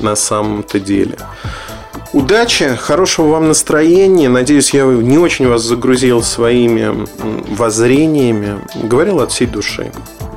на 0.00 0.16
самом-то 0.16 0.80
деле. 0.80 1.18
Удачи, 2.12 2.74
хорошего 2.76 3.32
вам 3.32 3.48
настроения. 3.48 4.28
Надеюсь, 4.28 4.72
я 4.72 4.84
не 4.84 5.18
очень 5.18 5.46
вас 5.46 5.62
загрузил 5.62 6.22
своими 6.22 7.06
воззрениями. 7.54 8.60
Говорил 8.74 9.20
от 9.20 9.32
всей 9.32 9.46
души. 9.46 9.92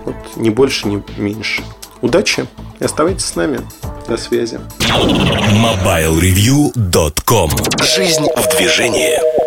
Вот, 0.06 0.16
ни 0.36 0.50
больше, 0.50 0.88
ни 0.88 1.02
меньше. 1.18 1.64
Удачи 2.02 2.46
и 2.80 2.84
оставайтесь 2.84 3.26
с 3.26 3.36
нами. 3.36 3.62
До 4.08 4.18
связи. 4.18 4.60
MobileReview.com 4.80 7.52
Жизнь 7.82 8.26
в 8.36 8.58
движении. 8.58 9.41